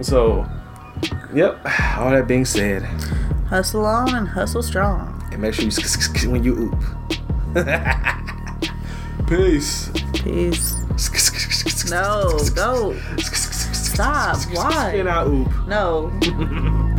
[0.00, 0.46] So,
[1.34, 1.58] yep.
[1.98, 2.82] All that being said,
[3.48, 5.22] Hustle on and hustle strong.
[5.32, 6.76] and make sure you when you oop.
[9.28, 9.90] Peace.
[10.14, 10.76] Peace.
[11.90, 12.92] No, go.
[13.94, 14.38] Stop.
[14.52, 14.94] Why?
[14.94, 15.66] And I oop.
[15.66, 16.10] No.